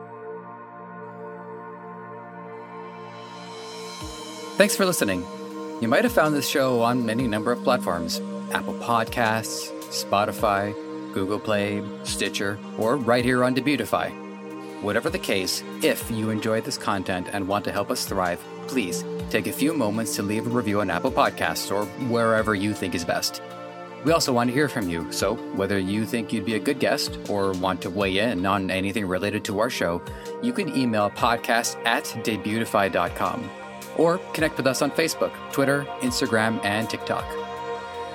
Thanks 4.58 4.76
for 4.76 4.84
listening. 4.84 5.24
You 5.80 5.88
might 5.88 6.04
have 6.04 6.12
found 6.12 6.34
this 6.34 6.46
show 6.46 6.82
on 6.82 7.08
any 7.08 7.26
number 7.26 7.52
of 7.52 7.64
platforms 7.64 8.20
Apple 8.52 8.74
Podcasts, 8.74 9.70
Spotify, 9.88 10.74
Google 11.14 11.38
Play, 11.38 11.82
Stitcher, 12.04 12.58
or 12.76 12.96
right 12.96 13.24
here 13.24 13.42
on 13.42 13.54
Debutify. 13.54 14.12
Whatever 14.82 15.08
the 15.08 15.18
case, 15.18 15.62
if 15.82 16.10
you 16.10 16.28
enjoy 16.28 16.60
this 16.60 16.76
content 16.76 17.28
and 17.32 17.48
want 17.48 17.64
to 17.64 17.72
help 17.72 17.90
us 17.90 18.04
thrive, 18.04 18.44
please 18.66 19.04
take 19.30 19.46
a 19.46 19.52
few 19.52 19.72
moments 19.72 20.16
to 20.16 20.22
leave 20.22 20.46
a 20.46 20.50
review 20.50 20.82
on 20.82 20.90
Apple 20.90 21.10
Podcasts 21.10 21.74
or 21.74 21.86
wherever 22.08 22.54
you 22.54 22.74
think 22.74 22.94
is 22.94 23.04
best. 23.04 23.40
We 24.04 24.12
also 24.12 24.34
want 24.34 24.48
to 24.48 24.54
hear 24.54 24.68
from 24.68 24.88
you, 24.88 25.10
so 25.10 25.36
whether 25.56 25.78
you 25.78 26.04
think 26.04 26.30
you'd 26.30 26.44
be 26.44 26.56
a 26.56 26.58
good 26.58 26.78
guest 26.78 27.18
or 27.30 27.52
want 27.52 27.80
to 27.82 27.90
weigh 27.90 28.18
in 28.18 28.44
on 28.44 28.70
anything 28.70 29.06
related 29.06 29.44
to 29.46 29.60
our 29.60 29.70
show, 29.70 30.02
you 30.42 30.52
can 30.52 30.74
email 30.76 31.08
podcast 31.10 31.76
at 31.86 32.04
debutify.com 32.04 33.50
or 33.96 34.18
connect 34.32 34.56
with 34.56 34.66
us 34.66 34.82
on 34.82 34.90
Facebook, 34.90 35.32
Twitter, 35.52 35.84
Instagram, 36.00 36.64
and 36.64 36.88
TikTok. 36.88 37.24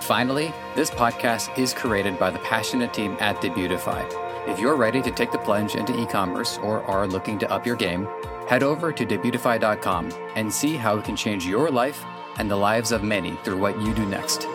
Finally, 0.01 0.53
this 0.75 0.91
podcast 0.91 1.57
is 1.57 1.73
created 1.73 2.19
by 2.19 2.29
the 2.29 2.39
passionate 2.39 2.93
team 2.93 3.17
at 3.19 3.41
Debutify. 3.41 4.05
If 4.47 4.59
you're 4.59 4.75
ready 4.75 5.01
to 5.01 5.11
take 5.11 5.31
the 5.31 5.39
plunge 5.39 5.75
into 5.75 5.99
e 5.99 6.05
commerce 6.05 6.59
or 6.59 6.83
are 6.83 7.07
looking 7.07 7.39
to 7.39 7.51
up 7.51 7.65
your 7.65 7.75
game, 7.75 8.07
head 8.47 8.61
over 8.61 8.91
to 8.91 9.05
debutify.com 9.05 10.11
and 10.35 10.53
see 10.53 10.75
how 10.75 10.97
it 10.97 11.05
can 11.05 11.15
change 11.15 11.47
your 11.47 11.71
life 11.71 12.03
and 12.37 12.49
the 12.49 12.55
lives 12.55 12.91
of 12.91 13.03
many 13.03 13.31
through 13.43 13.57
what 13.57 13.81
you 13.81 13.93
do 13.93 14.05
next. 14.05 14.47